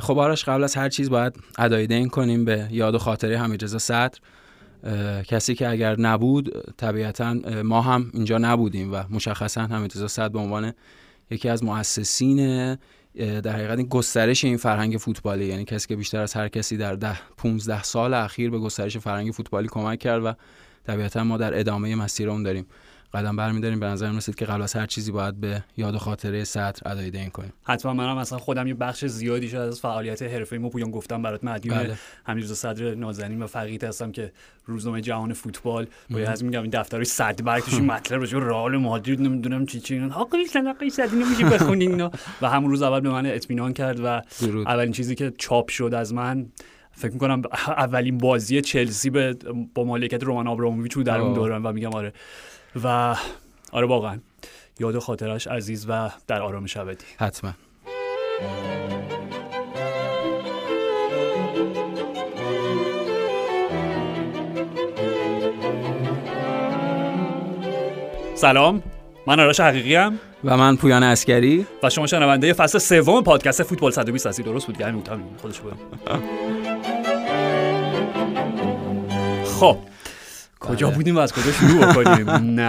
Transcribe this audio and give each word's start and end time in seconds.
خب 0.00 0.18
آرش 0.18 0.44
قبل 0.44 0.64
از 0.64 0.74
هر 0.74 0.88
چیز 0.88 1.10
باید 1.10 1.36
ادای 1.58 1.86
دین 1.86 2.08
کنیم 2.08 2.44
به 2.44 2.68
یاد 2.70 2.94
و 2.94 2.98
خاطره 2.98 3.38
حمیدرضا 3.38 3.78
صدر. 3.78 4.18
کسی 5.22 5.54
که 5.54 5.68
اگر 5.68 6.00
نبود 6.00 6.74
طبیعتا 6.76 7.34
ما 7.64 7.80
هم 7.80 8.10
اینجا 8.14 8.38
نبودیم 8.38 8.92
و 8.92 9.02
مشخصا 9.10 9.60
حمیدرضا 9.60 10.08
صدر 10.08 10.28
به 10.28 10.38
عنوان 10.38 10.72
یکی 11.30 11.48
از 11.48 11.64
مؤسسین 11.64 12.74
در 13.14 13.52
حقیقت 13.52 13.78
این 13.78 13.86
گسترش 13.86 14.44
این 14.44 14.56
فرهنگ 14.56 14.96
فوتبالی. 14.96 15.44
یعنی 15.44 15.64
کسی 15.64 15.88
که 15.88 15.96
بیشتر 15.96 16.20
از 16.20 16.34
هر 16.34 16.48
کسی 16.48 16.76
در 16.76 16.94
ده 16.94 17.18
15 17.36 17.82
سال 17.82 18.14
اخیر 18.14 18.50
به 18.50 18.58
گسترش 18.58 18.96
فرهنگ 18.96 19.32
فوتبالی 19.32 19.68
کمک 19.68 19.98
کرد 19.98 20.24
و 20.24 20.32
طبیعتا 20.86 21.24
ما 21.24 21.36
در 21.36 21.58
ادامه 21.58 21.94
مسیر 21.94 22.30
اون 22.30 22.42
داریم. 22.42 22.66
قدم 23.14 23.36
برمیداریم. 23.36 23.80
به 23.80 23.86
نظر 23.86 24.12
رسید 24.12 24.34
که 24.34 24.44
قبل 24.44 24.62
از 24.62 24.76
هر 24.76 24.86
چیزی 24.86 25.12
باید 25.12 25.40
به 25.40 25.64
یاد 25.76 25.94
و 25.94 25.98
خاطره 25.98 26.44
سطر 26.44 26.90
ادای 26.90 27.10
دین 27.10 27.30
کنیم. 27.30 27.52
حتما. 27.62 27.94
منم 27.94 28.18
مثلا 28.18 28.38
خودم 28.38 28.66
یه 28.66 28.74
بخش 28.74 29.04
زیادی 29.04 29.48
شد 29.48 29.56
از 29.56 29.80
فعالیت 29.80 30.22
حرفه‌ای 30.22 30.68
پویان 30.68 30.90
گفتم 30.90 31.22
برات 31.22 31.44
مدیون 31.44 31.78
بله. 31.78 31.98
حمیدرضا 32.24 32.54
صدر 32.54 32.94
نازنین 32.94 33.42
و 33.42 33.46
فقید 33.46 33.84
هستم 33.84 34.12
که 34.12 34.32
روزنامه 34.64 35.00
جهان 35.00 35.32
فوتبال 35.32 35.86
با 36.10 36.18
از 36.18 36.44
میگم 36.44 36.62
این 36.62 36.70
دفترش 36.70 37.06
صد 37.06 37.42
برگ 37.42 37.62
توش 37.62 37.74
مطلب 37.92 38.20
راجع 38.20 38.38
رئال 38.38 38.76
مادرید 38.76 39.20
نمی‌دونم 39.20 39.66
چی 39.66 39.80
چی 39.80 39.94
اینا. 39.94 40.14
آقا 40.14 40.38
سنقه 40.52 40.88
صد 40.88 41.14
نمیشه 41.14 41.44
بخونین 41.44 42.10
و 42.42 42.50
همون 42.50 42.70
روز 42.70 42.82
اول 42.82 43.00
به 43.00 43.10
من 43.10 43.26
اطمینان 43.26 43.72
کرد 43.72 44.00
و 44.04 44.22
اولین 44.66 44.92
چیزی 44.92 45.14
که 45.14 45.32
چاپ 45.38 45.68
شد 45.68 45.94
از 45.94 46.14
من 46.14 46.46
فکر 46.92 47.12
می‌کنم 47.12 47.42
اولین 47.66 48.18
بازی 48.18 48.60
چلسی 48.60 49.10
به 49.10 49.36
با 49.74 49.84
مالکیت 49.84 50.22
رومان 50.22 50.48
آبراموویچ 50.48 50.94
بود 50.94 51.06
در 51.06 51.20
اون 51.20 51.34
دوران. 51.34 51.62
و 51.62 51.72
میگم 51.72 51.90
آره 51.90 52.12
و 52.84 53.16
آره 53.72 53.86
واقعا. 53.86 54.20
یاد 54.80 54.94
و 54.94 55.00
خاطرش 55.00 55.46
عزیز 55.46 55.86
و 55.88 56.10
در 56.26 56.42
آرامش 56.42 56.76
ابدی 56.76 57.04
حتما. 57.18 57.52
سلام. 68.34 68.82
من 69.26 69.40
آرش 69.40 69.60
حقیقی 69.60 69.94
هم 69.94 70.18
و 70.44 70.56
من 70.56 70.76
پویان 70.76 71.02
اسکری 71.02 71.66
و 71.82 71.90
شما 71.90 72.06
شنونده 72.06 72.52
فصل 72.52 72.78
سوم 72.78 73.22
پادکست 73.22 73.62
فوتبال 73.62 73.90
120 73.90 74.26
هستی 74.26 74.42
درست 74.42 74.66
بود 74.66 74.78
گرمی 74.78 75.02
خودش 75.42 75.60
بودم 75.60 75.76
خب. 79.44 79.78
کجا 80.60 80.86
بله. 80.86 80.96
بودیم 80.96 81.16
و 81.16 81.18
از 81.18 81.32
کجا 81.32 81.52
شروع 81.52 81.92
کنیم 81.92 82.30
نه 82.30 82.62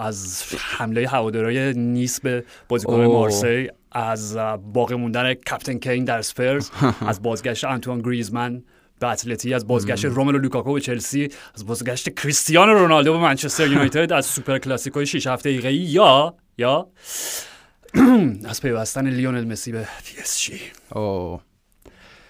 از 0.00 0.44
حمله 0.58 1.08
هوادارهای 1.08 1.74
نیس 1.74 2.20
به 2.20 2.44
بازیکن 2.68 3.04
مارسی 3.04 3.68
از 3.92 4.36
باقی 4.72 4.94
موندن 4.94 5.34
captain 5.34 5.78
کین 5.78 6.04
در 6.04 6.22
سپرز 6.22 6.70
از 7.08 7.22
بازگشت 7.22 7.64
انتوان 7.64 8.02
گریزمن 8.02 8.62
به 9.00 9.08
اتلتی 9.08 9.54
از 9.54 9.66
بازگشت 9.66 10.04
روملو 10.04 10.38
لوکاکو 10.38 10.72
به 10.72 10.80
چلسی 10.80 11.28
از 11.54 11.66
بازگشت 11.66 12.14
کریستیانو 12.14 12.72
رونالدو 12.72 13.12
به 13.12 13.18
منچستر 13.18 13.66
یونایتد 13.66 14.12
از 14.12 14.26
سوپر 14.26 14.58
کلاسیکو 14.58 15.04
6 15.04 15.26
هفته 15.26 15.48
ای. 15.48 15.74
یا 15.74 16.34
یا 16.58 16.88
از 18.50 18.62
پیوستن 18.62 19.10
لیونل 19.10 19.44
مسی 19.44 19.72
به 19.72 19.88
پی 20.04 20.20
اس 20.20 20.40
جی. 20.40 20.60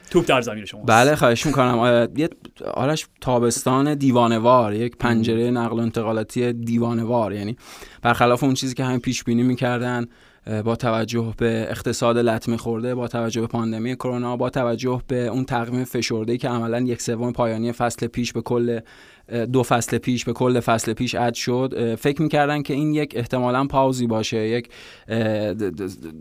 توپ 0.08 0.26
در 0.26 0.40
زمین 0.40 0.64
شما 0.64 0.82
بله 0.82 1.16
خواهش 1.16 1.46
می‌کنم. 1.46 2.08
یه 2.16 2.28
آرش 2.74 3.06
تابستان 3.20 3.94
دیوانوار 3.94 4.74
یک 4.74 4.96
پنجره 4.96 5.50
نقل 5.50 5.76
و 5.76 5.80
انتقالاتی 5.80 6.52
دیوانوار 6.52 7.32
یعنی 7.32 7.56
برخلاف 8.02 8.44
اون 8.44 8.54
چیزی 8.54 8.74
که 8.74 8.84
همین 8.84 9.00
پیش 9.00 9.24
بینی 9.24 9.42
می‌کردن 9.42 10.06
با 10.64 10.76
توجه 10.76 11.34
به 11.36 11.66
اقتصاد 11.70 12.18
لطمه 12.18 12.56
خورده 12.56 12.94
با 12.94 13.08
توجه 13.08 13.40
به 13.40 13.46
پاندمی 13.46 13.96
کرونا 13.96 14.36
با 14.36 14.50
توجه 14.50 15.02
به 15.06 15.26
اون 15.26 15.44
تقویم 15.44 15.84
فشرده 15.84 16.36
که 16.36 16.48
عملا 16.48 16.80
یک 16.80 17.02
سوم 17.02 17.32
پایانی 17.32 17.72
فصل 17.72 18.06
پیش 18.06 18.32
به 18.32 18.40
کل 18.40 18.80
دو 19.52 19.62
فصل 19.62 19.98
پیش 19.98 20.24
به 20.24 20.32
کل 20.32 20.60
فصل 20.60 20.92
پیش 20.92 21.14
اد 21.14 21.34
شد. 21.34 21.94
فکر 21.94 22.22
می‌کردن 22.22 22.62
که 22.62 22.74
این 22.74 22.94
یک 22.94 23.12
احتمالا 23.16 23.66
پاوزی 23.66 24.06
باشه 24.06 24.48
یک 24.48 24.68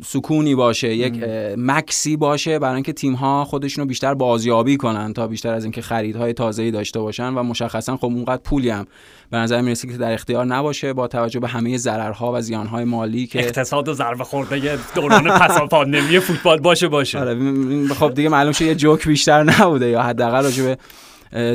سکونی 0.05 0.55
باشه 0.55 0.95
یک 0.95 1.23
مکسی 1.57 2.17
باشه 2.17 2.59
برای 2.59 2.75
اینکه 2.75 2.93
تیم 2.93 3.13
ها 3.13 3.45
خودشون 3.45 3.81
رو 3.81 3.87
بیشتر 3.87 4.13
بازیابی 4.13 4.77
کنن 4.77 5.13
تا 5.13 5.27
بیشتر 5.27 5.53
از 5.53 5.63
اینکه 5.63 5.81
خریدهای 5.81 6.33
تازه‌ای 6.33 6.71
داشته 6.71 6.99
باشن 6.99 7.33
و 7.33 7.43
مشخصا 7.43 7.97
خب 7.97 8.05
اونقدر 8.05 8.41
پولی 8.41 8.69
هم 8.69 8.85
به 9.29 9.37
نظر 9.37 9.61
می‌رسه 9.61 9.87
که 9.87 9.97
در 9.97 10.13
اختیار 10.13 10.45
نباشه 10.45 10.93
با 10.93 11.07
توجه 11.07 11.39
به 11.39 11.47
همه 11.47 11.77
ضررها 11.77 12.33
و 12.33 12.41
زیانهای 12.41 12.83
مالی 12.83 13.27
که 13.27 13.39
اقتصاد 13.39 13.87
و 13.87 13.93
ضربه 13.93 14.23
خورده 14.23 14.79
دوران 14.95 15.29
پس 15.41 15.61
پاندمی 15.61 16.19
فوتبال 16.19 16.59
باشه 16.59 16.87
باشه. 16.87 17.19
آره 17.19 17.87
خب 17.87 18.13
دیگه 18.13 18.29
معلوم 18.29 18.51
شه 18.51 18.65
یه 18.65 18.75
جوک 18.75 19.07
بیشتر 19.07 19.43
نبوده 19.43 19.87
یا 19.87 20.01
حداقل 20.01 20.43
راجع 20.43 20.63
به 20.63 20.77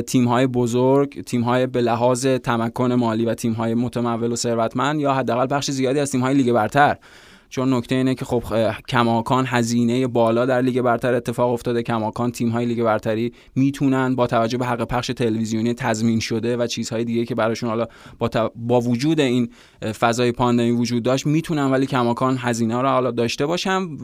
تیم 0.07 0.27
های 0.27 0.47
بزرگ 0.47 1.21
تیم 1.21 1.41
های 1.41 1.67
به 1.67 1.81
لحاظ 1.81 2.25
تمکن 2.25 2.93
مالی 2.93 3.25
و 3.25 3.33
تیم 3.33 3.53
های 3.53 3.73
متمول 3.73 4.31
و 4.31 4.35
ثروتمند 4.35 4.99
یا 4.99 5.13
حداقل 5.13 5.55
بخش 5.55 5.71
زیادی 5.71 5.99
از 5.99 6.11
تیم 6.11 6.21
های 6.21 6.33
لیگ 6.33 6.53
برتر. 6.53 6.97
چون 7.53 7.73
نکته 7.73 7.95
اینه 7.95 8.15
که 8.15 8.25
خب 8.25 8.43
کماکان 8.89 9.45
هزینه 9.47 10.07
بالا 10.07 10.45
در 10.45 10.61
لیگ 10.61 10.81
برتر 10.81 11.13
اتفاق 11.13 11.53
افتاده. 11.53 11.83
کماکان 11.83 12.31
تیم 12.31 12.49
های 12.49 12.65
لیگ 12.65 12.83
برتری 12.83 13.33
می‌تونن 13.55 14.15
با 14.15 14.27
توجه 14.27 14.57
به 14.57 14.65
حق 14.65 14.83
پخش 14.83 15.07
تلویزیونی 15.07 15.73
تضمین 15.73 16.19
شده 16.19 16.57
و 16.57 16.67
چیزهای 16.67 17.03
دیگه 17.03 17.25
که 17.25 17.35
براشون 17.35 17.69
حالا 17.69 17.87
با, 18.19 18.51
با 18.55 18.81
وجود 18.81 19.19
این 19.19 19.49
فضای 19.99 20.31
پاندمی 20.31 20.71
وجود 20.71 21.03
داشت 21.03 21.25
می‌تونن 21.25 21.71
ولی 21.71 21.85
کماکان 21.85 22.37
هزینه 22.39 22.81
رو 22.81 22.87
حالا 22.87 23.11
داشته 23.11 23.45
باشم 23.45 23.97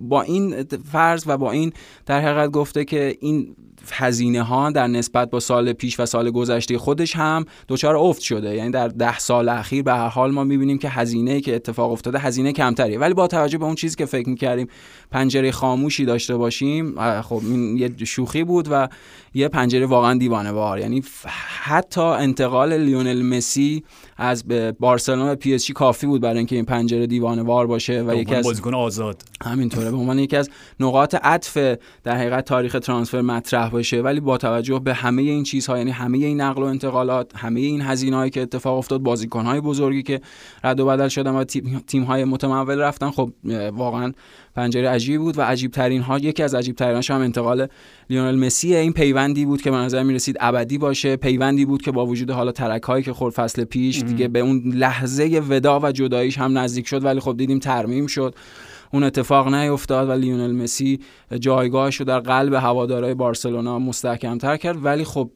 با 0.00 0.22
این 0.22 0.62
فرض 0.92 1.24
و 1.26 1.38
با 1.38 1.50
این 1.50 1.72
در 2.06 2.20
حقیقت 2.20 2.50
گفته 2.50 2.84
که 2.84 3.16
این 3.20 3.56
هزینه 3.92 4.42
ها 4.42 4.70
در 4.70 4.86
نسبت 4.86 5.30
با 5.30 5.40
سال 5.40 5.72
پیش 5.72 6.00
و 6.00 6.06
سال 6.06 6.30
گذشته 6.30 6.78
خودش 6.78 7.16
هم 7.16 7.44
دچار 7.68 7.96
افت 7.96 8.20
شده. 8.20 8.54
یعنی 8.54 8.70
در 8.70 8.88
ده 8.88 9.18
سال 9.18 9.48
اخیر 9.48 9.82
به 9.82 9.92
هر 9.92 10.08
حال 10.08 10.30
ما 10.30 10.44
می‌بینیم 10.44 10.78
که 10.78 10.88
هزینه 10.88 11.40
که 11.40 11.54
اتفاق 11.54 11.92
افتاده 11.92 12.18
هزینه 12.18 12.52
ولی 12.82 13.14
با 13.14 13.26
توجه 13.26 13.58
به 13.58 13.64
اون 13.64 13.74
چیزی 13.74 13.96
که 13.96 14.06
فکر 14.06 14.28
می‌کردیم 14.28 14.68
پنجره 15.10 15.52
خاموشی 15.52 16.04
داشته 16.04 16.36
باشیم 16.36 17.20
خب 17.22 17.40
این 17.44 17.76
یه 17.76 18.04
شوخی 18.04 18.44
بود 18.44 18.68
و 18.70 18.88
یه 19.34 19.48
پنجره 19.48 19.86
واقعا 19.86 20.18
دیوانه 20.18 20.50
وار. 20.50 20.78
یعنی 20.78 21.02
حتی 21.62 22.00
انتقال 22.00 22.76
لیونل 22.76 23.22
مسی 23.22 23.84
از 24.22 24.44
بارسلونا 24.80 25.26
به 25.26 25.34
پی 25.34 25.54
اس 25.54 25.64
جی 25.64 25.72
کافی 25.72 26.06
بود 26.06 26.20
برای 26.20 26.38
اینکه 26.38 26.56
این 26.56 26.64
پنجره 26.64 27.06
دیوانه 27.06 27.42
وار 27.42 27.66
باشه 27.66 28.02
و 28.02 28.14
یکی 28.14 28.34
از 28.34 28.44
بازیکن 28.44 28.74
آزاد. 28.74 29.22
همینطوره. 29.44 29.90
به 29.90 29.96
عنوان 29.96 30.18
یکی 30.18 30.36
از 30.36 30.50
نقاط 30.80 31.14
عطف 31.14 31.76
در 32.04 32.16
حقیقت 32.16 32.44
تاریخ 32.44 32.72
transfer 32.72 33.20
مطرح 33.20 33.70
باشه. 33.70 34.02
ولی 34.02 34.20
با 34.20 34.38
توجه 34.38 34.78
به 34.78 34.94
همه 34.94 35.22
این 35.22 35.44
چیزها 35.44 35.78
یعنی 35.78 35.90
همه 35.90 36.18
این 36.18 36.40
نقل 36.40 36.62
و 36.62 36.64
انتقالات 36.64 37.36
همه 37.36 37.60
این 37.60 37.80
هزینه‌هایی 37.80 38.30
که 38.30 38.42
اتفاق 38.42 38.78
افتاد 38.78 39.00
بازیکن‌های 39.00 39.60
بزرگی 39.60 40.02
که 40.02 40.20
رد 40.64 40.80
و 40.80 40.86
بدل 40.86 41.08
شدن 41.08 41.34
و 41.34 41.44
تیم‌های 41.86 42.24
متمول 42.24 42.78
رفتن 42.78 43.10
خب 43.10 43.30
واقعا 43.72 44.12
پنجره 44.54 44.88
عجیبی 44.88 45.18
بود 45.18 45.38
و 45.38 45.42
عجیب 45.42 45.70
ترین 45.70 46.02
ها 46.02 46.18
یکی 46.18 46.42
از 46.42 46.54
عجیب 46.54 46.76
تریناش 46.76 47.10
هم 47.10 47.20
انتقال 47.20 47.66
لیونل 48.10 48.46
مسی 48.46 48.74
این 48.74 48.92
پیوندی 48.92 49.44
بود 49.44 49.62
که 49.62 49.70
به 49.70 49.76
نظر 49.76 50.02
می 50.02 50.14
رسید 50.14 50.36
ابدی 50.40 50.78
باشه. 50.78 51.16
پیوندی 51.16 51.64
بود 51.64 51.82
که 51.82 51.90
با 51.90 52.06
وجود 52.06 52.30
حالا 52.30 52.52
ترک 52.52 52.82
هایی 52.82 53.04
که 53.04 53.12
خورد 53.12 53.34
فصل 53.34 53.64
پیش 53.64 54.02
دیگه 54.02 54.28
به 54.28 54.38
اون 54.38 54.72
لحظه 54.74 55.42
ودا 55.48 55.80
و 55.80 55.92
جداییش 55.92 56.38
هم 56.38 56.58
نزدیک 56.58 56.88
شد 56.88 57.04
ولی 57.04 57.20
خب 57.20 57.36
دیدیم 57.36 57.58
ترمیم 57.58 58.06
شد. 58.06 58.34
اون 58.92 59.02
اتفاق 59.02 59.54
نیفتاد 59.54 60.08
و 60.08 60.12
لیونل 60.12 60.52
مسی 60.52 61.00
جایگاهش 61.40 61.96
رو 61.96 62.04
در 62.04 62.20
قلب 62.20 62.52
هوادارهای 62.52 63.14
بارسلونا 63.14 63.78
مستحکمتر 63.78 64.56
کرد. 64.56 64.84
ولی 64.84 65.04
خب 65.04 65.30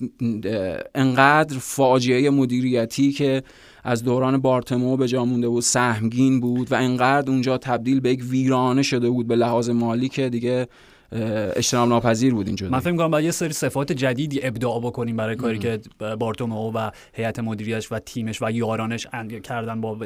انقدر 0.94 1.59
فاجعه 1.59 2.31
مدیریتی 2.31 3.12
که 3.12 3.43
از 3.84 4.05
دوران 4.05 4.39
بارتمو 4.39 4.97
به 4.97 5.09
جا 5.09 5.25
مونده 5.25 5.49
بود 5.49 5.62
سهمگین 5.62 6.41
بود 6.41 6.72
و 6.72 6.75
انقدر 6.75 7.31
اونجا 7.31 7.59
تبدیل 7.59 8.00
به 8.00 8.11
یک 8.11 8.25
ویرانه 8.31 8.83
شده 8.83 9.11
بود 9.11 9.27
به 9.27 9.37
لحاظ 9.37 9.71
مالی 9.71 10.09
که 10.09 10.28
دیگه 10.28 10.69
اجتناب 11.12 11.89
ناپذیر 11.89 12.35
بود 12.35 12.47
اینجا 12.47 12.69
من 12.69 12.81
فکر 12.81 12.93
می‌کنم 12.93 13.11
باید 13.11 13.25
یه 13.25 13.31
سری 13.31 13.53
صفات 13.53 13.93
جدیدی 13.93 14.41
ابداع 14.43 14.81
بکنیم 14.81 15.17
برای 15.17 15.37
کاری 15.37 15.58
که 15.58 15.81
بارتومئو 16.19 16.70
و 16.75 16.91
هیئت 17.12 17.38
مدیریتش 17.38 17.93
و 17.93 17.99
تیمش 17.99 18.43
و 18.43 18.50
یارانش 18.50 19.06
کردن 19.43 19.81
با 19.81 19.99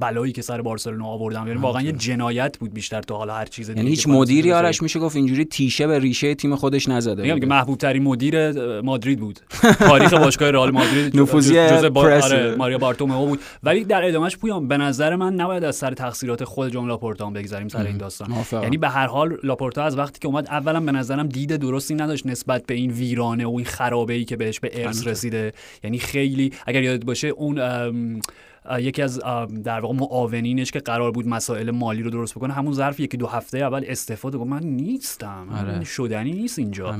بلایی 0.00 0.32
که 0.32 0.42
سر 0.42 0.62
بارسلونا 0.62 1.06
آوردن. 1.06 1.46
یعنی 1.46 1.60
واقعا 1.60 1.82
یه 1.82 1.92
جنایت 1.92 2.58
بود 2.58 2.74
بیشتر 2.74 3.02
تا 3.02 3.16
حالا 3.16 3.34
هر 3.34 3.46
چیز 3.46 3.68
یعنی 3.68 3.88
هیچ 3.88 4.08
مدیری 4.08 4.52
آرش 4.52 4.82
میشه 4.82 4.98
گفت 4.98 5.16
اینجوری 5.16 5.44
تیشه 5.44 5.86
به 5.86 5.98
ریشه 5.98 6.34
تیم 6.34 6.54
خودش 6.54 6.88
نزده. 6.88 7.22
میگم 7.22 7.40
که 7.40 7.46
محبوب 7.46 7.78
ترین 7.78 8.02
مدیر 8.02 8.52
مادرید 8.80 9.20
بود. 9.20 9.40
تاریخ 9.78 10.14
باشگاه 10.14 10.50
رئال 10.50 10.70
مادرید 10.70 11.20
نفوذی 11.20 11.58
آره 11.58 12.54
ماریا 12.54 12.78
بارتومئو 12.78 13.26
بود. 13.26 13.40
ولی 13.62 13.84
در 13.84 14.04
ادامهش 14.04 14.36
پویان 14.36 14.68
به 14.68 14.76
نظر 14.76 15.16
من 15.16 15.34
نباید 15.34 15.64
از 15.64 15.76
سر 15.76 15.94
تقصیرات 15.94 16.44
خود 16.44 16.72
جون 16.72 16.88
لاپورتا 16.88 17.30
بگذاریم 17.30 17.68
سر 17.68 17.86
این 17.86 17.96
داستان. 17.96 18.28
یعنی 18.52 18.76
به 18.76 18.88
هر 18.88 19.06
حال 19.06 19.36
لاپورتا 19.42 19.82
از 19.82 19.98
وقتی 19.98 20.18
که 20.20 20.28
اومد 20.28 20.48
اولا 20.58 20.80
به 20.80 20.92
نظرم 20.92 21.28
دید 21.28 21.56
درستی 21.56 21.94
نداشت 21.94 22.26
نسبت 22.26 22.66
به 22.66 22.74
این 22.74 22.90
ویرانه 22.90 23.46
و 23.46 23.54
این 23.56 23.64
خرابه 23.64 24.14
ای 24.14 24.24
که 24.24 24.36
بهش 24.36 24.60
به 24.60 24.84
ارث 24.84 25.06
رسیده. 25.06 25.52
یعنی 25.84 25.98
خیلی 25.98 26.52
اگر 26.66 26.82
یادت 26.82 27.04
باشه 27.04 27.28
اون 27.28 27.58
یکی 28.80 29.02
از 29.02 29.20
در 29.64 29.80
واقع 29.80 29.94
معاونینش 29.94 30.70
که 30.70 30.78
قرار 30.78 31.10
بود 31.10 31.28
مسائل 31.28 31.70
مالی 31.70 32.02
رو 32.02 32.10
درست 32.10 32.34
بکنه 32.34 32.52
همون 32.52 32.72
ظرف 32.72 33.00
یکی 33.00 33.16
دو 33.16 33.26
هفته 33.26 33.58
اول 33.58 33.84
استفاده 33.86 34.38
گفت 34.38 34.50
من 34.50 34.62
نیستم 34.62 35.48
آره. 35.58 35.84
شدنی 35.84 36.32
نیست 36.32 36.58
اینجا. 36.58 36.96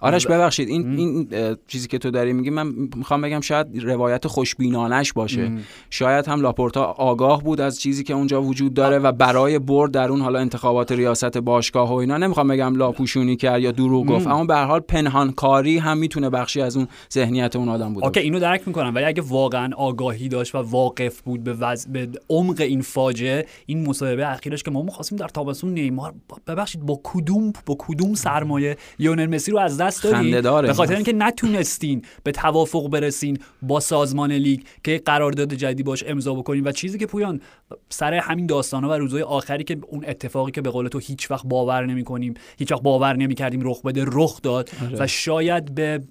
آرش 0.00 0.26
ببخشید 0.26 0.68
این 0.68 0.98
این 0.98 1.28
چیزی 1.66 1.88
که 1.88 1.98
تو 1.98 2.10
داری 2.10 2.32
میگی 2.32 2.50
من 2.50 2.66
می‌خوام 2.96 3.20
بگم 3.20 3.40
شاید 3.40 3.84
روایت 3.84 4.26
خوشبینانش 4.26 5.12
باشه. 5.12 5.52
شاید 5.90 6.26
هم 6.26 6.40
لاپورتا 6.40 6.84
آگاه 6.84 7.42
بود 7.42 7.60
از 7.60 7.80
چیزی 7.80 8.04
که 8.04 8.14
اونجا 8.14 8.42
وجود 8.42 8.74
داره 8.74 8.98
و 8.98 9.12
برای 9.12 9.58
برد 9.58 9.90
در 9.90 10.08
اون 10.08 10.20
حالا 10.20 10.38
انتخابات 10.38 10.92
ریاست 10.92 11.38
باشگاه 11.38 11.90
و 11.90 11.94
اینا 11.94 12.16
نمی‌خوام 12.16 12.48
بگم 12.48 12.76
لاپوشونی 12.76 13.36
کرد 13.36 13.60
یا 13.60 13.70
دروغ 13.72 14.06
گفت 14.06 14.26
اما 14.26 14.44
به 14.44 14.54
هر 14.54 14.64
حال 14.64 14.80
پنهانکاری 14.80 15.78
هم 15.78 15.98
می‌تونه 15.98 16.30
بخشی 16.30 16.60
از 16.60 16.76
اون 16.76 16.88
ذهنیت 17.12 17.56
اون 17.56 17.68
آدم 17.68 17.94
بود 17.94 18.04
اوکی 18.04 18.20
اینو 18.20 18.40
درک 18.40 18.68
می‌کنم 18.68 18.94
ولی 18.94 19.04
اگه 19.04 19.22
واقعا 19.22 19.70
آگاهی 19.76 20.28
داشت 20.28 20.54
و 20.54 20.58
واقف 21.02 21.20
بود 21.20 21.44
به, 21.44 21.52
وز... 21.52 21.86
به 21.86 22.08
عمق 22.28 22.60
این 22.60 22.82
فاجعه. 22.82 23.46
این 23.66 23.86
مصاحبه 23.86 24.28
اخیرش 24.32 24.62
که 24.62 24.70
ما 24.70 24.82
می‌خواستیم 24.82 25.18
در 25.18 25.28
تابستون 25.28 25.74
نیمار 25.74 26.14
ببخشید 26.46 26.80
با 26.80 27.00
کدوم 27.02 27.52
با 27.66 27.76
کدوم 27.78 28.14
سرمایه 28.14 28.76
لیونل 28.98 29.26
مسی 29.26 29.50
رو 29.50 29.58
از 29.58 29.76
دست 29.76 30.02
دادین 30.02 30.40
به 30.40 30.72
خاطر 30.72 30.94
اینکه 30.94 31.12
نتونستین 31.12 32.02
به 32.22 32.32
توافق 32.32 32.88
برسین 32.88 33.38
با 33.62 33.80
سازمان 33.80 34.32
لیگ 34.32 34.60
که 34.84 35.02
قرارداد 35.04 35.54
جدیدی 35.54 35.82
باش 35.82 36.04
امضا 36.06 36.34
بکنین. 36.34 36.64
و 36.64 36.72
چیزی 36.72 36.98
که 36.98 37.06
پویان 37.06 37.40
سر 37.88 38.14
همین 38.14 38.46
داستانا 38.46 38.88
و 38.88 38.92
روزهای 38.92 39.22
آخری 39.22 39.64
که 39.64 39.78
اون 39.88 40.04
اتفاقی 40.08 40.50
که 40.52 40.60
به 40.60 40.70
قول 40.70 40.88
تو 40.88 40.98
هیچ 40.98 41.30
وقت 41.30 41.46
باور 41.46 41.86
نمی‌کنیم 41.86 42.34
هیچ 42.58 42.72
وقت 42.72 42.82
باور 42.82 43.16
نمی‌کردیم 43.16 43.60
رخ 43.64 43.82
بده 43.82 44.04
رخ 44.06 44.42
داد. 44.42 44.70
آره. 44.82 44.96
و 44.98 45.06
شاید 45.06 45.74
به 45.74 46.02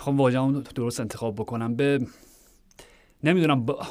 خب 0.00 0.08
واجه 0.08 0.62
درست 0.74 1.00
انتخاب 1.00 1.34
بکنم. 1.34 1.74
به 1.76 2.06
نمی‌دونم 3.24 3.64
با... 3.64 3.86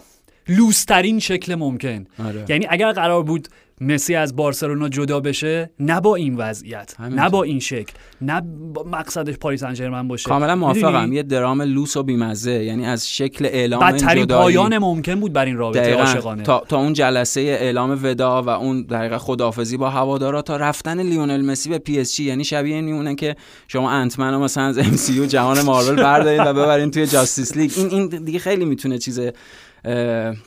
لوسترین 0.47 1.19
شکل 1.19 1.55
ممکن 1.55 2.05
آره. 2.19 2.45
یعنی 2.49 2.65
اگر 2.69 2.91
قرار 2.91 3.23
بود 3.23 3.47
مسی 3.81 4.15
از 4.15 4.35
بارسلونا 4.35 4.89
جدا 4.89 5.19
بشه 5.19 5.71
نه 5.79 6.01
با 6.01 6.15
این 6.15 6.35
وضعیت 6.35 6.95
نه 6.99 7.29
با 7.29 7.43
این 7.43 7.59
شکل 7.59 7.93
نه 8.21 8.41
با 8.73 8.83
مقصدش 8.83 9.37
پاریس 9.37 9.63
سن 9.63 10.07
باشه. 10.07 10.29
کاملا 10.29 10.55
موافقم. 10.55 11.13
یه 11.13 11.23
درام 11.23 11.61
لوس 11.61 11.97
و 11.97 12.03
بیمزه 12.03 12.51
یعنی 12.51 12.85
از 12.85 13.09
شکل 13.09 13.45
اعلام 13.45 13.79
بدترین 13.79 14.25
پایان 14.25 14.77
ممکن 14.77 15.19
بود 15.19 15.33
بر 15.33 15.45
این 15.45 15.57
رابطه 15.57 15.93
عاشقانه. 15.93 16.43
تا, 16.43 16.63
تا 16.69 16.77
اون 16.77 16.93
جلسه 16.93 17.41
اعلام 17.41 17.99
وداع 18.03 18.41
و 18.41 18.49
اون 18.49 18.81
دقیقه 18.81 19.17
خدافزی 19.17 19.77
با 19.77 19.89
هوادارا 19.89 20.41
تا 20.41 20.57
رفتن 20.57 21.01
لیونل 21.01 21.45
مسی 21.45 21.69
به 21.69 21.77
پی 21.77 21.99
اس 21.99 22.15
جی 22.15 22.23
یعنی 22.23 22.43
شبیه 22.43 22.75
این 22.75 22.85
میمونه 22.85 23.15
که 23.15 23.35
شما 23.67 23.91
Ant-Man 23.91 24.37
مثلا 24.37 24.63
از 24.63 24.77
MC 24.77 25.27
جهان 25.27 25.61
مارول 25.61 25.95
بردارید 25.95 26.41
و 26.45 26.53
ببرین 26.53 26.91
توی 26.91 27.07
Justice 27.07 27.57
لیگ 27.57 27.71
این 27.77 27.89
این 27.89 28.07
دیگه 28.07 28.39
خیلی 28.39 28.65
می‌تونه 28.65 28.97
چیز 28.97 29.19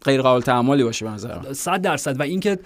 غیر 0.05 0.23
قابل 0.23 0.41
تاملی 0.43 0.85
باشه 0.85 1.05
به 1.05 1.11
نظر 1.11 1.53
100 1.53 1.83
درصد. 1.83 2.21
و 2.21 2.23
اینکه 2.23 2.59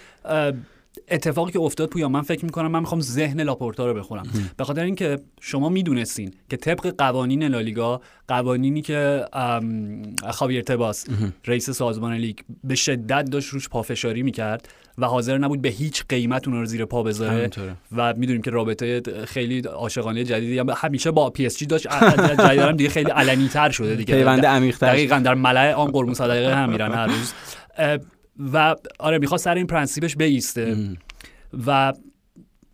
اتفاقی 1.11 1.53
که 1.53 1.61
افتاد 1.61 1.89
پویا 1.89 2.09
من 2.09 2.23
فکر 2.23 2.45
می‌کنم 2.45 2.71
من 2.71 2.81
می‌خوام 2.81 3.01
ذهن 3.01 3.41
لاپورتا 3.41 3.87
رو 3.87 3.95
بخونم. 3.95 4.23
به 4.57 4.65
خاطر 4.65 4.85
اینکه 4.85 5.19
شما 5.41 5.69
می‌دونستین 5.69 6.35
که 6.51 6.57
طبق 6.57 6.95
قوانین 6.99 7.43
لالیگا 7.43 8.01
قوانینی 8.29 8.83
که 8.83 9.25
خاویر 10.31 10.63
تباس 10.63 11.07
رئیس 11.47 11.71
سازمان 11.71 12.15
لیگ 12.15 12.37
به 12.65 12.75
شدت 12.75 13.31
داشت 13.31 13.49
روش 13.49 13.69
پافشاری 13.69 14.23
می‌کرد 14.23 14.69
و 14.99 15.07
حاضر 15.07 15.39
نبود 15.39 15.63
به 15.63 15.69
هیچ 15.69 16.05
قیمت 16.09 16.49
اون 16.49 16.57
رو 16.57 16.65
زیر 16.67 16.85
پا 16.85 17.03
بذاره. 17.03 17.51
و 17.97 18.15
می‌دونیم 18.17 18.43
که 18.43 18.51
رابطه 18.51 19.03
خیلی 19.25 19.61
عاشقانه 19.61 20.25
جدیدی 20.25 20.59
هم 20.59 20.71
همیشه 20.77 21.11
با 21.11 21.31
پی 21.31 21.47
اس 21.47 21.59
جی 21.59 21.67
داشت 21.67 21.87
جدیدا 22.39 22.73
دیگه 22.73 22.91
خیلی 22.91 23.11
علنی 23.11 23.49
تر 23.49 23.71
شده 23.71 23.95
دیگه. 23.95 24.15
پیوند 24.15 24.47
عمیق 24.47 24.79
دقیقاً 24.79 25.19
در 25.19 25.35
ملأ 25.35 25.75
آن 25.75 25.91
قربون 25.91 26.15
صدقه 26.15 26.55
هم 26.55 26.71
میرن 26.71 26.93
هر 26.93 27.07
روز. 27.07 27.33
و 28.53 28.77
آره 28.99 29.19
می‌خواست 29.19 29.45
سر 29.45 29.55
این 29.55 29.67
پرنسیبش 29.67 30.17
بیسته. 30.17 30.97
و 31.67 31.93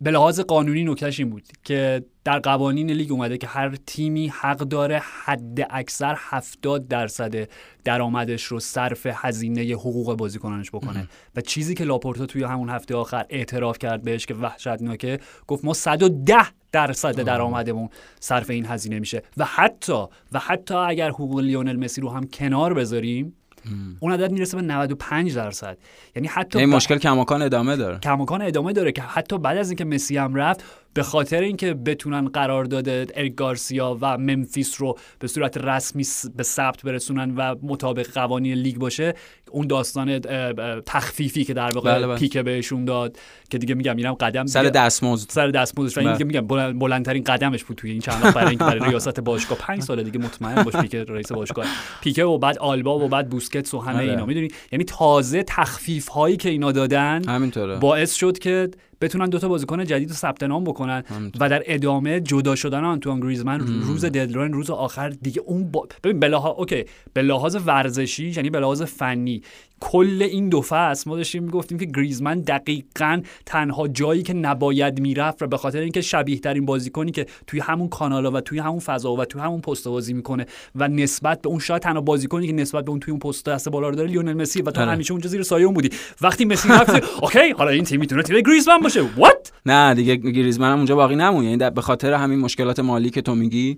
به 0.01 0.11
لحاظ 0.11 0.39
قانونی 0.39 0.83
نکتهش 0.83 1.19
این 1.19 1.29
بود 1.29 1.43
که 1.63 2.05
در 2.23 2.39
قوانین 2.39 2.91
لیگ 2.91 3.11
اومده 3.11 3.37
که 3.37 3.47
هر 3.47 3.75
تیمی 3.85 4.27
حق 4.27 4.57
داره 4.57 5.01
حد 5.23 5.67
اکثر 5.69 6.15
70 6.17 6.87
درصد 6.87 7.49
درآمدش 7.83 8.43
رو 8.43 8.59
صرف 8.59 9.07
هزینه 9.13 9.61
حقوق 9.61 10.17
بازیکنانش 10.17 10.69
بکنه. 10.71 11.07
و 11.35 11.41
چیزی 11.41 11.75
که 11.75 11.83
لاپورتا 11.83 12.25
توی 12.25 12.43
همون 12.43 12.69
هفته 12.69 12.95
آخر 12.95 13.25
اعتراف 13.29 13.77
کرد 13.77 14.01
بهش 14.01 14.25
که 14.25 14.33
وحشتناکه 14.33 15.19
گفت 15.47 15.65
ما 15.65 15.73
110 15.73 16.35
درصد 16.71 17.21
درآمدمون 17.21 17.89
صرف 18.19 18.49
این 18.49 18.65
هزینه 18.65 18.99
میشه. 18.99 19.21
و 19.37 19.45
حتی 19.45 20.05
و 20.31 20.39
حتی 20.39 20.75
اگر 20.75 21.09
حقوق 21.09 21.39
لیونل 21.39 21.75
مسی 21.75 22.01
رو 22.01 22.09
هم 22.09 22.27
کنار 22.27 22.73
بذاریم 22.73 23.36
اون 23.99 24.11
عدد 24.13 24.31
می‌رسه 24.31 24.57
به 24.57 24.63
95 24.63 25.35
درصد. 25.35 25.77
یعنی 26.15 26.27
حتی 26.27 26.59
این 26.59 26.69
مشکل 26.69 26.97
کماکان 26.97 27.41
ادامه 27.41 27.75
داره. 27.75 27.99
کماکان 27.99 28.41
ادامه 28.41 28.73
داره 28.73 28.91
که 28.91 29.01
حتی 29.01 29.37
بعد 29.37 29.57
از 29.57 29.69
اینکه 29.69 29.85
مسی 29.85 30.17
هم 30.17 30.35
رفت 30.35 30.63
به 30.97 31.03
خاطر 31.03 31.41
اینکه 31.41 31.73
بتونن 31.73 32.27
قرارداد 32.27 32.89
اریک 32.89 33.35
گارسیا 33.35 33.97
و 34.01 34.17
ممفیس 34.17 34.81
رو 34.81 34.97
به 35.19 35.27
صورت 35.27 35.57
رسمی 35.57 36.05
به 36.35 36.43
ثبت 36.43 36.81
برسونن 36.83 37.35
و 37.35 37.55
مطابق 37.61 38.07
قوانین 38.13 38.53
لیگ 38.53 38.77
باشه 38.77 39.13
اون 39.51 39.67
داستان 39.67 40.19
تخفیفی 40.85 41.43
که 41.43 41.53
در 41.53 41.71
واقع 41.71 41.95
بله، 41.95 42.07
بله. 42.07 42.17
پیکه 42.17 42.37
بهشون 42.37 42.85
داد 42.85 43.17
که 43.49 43.57
دیگه 43.57 43.75
میگم 43.75 43.95
مهم‌ترین 43.95 44.13
قدم 44.13 44.45
سر 44.45 44.63
دستمزد. 44.63 45.29
سر 45.29 45.47
دستمزدش. 45.47 45.97
و 45.97 46.01
بله. 46.01 46.23
میگم 46.23 46.47
بلندترین 46.79 47.23
قدمش 47.23 47.63
بود 47.63 47.77
توی 47.77 47.91
این 47.91 48.01
چند 48.01 48.23
وقت 48.23 48.33
برای 48.33 48.49
اینکه 48.49 48.63
برای 48.63 48.85
ریاست 48.89 49.19
باشگاه. 49.19 49.57
5 49.57 49.81
سال 49.81 50.03
دیگه 50.03 50.19
مطمئن 50.19 50.63
باش 50.63 50.75
پیکه 50.75 50.95
رئیس 50.95 51.31
باشگاه. 51.31 51.65
پیکه 52.01 52.23
و 52.23 52.37
بعد 52.37 52.57
آلبا 52.57 52.99
و 52.99 53.07
بعد 53.07 53.29
بوسکتس 53.29 53.73
و 53.73 53.79
همه 53.79 53.95
آره. 53.95 54.09
اینا. 54.09 54.25
می‌دونی؟ 54.25 54.47
یعنی 54.71 54.83
تازه 54.83 55.43
تخفیف 55.43 56.07
هایی 56.07 56.37
که 56.37 56.49
اینا 56.49 56.71
دادن 56.71 57.23
همینطوره. 57.27 57.75
باعث 57.75 58.15
شد 58.15 58.39
که 58.39 58.69
بتونن 59.01 59.29
دوتا 59.29 59.47
بازیکن 59.47 59.85
جدید 59.85 60.09
رو 60.09 60.15
ثبت 60.15 60.43
نام 60.43 60.63
بکنن 60.63 61.03
و 61.39 61.49
در 61.49 61.63
ادامه 61.65 62.19
جدا 62.19 62.55
شدن 62.55 62.83
آنتوان 62.83 63.19
گریزمن 63.19 63.59
روز 63.59 64.05
deadline 64.05 64.53
روز 64.53 64.69
آخر 64.69 65.09
دیگه 65.09 65.41
اون 65.45 65.71
با... 65.71 65.87
ببین 66.03 66.19
بلاها 66.19 66.49
okay. 66.49 66.85
به 67.13 67.21
لحاظ 67.21 67.57
ورزشی 67.65 68.29
یعنی 68.29 68.49
به 68.49 68.59
لحاظ 68.59 68.81
فنی. 68.81 69.41
کل 69.79 70.27
این 70.31 70.49
دو 70.49 70.61
فصل 70.61 71.09
ما 71.09 71.15
داشتیم 71.15 71.43
می‌گفتیم 71.43 71.77
که 71.77 71.85
گریزمن 71.85 72.39
دقیقا 72.39 73.21
تنها 73.45 73.87
جایی 73.87 74.23
که 74.23 74.33
نباید 74.33 74.99
می‌رفت 74.99 75.41
و 75.41 75.47
به 75.47 75.57
خاطر 75.57 75.79
اینکه 75.79 76.01
شبیه 76.01 76.39
ترین 76.39 76.65
بازیکنی 76.65 77.11
که 77.11 77.25
توی 77.47 77.59
همون 77.59 77.89
کانالا 77.89 78.31
و 78.31 78.41
توی 78.41 78.59
همون 78.59 78.79
فضا 78.79 79.15
و 79.15 79.25
توی 79.25 79.41
همون 79.41 79.61
پست 79.61 79.87
بازی 79.87 80.13
می‌کنه 80.13 80.45
و 80.75 80.87
نسبت 80.87 81.41
به 81.41 81.49
اون 81.49 81.59
شاید 81.59 81.81
تنها 81.81 82.01
بازیکنی 82.01 82.47
که 82.47 82.53
نسبت 82.53 82.85
به 82.85 82.91
اون 82.91 82.99
توی 82.99 83.11
اون 83.11 83.19
پست 83.19 83.45
دست 83.45 83.69
بالا 83.69 83.89
رو 83.89 83.95
داره 83.95 84.09
لیونل 84.09 84.33
مسی 84.33 84.61
و 84.61 84.71
تو 84.71 84.81
آره. 84.81 84.91
همیشه 84.91 85.11
اونجا 85.11 85.29
زیر 85.29 85.43
سایه 85.43 85.65
اون 85.65 85.73
بودی. 85.73 85.89
وقتی 86.21 86.45
مسی 86.45 86.69
رفت 86.69 87.03
اوکی 87.23 87.49
حالا 87.57 87.71
این 87.71 87.83
تیم 87.83 87.99
می‌تونه 87.99 88.23
تیم 88.23 88.41
گریزمن 88.41 88.79
باشه. 88.79 89.01
وات 89.17 89.51
نه 89.65 89.93
دیگه 89.93 90.15
گریزمن 90.15 90.71
هم 90.71 90.77
اونجا 90.77 90.95
باقی 90.95 91.15
نمون. 91.15 91.43
یعنی 91.43 91.69
به 91.69 91.81
خاطر 91.81 92.13
همین 92.13 92.39
مشکلات 92.39 92.79
مالی 92.79 93.09
که 93.09 93.21
تو 93.21 93.35
میگی 93.35 93.77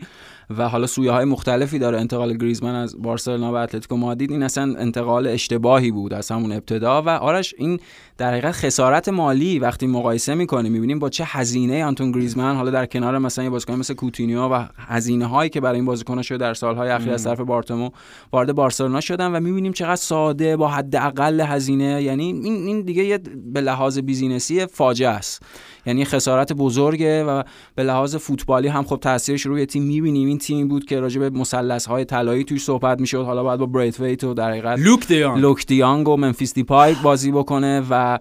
و 0.58 0.70
حالا 0.70 0.88
سویه 0.88 1.12
های 1.12 1.26
مختلفی 1.26 1.80
داره. 1.80 2.00
انتقال 2.00 2.38
گریزمن 2.38 2.76
از 2.76 3.02
بارسلونا 3.02 3.54
و 3.54 3.56
اتلتیکو 3.56 3.98
مادرید 3.98 4.32
این 4.32 4.44
اصلا 4.44 4.76
انتقال 4.78 5.28
اشتباهی 5.28 5.92
بود 5.92 6.14
از 6.14 6.32
همون 6.32 6.52
ابتدا 6.52 7.02
و 7.02 7.10
آرش 7.10 7.56
این 7.58 7.80
در 8.18 8.32
حقیقت 8.32 8.52
خسارت 8.52 9.10
مالی 9.10 9.60
وقتی 9.60 9.88
مقایسه 9.88 10.36
می‌کنیم 10.36 10.72
می‌بینیم 10.72 11.00
با 11.00 11.10
چه 11.10 11.24
هزینه 11.28 11.86
آنتوان 11.86 12.12
گریزمن 12.12 12.56
حالا 12.56 12.72
در 12.72 12.86
کنار 12.86 13.18
مثلا 13.18 13.44
یه 13.44 13.50
بازیکن 13.50 13.76
مثل 13.76 13.94
کوتینیو 13.94 14.42
و 14.42 14.66
هزینه 14.78 15.26
هایی 15.26 15.50
که 15.50 15.62
برای 15.62 15.76
این 15.76 15.86
بازیکن 15.86 16.22
شده 16.22 16.38
در 16.38 16.54
سالهای 16.54 16.90
اخیر 16.90 17.14
از 17.14 17.24
طرف 17.24 17.40
بارتومئو 17.40 17.90
وارد 18.32 18.56
بارسلونا 18.56 19.02
شدن 19.02 19.32
و 19.36 19.40
می‌بینیم 19.40 19.72
چقدر 19.72 19.96
ساده 19.96 20.58
با 20.58 20.68
حداقل 20.68 21.42
هزینه. 21.42 22.04
یعنی 22.04 22.24
این 22.24 22.46
این 22.46 22.82
دیگه 22.82 23.04
یه 23.04 23.20
به 23.54 23.62
لحاظ 23.62 24.00
business 24.00 24.59
ی 24.59 24.66
فاجعه 24.66 25.10
است. 25.10 25.44
یعنی 25.86 26.06
خسارت 26.06 26.54
بزرگه 26.54 27.24
و 27.24 27.44
به 27.76 27.84
لحاظ 27.84 28.16
فوتبالی 28.16 28.68
هم 28.68 28.84
خب 28.84 29.00
تاثیرش 29.02 29.46
روی 29.46 29.66
تیم 29.66 29.84
می‌بینیم. 29.84 30.28
این 30.28 30.38
تیمی 30.38 30.64
بود 30.64 30.86
که 30.86 31.00
راجع 31.00 31.20
به 31.20 31.30
مثلث 31.30 31.86
های 31.86 32.06
طلایی 32.06 32.44
توش 32.44 32.64
صحبت 32.64 33.00
می‌شد. 33.00 33.24
حالا 33.24 33.44
بعد 33.44 33.60
با 33.60 33.66
بریتویت 33.66 34.24
و 34.24 34.34
در 34.34 34.50
حقیقت 34.50 34.80
لوک 34.80 35.08
دی‌یونگ 35.08 35.42
لوک 35.42 35.66
دی‌یونگ 35.66 36.08
و 36.08 36.18
ممفیس 36.18 36.54
دیپای 36.54 36.96
بازی 37.04 37.32
بکنه 37.32 37.84
و 37.90 38.20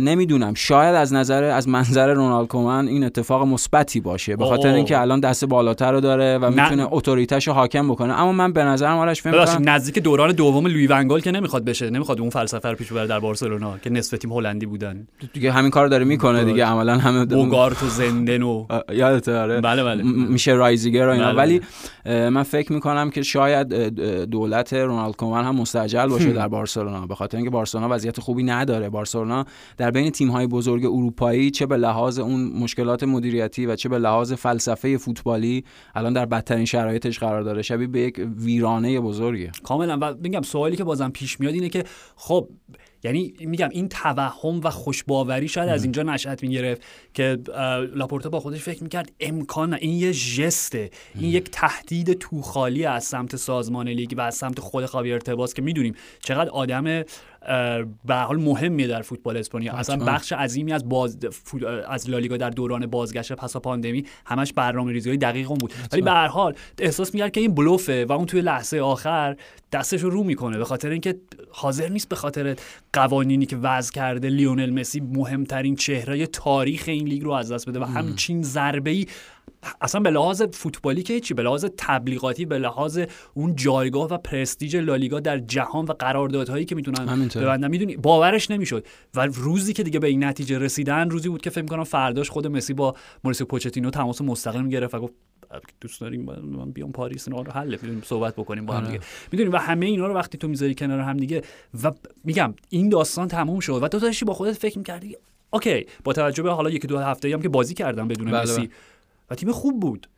نمی‌دونم 0.00 0.54
شاید 0.54 0.94
از 0.94 1.12
نظر 1.12 1.44
از 1.44 1.68
منظر 1.68 2.14
رونالد 2.14 2.48
کومن 2.48 2.88
این 2.88 3.04
اتفاق 3.04 3.46
مثبتی 3.46 4.00
باشه. 4.00 4.36
به 4.36 4.44
خاطر 4.44 4.68
اینکه 4.68 5.00
الان 5.00 5.20
دست 5.20 5.44
بالاتر 5.44 5.92
رو 5.92 6.00
داره 6.00 6.38
و 6.38 6.50
می‌تونه 6.50 6.86
authority 6.90 7.38
ش 7.38 7.48
رو 7.48 7.54
حاکم 7.54 7.88
بکنه. 7.88 8.20
اما 8.20 8.32
من 8.32 8.52
به 8.52 8.64
نظرم 8.64 8.98
آرش 8.98 9.22
فکر 9.22 9.58
نزدیک 9.58 9.98
دوران 9.98 10.32
دوم 10.32 10.66
لویی 10.66 10.86
ون‌خال 10.86 11.20
که 11.20 11.30
نمی‌خواد 11.30 11.64
بشه. 11.64 11.90
نمی‌خواد 11.90 12.20
اون 12.20 12.30
فلسفه 12.30 12.68
رو 12.68 12.76
پیش 12.76 12.92
ببره 12.92 13.06
در 13.06 13.20
بارسلونا 13.20 13.78
که 13.78 13.90
نصف 13.90 14.18
تیم 14.18 14.32
هلندی 14.32 14.66
بودن. 14.66 15.06
دیگه 15.32 15.52
همین 15.52 15.70
کار 15.70 15.88
داره 15.88 16.04
می‌کنه 16.04 16.44
دیگه. 16.44 16.63
که 16.64 16.70
عملا 16.70 16.98
همه 16.98 17.24
بوگارت 17.24 17.82
و 17.82 17.86
زندن 17.86 18.42
و 18.42 18.66
یادت 18.92 19.28
آره. 19.28 19.60
بله 19.60 19.84
بله. 19.84 20.02
میشه 20.28 20.52
رایزیگر 20.52 21.06
و 21.08 21.10
اینا. 21.10 21.32
بله 21.32 21.36
ولی 21.36 21.60
من 22.30 22.42
فکر 22.42 22.72
می‌کنم 22.72 23.10
که 23.10 23.22
شاید 23.22 23.68
دولت 24.30 24.72
رونالد 24.72 25.16
کومن 25.16 25.44
هم 25.44 25.56
مستعجل 25.56 26.06
باشه 26.06 26.32
در 26.32 26.48
بارسلونا. 26.48 27.06
به 27.06 27.14
خاطر 27.14 27.36
اینکه 27.36 27.50
بارسلونا 27.50 27.88
وضعیت 27.90 28.20
خوبی 28.20 28.42
نداره. 28.42 28.88
بارسلونا 28.88 29.44
در 29.76 29.90
بین 29.90 30.10
تیم 30.10 30.30
های 30.30 30.46
بزرگ 30.46 30.84
اروپایی 30.84 31.50
چه 31.50 31.66
به 31.66 31.76
لحاظ 31.76 32.18
اون 32.18 32.52
مشکلات 32.58 33.04
مدیریتی 33.04 33.66
و 33.66 33.76
چه 33.76 33.88
به 33.88 33.98
لحاظ 33.98 34.32
فلسفه 34.32 34.96
فوتبالی 34.96 35.64
الان 35.94 36.12
در 36.12 36.26
بدترین 36.26 36.64
شرایطش 36.64 37.18
قرار 37.18 37.42
داره. 37.42 37.62
شبیه 37.62 37.86
به 37.86 38.00
یک 38.00 38.20
ویرانه 38.36 39.00
بزرگه 39.00 39.50
کاملا. 39.62 39.98
و 40.00 40.14
میگم 40.22 40.42
سوالی 40.42 40.76
که 40.76 40.84
بازم 40.84 41.10
پیش 41.10 41.40
میاد 41.40 41.54
اینه 41.54 41.68
که 41.68 41.84
خب 42.16 42.48
یعنی 43.04 43.34
میگم 43.40 43.68
این 43.68 43.88
توهم 43.88 44.60
و 44.64 44.70
خوشباوری 44.70 45.48
شاید 45.48 45.68
از 45.68 45.82
اینجا 45.82 46.02
نشأت 46.02 46.42
می‌گرفت 46.42 46.82
که 47.14 47.38
لاپورتا 47.94 48.28
با 48.28 48.40
خودش 48.40 48.60
فکر 48.60 48.82
می‌کرد 48.82 49.12
امکان 49.20 49.74
این 49.74 49.98
یه 49.98 50.12
ژسته 50.12 50.90
این 51.14 51.30
یک 51.30 51.50
تهدید 51.50 52.12
توخالی 52.12 52.86
از 52.86 53.04
سمت 53.04 53.36
سازمان 53.36 53.88
لیگ 53.88 54.14
و 54.16 54.20
از 54.20 54.34
سمت 54.34 54.60
خود 54.60 54.86
خاوی 54.86 55.12
ارتباس 55.12 55.54
که 55.54 55.62
می‌دونیم 55.62 55.94
چقدر 56.20 56.50
آدم 56.50 57.02
به 58.04 58.14
حال 58.14 58.40
مهمیه 58.40 58.86
در 58.86 59.02
فوتبال 59.02 59.36
اسپانیا. 59.36 59.72
اصلا 59.72 60.04
بخش 60.04 60.32
عظیمی 60.32 60.72
از 60.72 60.88
باز 60.88 61.18
از 61.88 62.10
لالیگا 62.10 62.36
در 62.36 62.50
دوران 62.50 62.86
بازگشت 62.86 63.32
پس 63.32 63.56
پاندمی 63.56 64.04
همش 64.26 64.52
برنامه 64.52 64.92
ریزی 64.92 65.16
دقیق 65.16 65.50
اون 65.50 65.58
بود. 65.58 65.72
ولی 65.92 66.02
به 66.02 66.10
هر 66.10 66.26
حال 66.26 66.54
احساس 66.78 67.14
می‌کرد 67.14 67.32
که 67.32 67.40
این 67.40 67.54
بلوفه 67.54 68.04
و 68.04 68.12
اون 68.12 68.26
توی 68.26 68.40
لحظه 68.40 68.78
آخر 68.78 69.36
دستش 69.72 70.00
رو 70.00 70.10
رو 70.10 70.22
می‌کنه 70.22 70.58
به 70.58 70.64
خاطر 70.64 70.90
اینکه 70.90 71.14
حاضر 71.50 71.88
نیست 71.88 72.08
به 72.08 72.16
خاطر 72.16 72.56
قوانینی 72.92 73.46
که 73.46 73.56
وضع 73.56 73.92
کرده 73.92 74.28
لیونل 74.28 74.70
مسی 74.70 75.00
مهمترین 75.00 75.76
چهره 75.76 76.26
تاریخ 76.26 76.84
این 76.86 77.08
لیگ 77.08 77.22
رو 77.22 77.30
از 77.30 77.52
دست 77.52 77.68
بده 77.68 77.80
و 77.80 77.84
همچین 77.84 78.42
ضربه 78.42 78.90
ای 78.90 79.06
اصلا 79.80 80.00
به 80.00 80.10
لحاظ 80.10 80.42
فوتبالی 80.42 81.02
که 81.02 81.20
چی 81.20 81.34
به 81.34 81.42
لحاظ 81.42 81.66
تبلیغاتی 81.76 82.44
به 82.44 82.58
لحاظ 82.58 83.00
اون 83.34 83.56
جایگاه 83.56 84.08
و 84.10 84.18
پرستیژ 84.18 84.74
لالیگا 84.74 85.20
در 85.20 85.38
جهان 85.38 85.84
و 85.84 85.92
قراردادهایی 85.92 86.64
که 86.64 86.74
می‌تونن 86.74 87.28
ببندن. 87.36 87.70
می‌دونی 87.70 87.96
باورش 87.96 88.50
نمی‌شد. 88.50 88.86
و 89.14 89.26
روزی 89.26 89.72
که 89.72 89.82
دیگه 89.82 89.98
به 89.98 90.06
این 90.08 90.24
نتیجه 90.24 90.58
رسیدن 90.58 91.10
روزی 91.10 91.28
بود 91.28 91.42
که 91.42 91.50
فکر 91.50 91.64
کنم 91.64 91.84
فرداش 91.84 92.30
خود 92.30 92.46
مسی 92.46 92.74
با 92.74 92.94
موریسیو 93.24 93.46
پوچتینو 93.46 93.90
تماس 93.90 94.20
مستقیم 94.20 94.68
گرفت 94.68 94.94
و 94.94 95.00
گفت 95.00 95.12
دوست 95.80 96.00
داریم 96.00 96.22
من 96.22 96.70
بیام 96.70 96.92
پاریس 96.92 97.28
اینا 97.28 97.42
رو 97.42 97.52
حل 97.52 97.76
صحبت 98.04 98.36
بکنیم 98.36 98.66
با 98.66 98.74
هم 98.74 98.86
دیگه. 98.86 99.00
می‌دونی 99.32 99.50
و 99.50 99.56
همه 99.56 99.86
اینا 99.86 100.06
رو 100.06 100.14
وقتی 100.14 100.38
تو 100.38 100.48
می‌ذاری 100.48 100.74
کنار 100.74 101.00
هم 101.00 101.16
دیگه 101.16 101.42
و 101.84 101.92
میگم 102.24 102.54
این 102.68 102.88
داستان 102.88 103.28
تموم 103.28 103.60
شد 103.60 103.82
و 103.82 103.88
تو 103.88 103.98
داشتی 103.98 104.24
با 104.24 104.34
خودت 104.34 104.52
فکر 104.52 104.78
می‌کردی 104.78 105.16
okay. 105.50 105.86
با 106.04 106.12
توجه 106.12 106.42
به 106.42 106.52
حالا 106.52 106.70
یکی 106.70 106.86
دو 106.86 106.98
هفته 106.98 107.32
هم 107.32 107.42
که 107.42 107.48
بازی 107.48 107.74
کردم 107.74 108.08
بدون 108.08 108.30
بله 108.30 108.42
مسی. 108.42 108.70
و 109.30 109.34
تیم 109.34 109.52
خوب 109.52 109.80
بود. 109.80 110.08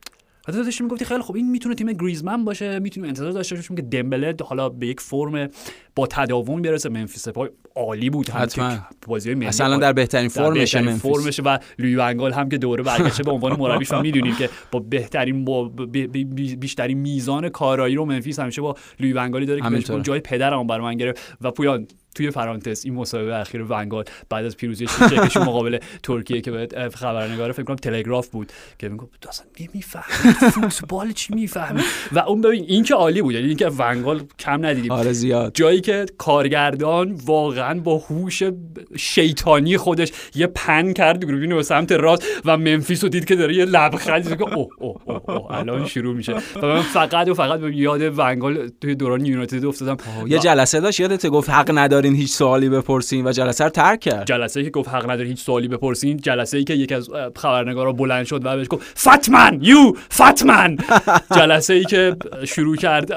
و 0.48 0.52
تو 0.52 0.62
داشتی 0.62 0.84
می‌گفتی 0.84 1.04
خیلی 1.04 1.20
خوب. 1.20 1.36
این 1.36 1.50
می‌تونه 1.50 1.74
تیم 1.74 1.92
گریزمن 1.92 2.44
باشه 2.44 2.78
می‌تونیم 2.78 3.08
انتظار 3.08 3.30
داشته 3.30 3.54
باشیم 3.54 3.76
که 3.76 3.82
دمبله 3.82 4.34
حالا 4.44 4.68
به 4.68 4.86
یک 4.86 5.00
فرم 5.00 5.48
با 5.94 6.06
تداوم 6.06 6.62
برسه. 6.62 6.88
ممفیس 6.88 7.28
دیپای 7.28 7.48
عالی 7.76 8.10
بود. 8.10 8.30
حتما. 8.30 8.78
بازی 9.06 9.32
اصلا 9.32 9.76
در 9.76 9.92
بهترین 9.92 10.28
فرمش 10.28 10.76
فرمش 10.76 11.40
و 11.44 11.58
لویی 11.78 11.96
ون‌خال 11.96 12.32
هم 12.32 12.48
که 12.48 12.58
دوره 12.58 12.82
برگشته 12.82 13.22
به 13.22 13.30
عنوان 13.30 13.56
مربیش 13.58 13.92
می‌دونیم 13.92 14.34
که 14.34 14.50
با 14.70 14.78
بهترین 14.78 15.44
با 15.44 15.68
بیشترین 16.58 16.98
میزان 16.98 17.48
کارایی 17.48 17.94
رو 17.94 18.04
منفیس 18.04 18.38
همیشه 18.38 18.60
با 18.62 18.74
لوی 19.00 19.12
ونگالی 19.12 19.46
داره 19.46 19.60
که 19.60 20.00
جای 20.00 20.20
پدرم 20.20 20.66
برای 20.66 20.84
من 20.84 20.96
گرفت. 20.96 21.36
و 21.40 21.50
پویان 21.50 21.86
توی 22.16 22.30
فرانتز 22.30 22.84
این 22.84 22.94
مسابقه 22.94 23.34
اخیر 23.34 23.62
ونگال 23.62 24.04
بعد 24.28 24.44
از 24.44 24.56
پیروزی 24.56 24.86
چکشون 24.86 25.42
مقابل 25.48 25.78
ترکیه 26.02 26.40
که 26.40 26.50
به 26.50 26.68
خبرنگار 26.94 27.52
فکر 27.52 27.62
کنم 27.62 27.76
تلگراف 27.76 28.28
بود 28.28 28.52
که 28.78 28.88
می‌گفت 28.88 29.26
اصلا 29.28 29.46
می‌فهمی 29.74 30.32
فوتبال 30.50 31.12
چی 31.12 31.34
می‌فهمی؟ 31.34 31.82
و 32.12 32.18
اون 32.18 32.40
ببین 32.40 32.64
این 32.68 32.82
که 32.82 32.94
عالی 32.94 33.22
بود 33.22 33.34
یعنی 33.34 33.48
اینکه 33.48 33.68
ونگال 33.68 34.22
کم 34.38 34.66
ندیدیم. 34.66 34.92
آره 34.92 35.12
زیاد. 35.12 35.54
جایی 35.54 35.80
که 35.80 36.06
کارگردان 36.18 37.12
واقعا 37.12 37.80
با 37.80 37.98
هوش 37.98 38.42
شیطانی 38.96 39.76
خودش 39.76 40.12
یه 40.34 40.46
پن 40.46 40.92
کرد 40.92 41.24
گروبین 41.24 41.56
به 41.56 41.62
سمت 41.62 41.92
راست 41.92 42.22
و 42.44 42.56
منفیس 42.56 43.02
رو 43.04 43.08
دید 43.08 43.24
که 43.24 43.36
داره 43.36 43.54
یه 43.54 43.64
لبخندی 43.64 44.36
که 44.36 44.54
اوه 44.54 44.68
اوه 44.78 44.96
اوه 45.06 45.54
الان 45.58 45.86
شروع 45.86 46.14
میشه. 46.14 46.32
و 46.32 46.66
من 46.66 46.82
فقط 46.82 47.28
و 47.28 47.34
فقط 47.34 47.60
به 47.60 47.76
یاد 47.76 48.18
ونگال 48.18 48.70
توی 48.80 48.94
دوران 48.94 49.26
یونایتد 49.26 49.64
افتادم. 49.64 49.96
یه 50.26 50.38
جلسه 50.38 50.80
داشت 50.80 51.00
یادت 51.00 51.26
گفت 51.26 51.50
حق 51.50 51.70
ندارین 52.06 52.20
هیچ 52.20 52.32
سوالی 52.32 52.68
بپرسین 52.68 53.26
و 53.26 53.32
جلسه 53.32 53.64
رو 53.64 53.70
ترک 53.70 54.00
کرد؟ 54.00 54.26
جلسه 54.26 54.60
ای 54.60 54.66
که 54.66 54.70
گفت 54.70 54.88
حق 54.88 55.04
ندارین 55.10 55.26
هیچ 55.26 55.40
سوالی 55.40 55.68
بپرسین 55.68 56.16
جلسه 56.16 56.58
ای 56.58 56.64
که 56.64 56.74
یکی 56.74 56.94
از 56.94 57.10
خبرنگارا 57.36 57.92
بلند 57.92 58.26
شد 58.26 58.46
و 58.46 58.56
بهش 58.56 58.66
گفت 58.70 58.86
فاتمن 58.94 59.58
یو 59.62 59.92
فاتمن. 60.10 60.76
جلسه 61.36 61.74
ای 61.74 61.84
که 61.84 62.16
شروع 62.44 62.76
کرد 62.76 63.12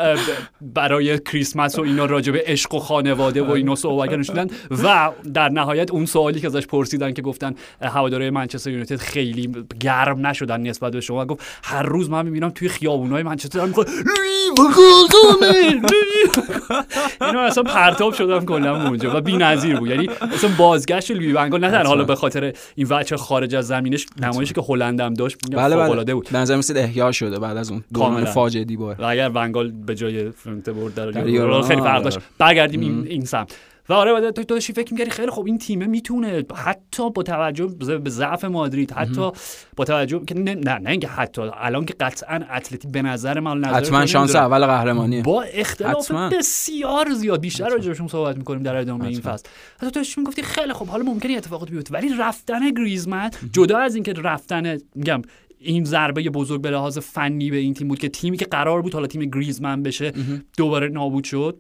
برای 0.61 1.19
کریسمس 1.19 1.79
و 1.79 1.81
اینا 1.81 2.05
راجع 2.05 2.31
به 2.31 2.43
عشق 2.45 2.73
و 2.73 2.79
خانواده 2.79 3.41
و 3.41 3.51
اینا 3.51 3.75
صحبت 3.75 4.27
کردن 4.27 4.47
و 4.83 5.11
در 5.33 5.49
نهایت 5.49 5.91
اون 5.91 6.05
سوالی 6.05 6.39
که 6.39 6.47
ازش 6.47 6.67
پرسیدن 6.67 7.13
که 7.13 7.21
گفتن 7.21 7.55
هواداره 7.81 8.31
منچستر 8.31 8.69
یونایتد 8.69 8.95
خیلی 8.95 9.51
گرم 9.79 10.27
نشدن 10.27 10.61
نسبت 10.61 10.91
به 10.91 11.01
شما. 11.01 11.25
گفت 11.25 11.43
هر 11.63 11.83
روز 11.83 12.09
من 12.09 12.25
می‌بینم 12.25 12.49
توی 12.49 12.69
خیابونای 12.69 13.23
منچستر 13.23 13.65
میگه 13.65 13.85
اینا 17.21 17.41
اصلا 17.41 17.63
پرتاب 17.63 18.13
شدم 18.13 18.45
کلا. 18.45 18.78
اونجا 18.81 19.17
و 19.17 19.21
بی‌نظیر 19.21 19.79
بود. 19.79 19.89
یعنی 19.89 20.09
اصلا 20.33 20.49
بازگشت 20.57 21.11
لوی 21.11 21.33
ونگال 21.33 21.61
نه 21.61 21.71
تنها 21.71 21.87
حالا 21.87 22.03
به 22.03 22.15
خاطر 22.15 22.53
این 22.75 22.87
وجه 22.89 23.17
خارج 23.17 23.55
از 23.55 23.67
زمینش 23.67 24.05
نمایشی 24.21 24.53
که 24.53 24.61
هلندم 24.61 25.13
داشت 25.13 25.37
بله 25.51 25.75
بله. 25.75 26.13
بود. 26.13 26.29
به 26.31 26.37
نظر 26.37 26.61
احیا 26.75 27.11
شده 27.11 27.39
بعد 27.39 27.57
از 27.57 27.71
اون 27.71 27.83
دوران 27.93 28.25
فاجعه 28.25 28.63
دیوار 28.63 28.95
و 28.99 29.05
اگر 29.05 29.31
ونگال 29.33 29.71
به 29.71 29.95
جای 29.95 30.31
فرانت 30.31 30.69
برد 30.69 30.93
در 30.93 31.11
خیلی 31.61 31.81
فرق 31.81 32.03
داشت. 32.03 32.19
برگردیم 32.37 32.81
این 32.81 33.07
این 33.07 33.25
سمت. 33.25 33.55
و 33.89 33.93
آره 33.93 34.31
تو 34.31 34.43
داشتی 34.43 34.73
فکر 34.73 34.93
می‌کردی 34.93 35.11
خیلی 35.11 35.29
خوب 35.29 35.45
این 35.45 35.57
تیمه 35.57 35.87
می‌تونه 35.87 36.45
حتی 36.55 37.09
با 37.09 37.23
توجه 37.23 37.67
به 38.03 38.09
ضعف 38.09 38.45
مادرید 38.45 38.91
حتی 38.91 39.31
با 39.75 39.85
توجه 39.85 40.25
که 40.25 40.35
نه 40.35 40.55
نه, 40.55 40.89
اینکه 40.89 41.07
حتی 41.07 41.41
الان 41.41 41.85
که 41.85 41.93
قطعا 41.99 42.39
اتلتی 42.55 42.87
به 42.87 43.01
نظر 43.01 43.39
من 43.39 43.57
نظر 43.57 43.73
حتما 43.73 44.05
شانس 44.05 44.35
اول 44.35 44.65
قهرمانی. 44.65 45.21
با 45.21 45.41
اختلاف 45.41 46.11
بسیار 46.11 47.13
زیاد 47.13 47.41
بیشتر 47.41 47.69
راجعشون 47.69 48.07
صحبت 48.07 48.37
می‌کنیم 48.37 48.63
در 48.63 48.75
ادامه 48.75 49.05
این 49.05 49.21
فصل. 49.21 49.45
حتی 49.77 49.85
تو 49.85 49.99
داشتی 49.99 50.21
می‌گفتی 50.21 50.43
خیلی 50.43 50.73
خوب 50.73 50.87
حالا 50.87 51.03
ممکنه 51.03 51.33
اتفاقات 51.33 51.69
بیفته 51.69 51.93
ولی 51.93 52.09
رفتن 52.19 52.69
گریزمن 52.69 53.29
جدا 53.51 53.77
از 53.77 53.95
اینکه 53.95 54.13
رفتن 54.13 54.77
میگم 54.95 55.21
این 55.59 55.83
ضربه 55.83 56.21
بزرگ 56.21 56.61
به 56.61 56.71
لحاظ 56.71 56.97
فنی 56.97 57.51
به 57.51 57.57
این 57.57 57.73
تیم 57.73 57.87
بود 57.87 57.99
که 57.99 58.09
تیمی 58.09 58.37
که 58.37 58.45
قرار 58.45 58.81
بود 58.81 58.93
حالا 58.93 59.07
تیم 59.07 59.21
گریزمن 59.21 59.83
بشه 59.83 60.13
دوباره 60.57 60.87
نابود 60.87 61.23
شد. 61.23 61.57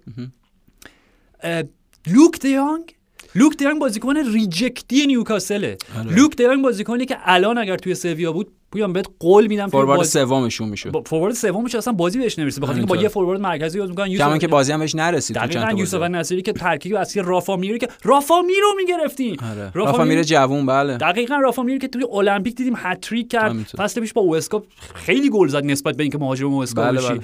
لوک 2.07 2.39
دی‌یونگ 2.39 2.95
لوک 3.35 3.57
دی‌یونگ 3.57 3.79
بازیکن 3.79 4.17
reject 4.17 4.94
ی 4.94 5.07
نیوکاسله. 5.07 5.77
آره. 5.97 6.15
لوک 6.15 6.35
دی‌یونگ 6.35 6.63
بازیکنی 6.63 7.05
که 7.05 7.17
الان 7.23 7.57
اگر 7.57 7.77
توی 7.77 7.95
سویا 7.95 8.31
بود 8.31 8.51
پویان 8.71 8.93
بهت 8.93 9.05
قول 9.19 9.47
میدم 9.47 9.67
فوروارد 9.67 9.97
باز... 9.97 10.09
سومشون 10.09 10.69
میشه 10.69 10.91
فوروارد 11.05 11.33
سومش 11.33 11.75
اصلا 11.75 11.93
بازی 11.93 12.19
بهش 12.19 12.39
نمی‌رسه. 12.39 12.61
بخاطر 12.61 12.77
اینکه 12.77 12.93
با 12.95 13.01
یه 13.01 13.07
فوروارد 13.07 13.41
مرکزی 13.41 13.77
یوز 13.77 13.89
می‌کنن 13.89 14.11
یوسف 14.11 14.37
که 14.37 14.47
بازی 14.47 14.71
هم 14.71 14.79
بهش 14.79 14.95
نرسید 14.95 15.35
دقیقاً 15.35 15.71
یوسف 15.77 16.01
نصیری 16.01 16.41
که 16.41 16.53
ترکیب 16.53 16.95
اصلی 16.95 17.23
رافا 17.25 17.55
میری 17.55 17.77
که 17.77 17.87
رافا 18.03 18.41
میرو 18.41 18.67
می‌گرفتی 18.77 19.37
آره. 19.51 19.71
رافا 19.73 20.03
میره 20.03 20.23
جوون 20.23 20.65
بله. 20.65 20.97
دقیقاً 20.97 21.35
رافا 21.35 21.63
میری 21.63 21.79
که 21.79 21.87
توی 21.87 22.03
المپیک 22.13 22.55
دیدیم 22.55 22.73
هتریک 22.77 23.31
کرد. 23.31 23.55
فصل 23.77 24.01
پیش 24.01 24.13
با 24.13 24.21
اوسکا 24.21 24.63
خیلی 24.93 25.29
گل 25.29 25.47
زد 25.47 25.65
نسبت 25.65 25.97
به 25.97 26.03
اینکه 26.03 26.17
مهاجم 26.17 26.53
اوسکا 26.53 26.81
بله 26.81 27.01
بله. 27.01 27.19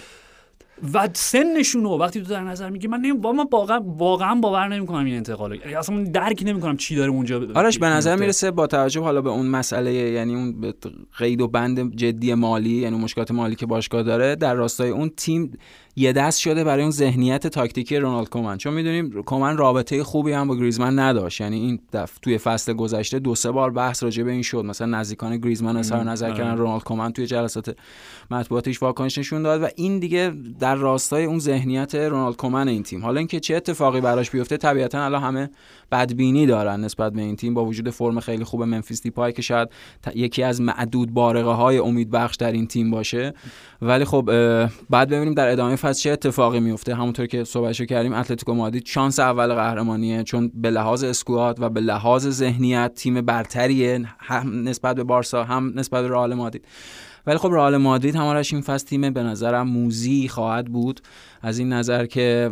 و 0.94 1.10
سنشون 1.14 1.84
رو 1.84 1.98
وقتی 1.98 2.22
تو 2.22 2.30
در 2.30 2.44
نظر 2.44 2.70
میگی 2.70 2.88
من 2.88 3.00
نمی... 3.00 3.12
من 3.12 3.46
واقعا 3.52 3.82
واقعا 3.86 4.36
باور 4.36 4.68
نمی‌کنم 4.68 5.06
این 5.06 5.16
انتقال 5.16 5.56
یعنی 5.56 5.76
اصلا 5.76 6.04
درک 6.04 6.44
نمی‌کنم 6.46 6.78
چی 6.78 6.96
داره 6.96 7.12
اونجا 7.12 7.48
آرش 7.56 7.80
به 7.80 7.88
نظر 7.88 8.16
می‌رسه 8.16 8.52
با 8.52 8.68
توجه 8.68 9.02
حالا 9.02 9.22
به 9.22 9.30
اون 9.30 9.46
مسئله 9.46 9.94
یعنی 9.94 10.36
اون 10.36 10.74
قید 11.18 11.42
و 11.42 11.48
بند 11.48 11.96
جدی 11.96 12.34
مالی 12.34 12.70
یعنی 12.70 12.98
مشکلات 12.98 13.32
مالی 13.32 13.56
که 13.56 13.66
باشگاه 13.66 14.04
داره 14.04 14.36
در 14.36 14.54
راستای 14.54 14.90
اون 14.90 15.12
تیم 15.18 15.58
یه 15.98 16.14
دست 16.14 16.40
شده 16.40 16.64
برای 16.64 16.82
اون 16.82 16.92
ذهنیت 16.92 17.48
تاکتیکی 17.48 17.98
رونالد 17.98 18.30
کومن 18.30 18.58
چون 18.58 18.74
می‌دونیم 18.74 19.24
کومن 19.24 19.58
رابطه 19.58 20.04
خوبی 20.04 20.32
هم 20.32 20.48
با 20.48 20.56
گریزمن 20.56 21.00
نداشت. 21.00 21.42
یعنی 21.42 21.60
این 21.60 21.80
دف... 21.94 22.18
توی 22.22 22.38
فصل 22.38 22.74
گذشته 22.74 23.20
دو 23.20 23.36
سه 23.36 23.52
بار 23.52 23.72
بحث 23.72 24.04
راجع 24.04 24.24
به 24.24 24.32
این 24.32 24.42
شد. 24.42 24.66
مثلا 24.66 24.88
نزدیکان 24.88 25.38
گریزمن 25.38 25.78
اظهار 25.78 26.04
نظر 26.04 26.26
آره. 26.26 26.38
کردن 26.38 26.58
رونالد 26.58 26.84
کومن 26.84 27.12
توی 27.12 27.26
جلسات 27.26 27.76
مطبوعاتش 28.32 28.82
واکنش 28.82 29.18
نشون 29.18 29.44
داد 29.44 29.64
و 29.64 29.68
این 29.76 30.00
دیگه 30.00 30.34
در 30.60 30.76
راستای 30.76 31.26
اون 31.26 31.40
ذهنیت 31.40 31.96
رونالد 31.96 32.36
کومن 32.36 32.68
این 32.68 32.84
تیم. 32.84 33.02
حالا 33.02 33.18
اینکه 33.18 33.40
چه 33.40 33.56
اتفاقی 33.56 34.02
براش 34.02 34.32
بیفته 34.32 34.58
طبیعتا 34.58 35.06
الان 35.06 35.22
همه 35.22 35.50
بدبینی 35.92 36.46
دارن 36.46 36.84
نسبت 36.84 37.14
به 37.14 37.22
این 37.22 37.36
تیم 37.36 37.54
با 37.54 37.66
وجود 37.66 37.90
فرم 37.90 38.20
خیلی 38.20 38.44
خوب 38.44 38.64
منفیس 38.64 39.02
دیپای 39.02 39.34
که 39.34 39.42
شاید 39.42 39.70
یکی 40.16 40.44
از 40.44 40.62
معدود 40.62 41.14
بارقه 41.14 41.50
های 41.50 41.78
امید 41.78 42.12
بخش 42.12 42.36
در 42.36 42.52
این 42.52 42.68
تیم 42.68 42.92
باشه. 42.92 43.34
ولی 43.82 44.06
خب 44.06 44.26
بعد 44.90 45.10
ببینیم 45.10 45.34
در 45.34 45.52
ادامه 45.52 45.76
فصل 45.86 46.02
چه 46.02 46.12
اتفاقی 46.12 46.60
میفته؟ 46.60 46.96
همونطور 46.96 47.26
که 47.26 47.44
صحبتشو 47.44 47.86
کردیم 47.86 48.14
اتلتیکو 48.14 48.54
مادرید 48.54 48.86
شانس 48.86 49.20
اول 49.20 49.54
قهرمانیه 49.54 50.24
چون 50.24 50.52
به 50.54 50.70
لحاظ 50.70 51.04
اسکواد 51.04 51.62
و 51.62 51.70
به 51.70 51.82
لحاظ 51.82 52.28
ذهنیت 52.28 52.92
تیم 52.96 53.22
برتریه 53.22 54.06
هم 54.20 54.68
نسبت 54.68 54.96
به 54.96 55.04
بارسا 55.04 55.44
هم 55.44 55.74
نسبت 55.76 56.02
به 56.02 56.10
رئال 56.10 56.34
مادرید. 56.34 56.66
ولی 57.28 57.38
خب 57.38 57.50
رئال 57.52 57.78
مادرید 57.78 58.16
همارش 58.16 58.54
این 58.54 58.62
فصل 58.62 58.88
تیم 58.88 59.14
به 59.14 59.24
نظرم 59.24 59.68
موزی 59.68 60.28
خواهد 60.28 60.66
بود. 60.66 61.02
از 61.46 61.60
این 61.60 61.74
نظر 61.74 62.06
که 62.06 62.52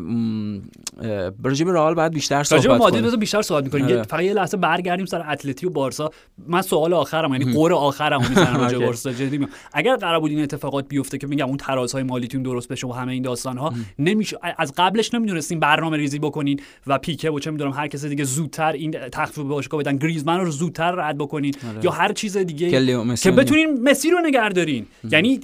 راجع 1.43 1.65
به 1.65 1.71
رئال 1.71 1.93
باید 1.93 2.13
بیشتر 2.13 2.43
صحبت 2.43 2.65
کنیم. 2.65 2.77
مادرید 2.77 3.19
بیشتر 3.19 3.41
صحبت 3.41 3.63
می‌کنیم. 3.63 3.85
آره. 3.85 4.03
فقط 4.03 4.21
یه 4.23 4.33
لحظه 4.33 4.57
برگردیم 4.57 5.05
سر 5.05 5.31
اتلتی 5.31 5.65
و 5.65 5.69
بارسا. 5.69 6.09
من 6.47 6.61
سوال 6.61 6.93
آخرم 6.93 7.33
یعنی 7.33 7.53
قور 7.53 7.73
آخرم 7.73 8.21
می‌زنم 8.29 8.57
راجع 8.57 8.77
بارسا. 8.85 9.11
جدی 9.11 9.47
اگر 9.73 9.95
قرار 9.95 10.19
بود 10.19 10.31
این 10.31 10.41
اتفاقات 10.41 10.87
بیفته 10.87 11.17
که 11.17 11.27
میگم 11.27 11.47
اون 11.47 11.57
ترازهای 11.57 12.03
مالیتون 12.03 12.43
درست 12.43 12.67
بشه 12.67 12.87
و 12.87 12.91
همه 12.91 13.11
این 13.11 13.23
داستان 13.23 13.57
ها 13.57 13.73
نمیشه. 13.99 14.37
از 14.57 14.73
قبلش 14.77 15.13
نمی‌دونستیم 15.13 15.59
برنامه 15.59 15.97
ریزی 15.97 16.19
بکنین 16.19 16.59
و 16.87 16.97
پیکه 16.97 17.31
و 17.31 17.39
چه 17.39 17.51
می‌دونم 17.51 17.71
هر 17.71 17.87
کس 17.87 18.05
دیگه 18.05 18.23
زودتر 18.23 18.71
این 18.71 18.91
تخفیف 18.91 19.37
به 19.37 19.43
باشگاه 19.43 19.79
بدن. 19.79 19.97
گریزمن 19.97 20.39
رو 20.39 20.51
زودتر 20.51 20.91
رد 20.91 21.17
بکنین. 21.17 21.53
آره. 21.69 21.85
یا 21.85 21.91
هر 21.91 22.13
چیز 22.13 22.37
دیگه 22.37 23.15
که 23.15 23.31
بتونین 23.31 23.89
مسی 23.89 24.09
رو 24.09 24.19
نگهدارین. 24.19 24.85
یعنی 25.11 25.39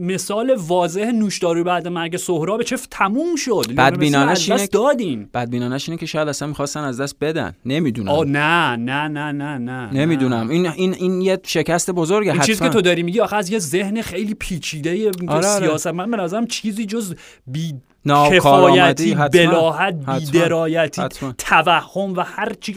مثال 0.00 0.56
واضح 0.58 1.10
نوشدارو 1.10 1.64
بعد 1.64 1.88
مرگ 1.88 2.16
سهراب 2.16 2.62
چه 2.62 2.76
تموم 2.90 3.36
شد. 3.36 3.64
بدبینانش 3.76 4.50
اینه 4.50 4.66
دادین 4.66 5.28
بدبینانش 5.34 5.88
اینه 5.88 6.00
که 6.00 6.06
شاید 6.06 6.28
اصلا 6.28 6.48
می‌خواستن 6.48 6.80
از 6.80 7.00
دست 7.00 7.16
بدن. 7.20 7.54
نمی‌دونم. 7.64 8.08
آه 8.08 8.24
نه 8.24 8.76
نه 8.76 9.08
نه 9.08 9.32
نه 9.32 9.58
نه 9.58 9.92
نمی‌دونم. 9.92 10.48
این 10.48 10.66
این 10.66 10.94
این 10.94 11.20
یه 11.20 11.40
شکست 11.44 11.90
بزرگه 11.90 12.32
این 12.32 12.40
چیزی 12.40 12.64
که 12.64 12.68
تو 12.68 12.80
داری 12.80 13.02
میگی 13.02 13.20
آخه 13.20 13.36
از 13.36 13.50
یه 13.50 13.58
ذهن 13.58 14.02
خیلی 14.02 14.34
پیچیده 14.34 15.10
آره 15.28 15.46
آره. 15.48 15.66
سیاست 15.66 15.86
من 15.86 16.10
به 16.10 16.16
نظرم 16.16 16.46
چیزی 16.46 16.86
جز 16.86 17.14
بی 17.46 17.74
کفایتی 18.08 19.14
بلاحت 19.14 19.94
بیدرایتی 19.94 21.02
توهم 21.38 22.14
و 22.16 22.20
هر 22.20 22.52
چی 22.60 22.76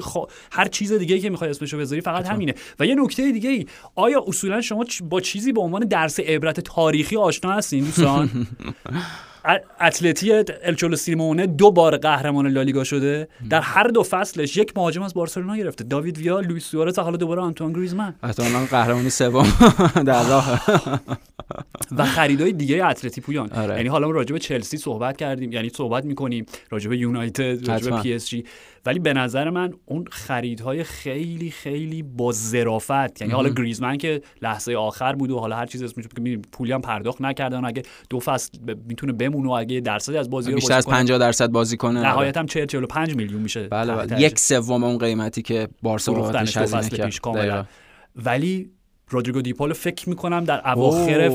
هر 0.52 0.68
چیز 0.68 0.94
دیگه 0.94 1.20
که 1.20 1.30
می‌خوای 1.30 1.50
اسمشو 1.50 1.78
بذاری 1.78 2.02
فقط 2.02 2.28
همینه. 2.28 2.54
و 2.80 2.86
یه 2.86 2.96
نکته 2.96 3.32
دیگه 3.32 3.50
ای 3.50 3.66
آیا 3.96 4.24
اصولا 4.28 4.62
شما 4.62 4.86
با 5.04 5.22
چیزی 5.22 5.52
به 5.52 5.62
عنوان 5.62 5.82
درس 5.82 6.20
عبرت 6.20 6.60
تاریخی 6.60 7.18
آشنا 7.18 7.52
هستین 7.52 7.84
دوستان؟ 7.84 8.30
اتلتی 9.79 10.31
ال 10.63 10.69
چولو 10.69 10.96
سیمئونه 10.96 11.48
دو 11.48 11.71
بار 11.71 11.98
قهرمان 11.98 12.48
لالیگا 12.48 12.83
شده. 12.83 13.27
در 13.50 13.62
هر 13.62 13.88
دو 13.88 14.03
فصلش 14.03 14.57
یک 14.57 14.77
مهاجم 14.77 15.01
از 15.01 15.13
بارسلونا 15.13 15.57
گرفته. 15.57 15.83
داوید 15.83 16.17
ویا 16.17 16.39
لوئیس 16.39 16.65
سوارز 16.65 17.00
حالا 17.00 17.17
دوباره 17.17 17.41
آنتوان 17.41 17.74
گریزمن 17.74 18.15
احتمالاً 18.24 18.65
قهرمانی 18.65 19.10
سوم 19.10 19.48
در 20.05 20.24
راه. 20.29 20.62
و 21.98 22.05
خریدای 22.05 22.51
دیگه 22.51 22.86
اتلتی 22.86 23.21
پویان. 23.21 23.50
آره. 23.51 23.75
یعنی 23.75 23.89
حالا 23.89 24.10
راجع 24.10 24.33
به 24.33 24.39
چلسی 24.39 24.77
صحبت 24.77 25.17
کردیم 25.17 25.51
یعنی 25.51 25.69
صحبت 25.69 26.05
می‌کنیم 26.05 26.45
راجع 26.69 26.89
به 26.89 26.98
یونایتد 26.98 27.69
راجع 27.69 27.91
به 27.91 28.01
پی 28.01 28.13
اس 28.13 28.27
جی. 28.29 28.45
ولی 28.86 29.00
به 29.00 29.14
نظر 29.14 29.50
من 29.50 29.74
اون 29.86 30.06
خریدهای 30.12 30.84
خیلی 30.84 31.52
خیلی 31.52 32.04
با 32.04 32.32
ظرافت 32.32 33.22
یعنی 33.22 33.34
حالا 33.34 33.50
گریزمن 33.50 33.98
که 33.98 34.22
لحظه 34.42 34.76
آخر 34.76 35.14
بود 35.14 35.32
و 35.32 35.40
حالا 35.40 35.56
هر 35.56 35.66
چیز 35.66 35.84
اسمش 35.84 36.06
پولی 36.52 36.72
هم 36.72 36.82
پرداخت 36.82 37.22
نکردن 37.22 37.66
اگه 37.66 37.84
دو 38.10 38.20
فصل 38.20 38.50
می‌تونه 38.88 39.14
بمونه 39.14 39.50
و 39.50 39.52
اگه 39.52 39.80
درصدی 39.80 40.18
از 40.18 40.30
بازی 40.30 40.52
رو 40.52 40.56
بیشتر 40.56 40.74
از 40.74 40.88
50 40.88 41.18
درصد 41.18 41.52
بازی 41.52 41.78
کنه 41.78 42.02
نهایت 42.02 42.38
هم 42.38 42.46
40 42.46 42.66
45 42.66 43.16
میلیون 43.16 43.42
میشه. 43.42 43.68
بله 43.68 43.96
بله 43.96 44.22
یک 44.22 44.40
سوم 44.40 44.84
اون 44.84 44.98
قیمتی 44.98 45.42
که 45.42 45.68
بارسا 45.82 46.14
بابتش 46.14 46.58
هزینه 46.58 46.90
کرد. 46.90 47.68
ولی 48.16 48.72
رودریگو 49.12 49.41
دیپالو 49.41 49.74
فکر 49.74 50.10
می‌کنم 50.10 50.44
در 50.44 50.70
اواخر 50.70 51.30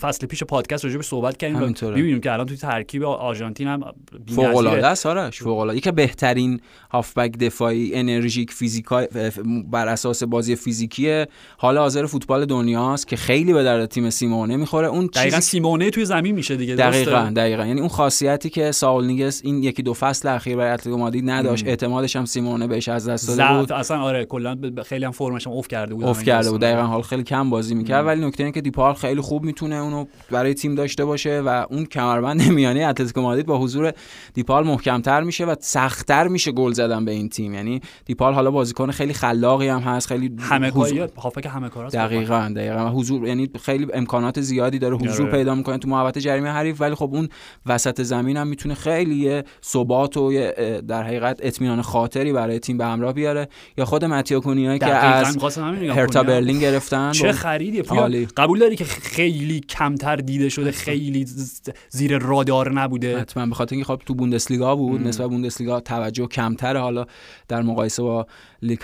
فصل 0.00 0.26
پیش 0.26 0.44
پادکست 0.44 0.84
راجع 0.84 0.96
به 0.96 1.02
صحبت 1.02 1.36
کردیم. 1.36 1.74
ببینیم 1.90 2.20
که 2.20 2.32
الان 2.32 2.46
توی 2.46 2.56
ترکیب 2.56 3.04
آرژانتین 3.04 3.68
هم 3.68 3.80
فوق 4.34 4.56
العاده 4.56 4.86
است 4.86 5.06
آرش. 5.06 5.42
فوق 5.42 5.58
العاده 5.58 5.78
یکی 5.78 5.90
بهترین 5.90 6.60
هافبک 6.90 7.38
دفاعی 7.38 7.94
انرژیک 7.94 8.50
فیزیکا 8.52 9.06
بر 9.70 9.88
اساس 9.88 10.22
بازی 10.22 10.56
فیزیکی 10.56 11.24
حال 11.58 11.78
حاضر 11.78 12.06
فوتبال 12.06 12.44
دنیاست 12.44 13.08
که 13.08 13.16
خیلی 13.16 13.52
به 13.52 13.62
درد 13.62 13.86
تیم 13.86 14.10
سیمونه 14.10 14.56
می‌خوره. 14.56 14.86
اون 14.86 15.06
دقیقاً 15.06 15.40
سیمونه 15.40 15.90
توی 15.90 16.04
زمین 16.04 16.34
میشه 16.34 16.56
دیگه 16.56 16.74
دقیقاً 16.74 17.32
دقیقاً. 17.36 17.66
یعنی 17.66 17.80
اون 17.80 17.88
خاصیتی 17.88 18.50
که 18.50 18.72
ساول 18.72 19.06
نیگس 19.06 19.40
این 19.44 19.62
یکی 19.62 19.82
دو 19.82 19.94
فصل 19.94 20.28
اخیر 20.28 20.56
برای 20.56 20.70
اتلتیکو 20.70 20.96
مادرید 20.96 21.30
نداشت. 21.30 21.66
اعتمادش 21.66 22.16
هم 22.16 22.24
سیمونه 22.24 22.66
بهش 22.66 22.88
از 22.88 23.08
دست 23.08 23.28
داده 23.28 23.58
بود. 23.58 23.72
اصلا 23.72 24.00
آره 24.00 24.24
کلا 24.24 24.58
خیلی 24.84 25.04
هم 25.04 25.10
فرمش 25.10 25.46
هم 25.46 25.52
اوف 25.52 25.68
کرده 25.68 25.94
بود. 25.94 26.04
اوف 26.04 26.22
کرده 26.22 26.50
بود. 26.50 26.59
دقیقا 26.60 26.82
حال 26.82 27.02
خیلی 27.02 27.22
کم 27.22 27.50
بازی 27.50 27.74
می‌کرد 27.74 28.06
ولی 28.06 28.26
نکته 28.26 28.42
اینه 28.42 28.54
که 28.54 28.60
دیپال 28.60 28.94
خیلی 28.94 29.20
خوب 29.20 29.44
می‌تونه 29.44 29.74
اونو 29.74 30.04
برای 30.30 30.54
تیم 30.54 30.74
داشته 30.74 31.04
باشه 31.04 31.40
و 31.40 31.66
اون 31.70 31.84
کمربند 31.84 32.42
میانی 32.56 32.84
اتلتیکو 32.84 33.20
مادرید 33.20 33.46
با 33.46 33.58
حضور 33.58 33.92
دیپال 34.34 34.66
محکمتر 34.66 35.22
میشه 35.22 35.44
و 35.44 35.54
سختتر 35.60 36.28
میشه 36.28 36.52
گل 36.52 36.72
زدن 36.72 37.04
به 37.04 37.12
این 37.12 37.28
تیم. 37.28 37.54
یعنی 37.54 37.80
دیپال 38.04 38.34
حالا 38.34 38.50
بازیکن 38.50 38.90
خیلی 38.90 39.12
خلاقی 39.12 39.68
هم 39.68 39.80
هست 39.80 40.08
خیلی 40.08 40.36
همه 40.40 40.70
کاری 40.70 40.98
هافک 40.98 41.46
همه 41.46 41.68
کاراست. 41.68 41.96
دقیقاً 41.96 42.52
دقیقاً. 42.56 42.88
حضور 42.88 43.26
یعنی 43.26 43.50
خیلی 43.62 43.86
امکانات 43.94 44.40
زیادی 44.40 44.78
داره 44.78 44.96
حضور 44.96 45.26
آره. 45.26 45.36
پیدا 45.36 45.54
می‌کنه 45.54 45.78
تو 45.78 45.88
محوطه 45.88 46.20
جریمه 46.20 46.48
حریف 46.48 46.80
ولی 46.80 46.94
خب 46.94 47.10
اون 47.12 47.28
وسط 47.66 48.02
زمین 48.02 48.36
هم 48.36 48.46
می‌تونه 48.46 48.74
خیلی 48.74 49.42
ثبات 49.64 50.16
و 50.16 50.32
در 50.88 51.02
حقیقت 51.02 51.38
اطمینان 51.42 51.82
خاطری 51.82 52.32
برای 52.32 52.58
تیم 52.58 52.78
به 52.78 52.86
همراه 52.86 53.12
بیاره. 53.12 53.48
یا 53.78 53.84
خود 53.84 54.04
ماتیو 54.04 54.40
کونیایی 54.40 54.78
که 54.78 54.86
از 54.86 55.38
هرتا 55.90 56.22
برلین 56.22 56.49
گرفتن؟ 56.58 57.12
چه 57.12 57.32
خریدی؟ 57.32 57.82
قبول 58.36 58.58
داری 58.58 58.76
که 58.76 58.84
خیلی 58.84 59.60
کمتر 59.60 60.16
دیده 60.16 60.48
شده 60.48 60.72
خیلی 60.72 61.26
زیر 61.90 62.18
رادار 62.18 62.72
نبوده؟ 62.72 63.18
حتما 63.18 63.46
به 63.46 63.54
خاطر 63.54 63.74
اینکه 63.74 63.88
خب 63.88 64.02
تو 64.06 64.14
بوندسلیگا 64.14 64.76
بود 64.76 65.06
نسبت 65.06 65.28
بوندسلیگا 65.30 65.80
توجه 65.80 66.26
کمتر 66.26 66.76
حالا 66.76 67.06
در 67.48 67.62
مقایسه 67.62 68.02
با 68.02 68.26
لیگ 68.62 68.78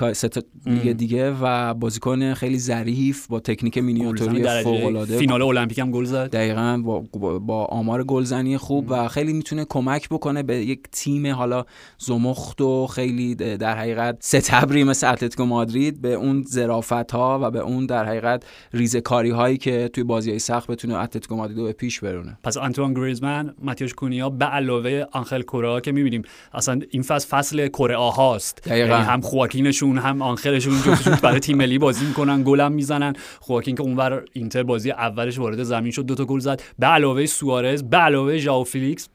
لیگ 0.66 0.92
دیگه 0.92 1.37
و 1.40 1.74
بازیکن 1.74 2.35
خیلی 2.35 2.59
ظریف 2.59 3.26
با 3.26 3.40
تکنیک 3.40 3.79
مینیاتوری 3.79 4.62
فوق 4.62 4.85
العاده 4.85 5.18
فینال 5.18 5.42
المپیک 5.42 5.79
هم 5.79 5.90
گل 5.90 6.05
زد. 6.05 6.31
دقیقاً 6.31 6.83
با, 6.85 7.38
با 7.38 7.64
آمار 7.64 8.05
گلزنی 8.05 8.59
خوب 8.59 8.87
و 8.88 9.09
خیلی 9.09 9.33
می‌تونه 9.33 9.64
کمک 9.64 10.09
بکنه 10.09 10.42
به 10.42 10.57
یک 10.57 10.81
تیم 10.92 11.26
حالا 11.26 11.64
زمخت 11.98 12.61
و 12.61 12.87
خیلی 12.87 13.35
در 13.35 13.79
حقیقت 13.79 14.16
ستبری 14.20 14.85
مثل 14.85 15.12
اتلتیکو 15.12 15.44
مادرید 15.44 16.00
به 16.00 16.14
اون 16.14 16.42
ظرافت 16.42 17.11
ها 17.11 17.40
و 17.42 17.50
به 17.57 17.62
اون 17.62 17.87
در 17.87 18.05
حقیقت 18.05 18.45
ریزکاری 18.73 19.31
هایی 19.31 19.57
که 19.57 19.90
توی 19.92 20.05
بازی 20.05 20.31
های 20.31 20.38
سخت 20.38 20.66
بتونه 20.66 20.95
اتلتیکو 20.95 21.37
مادرید 21.37 21.57
به 21.64 21.73
پیش 21.73 22.01
برونه. 22.01 22.38
پس 22.42 22.57
آنتوان 22.57 22.95
گریزمن 22.95 23.55
ماتئوس 23.62 23.94
کونیا 23.95 24.31
به 24.31 24.45
علاوه 24.45 25.05
آنخل 25.12 25.42
کوره‌آ 25.42 25.81
که 25.81 25.92
می‌بینیم 25.92 26.23
اصلا 26.55 26.81
این 26.90 27.03
فصل 27.03 27.29
فصل 27.29 27.69
کوره‌آ 27.68 27.96
هاست. 27.97 28.66
یعنی 28.66 28.92
هم 28.92 29.21
خواکینشون 29.21 29.99
هم 29.99 30.23
آنخلشون 30.23 30.75
جفتشون 30.87 31.14
برای 31.23 31.40
تیم 31.40 31.57
ملی 31.57 31.79
بازی 31.79 32.07
می‌کنن 32.07 32.42
گلم 32.42 32.73
می‌زنن. 32.73 33.12
خواکین 33.40 33.75
که 33.75 33.83
اونور 33.83 34.25
اینتر 34.33 34.62
بازی 34.62 34.90
اولش 34.90 35.38
وارد 35.38 35.62
زمین 35.62 35.92
شد 35.92 36.07
دو 36.07 36.14
تا 36.14 36.25
گل 36.25 36.38
زد. 36.38 36.62
به 36.79 36.87
علاوه 36.87 37.27
سوارز 37.27 37.83
به 37.83 37.97
علاوه 37.97 38.38
ژائو 38.38 38.64
فیلیکس. 38.64 39.09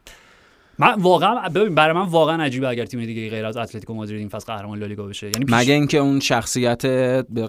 من 0.80 0.94
واقعا 0.94 1.50
برای 1.50 1.96
من 1.96 2.06
واقعا 2.06 2.44
عجیبه 2.44 2.68
اگر 2.68 2.86
تیم 2.86 3.06
دیگه 3.06 3.30
غیر 3.30 3.46
از 3.46 3.58
اتلتیکو 3.58 3.94
مادرید 3.94 4.20
این 4.20 4.30
فصل 4.30 4.54
قهرمان 4.54 4.80
لالیگا 4.80 5.06
بشه. 5.06 5.28
یعنی 5.28 5.46
پیش... 5.46 5.56
مگه 5.56 5.74
اینکه 5.74 5.98
اون 5.98 6.20
شخصیت 6.20 6.86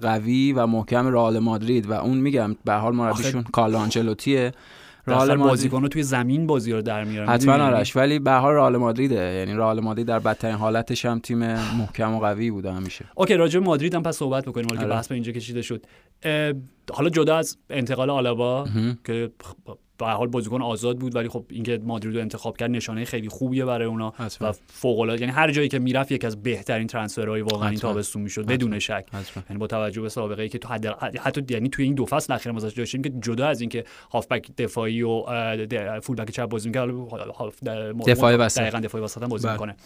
قوی 0.02 0.52
و 0.52 0.66
محکم 0.66 1.06
رئال 1.06 1.38
مادرید 1.38 1.90
و 1.90 1.92
اون 1.92 2.18
میگم 2.18 2.56
به 2.64 2.72
حال 2.72 2.94
مربیشون 2.94 3.42
کارلو 3.42 3.78
آنچلوتیه. 3.78 4.52
رئال 5.06 5.36
بازیکن 5.36 5.88
توی 5.88 6.02
زمین 6.02 6.46
بازی 6.46 6.72
رو 6.72 6.82
در 6.82 7.04
میاره 7.04 7.28
حتما 7.28 7.52
آرش 7.52 7.96
ولی 7.96 8.18
به 8.18 8.32
حال 8.32 8.54
رئال 8.54 8.76
مادریده. 8.76 9.34
یعنی 9.34 9.54
رئال 9.54 9.80
مادرید 9.80 10.06
در 10.06 10.18
بدترین 10.18 10.54
حالتش 10.54 11.04
هم 11.04 11.18
تیم 11.18 11.38
محکم 11.78 12.14
و 12.14 12.20
قوی 12.20 12.50
بوده 12.50 12.72
همیشه. 12.72 13.04
اوکی 13.14 13.34
راجع 13.34 13.60
به 13.60 13.66
مادرید 13.66 13.94
هم 13.94 14.02
پس 14.02 14.16
صحبت 14.16 14.44
بکنیم 14.44 14.66
که 14.66 14.78
آره. 14.78 14.86
بحث 14.86 15.08
به 15.08 15.14
اینجا 15.14 15.32
کشیده 15.32 15.62
شد. 15.62 15.86
حالا 16.92 17.10
جدا 17.10 17.36
از 17.36 17.58
انتقال 17.70 18.10
آلابا 18.10 18.66
که 19.04 19.30
به 20.06 20.10
حال 20.10 20.28
بازیکن 20.28 20.62
آزاد 20.62 20.98
بود 20.98 21.16
ولی 21.16 21.28
خب 21.28 21.44
اینکه 21.50 21.80
مادرید 21.84 22.14
رو 22.14 22.20
انتخاب 22.20 22.56
کرد 22.56 22.70
نشانه 22.70 23.04
خیلی 23.04 23.28
خوبیه 23.28 23.64
برای 23.64 23.86
اونا 23.86 24.12
و 24.40 24.52
فوق 24.52 25.00
العاده 25.00 25.20
یعنی 25.20 25.32
هر 25.32 25.50
جایی 25.50 25.68
که 25.68 25.78
می‌رفت 25.78 26.12
یک 26.12 26.24
از 26.24 26.42
بهترین 26.42 26.86
ترانسفرهای 26.86 27.40
واقعا 27.40 27.68
این 27.68 27.78
تابستون 27.78 28.22
می‌شد 28.22 28.46
بدون 28.46 28.78
شک. 28.78 29.04
یعنی 29.50 29.58
با 29.58 29.66
توجه 29.66 30.00
به 30.00 30.08
سابقه 30.08 30.42
ای 30.42 30.48
که 30.48 30.58
تو 30.58 30.68
حد 30.68 30.86
حتی 31.20 31.44
یعنی 31.48 31.68
توی 31.68 31.84
این 31.84 31.94
دو 31.94 32.06
فصل 32.06 32.32
اخیر 32.32 32.52
ازش 32.52 32.72
داشتیم 32.72 33.02
که 33.02 33.10
جدا 33.10 33.46
از 33.46 33.60
اینکه 33.60 33.84
هافبک 34.12 34.56
دفاعی 34.56 35.02
و 35.02 35.22
فول 36.00 36.16
بک 36.16 36.30
چپ 36.30 36.46
بازی 36.46 36.68
می‌کرد 36.68 36.90
دفاعی 38.06 38.36
وسط. 38.36 38.60
دقیقاً 38.60 38.80
دفاعی 38.80 39.04
وسط 39.04 39.22
هم 39.22 39.28
بازی 39.28 39.44
بله. 39.44 39.52
می‌کنه. 39.52 39.76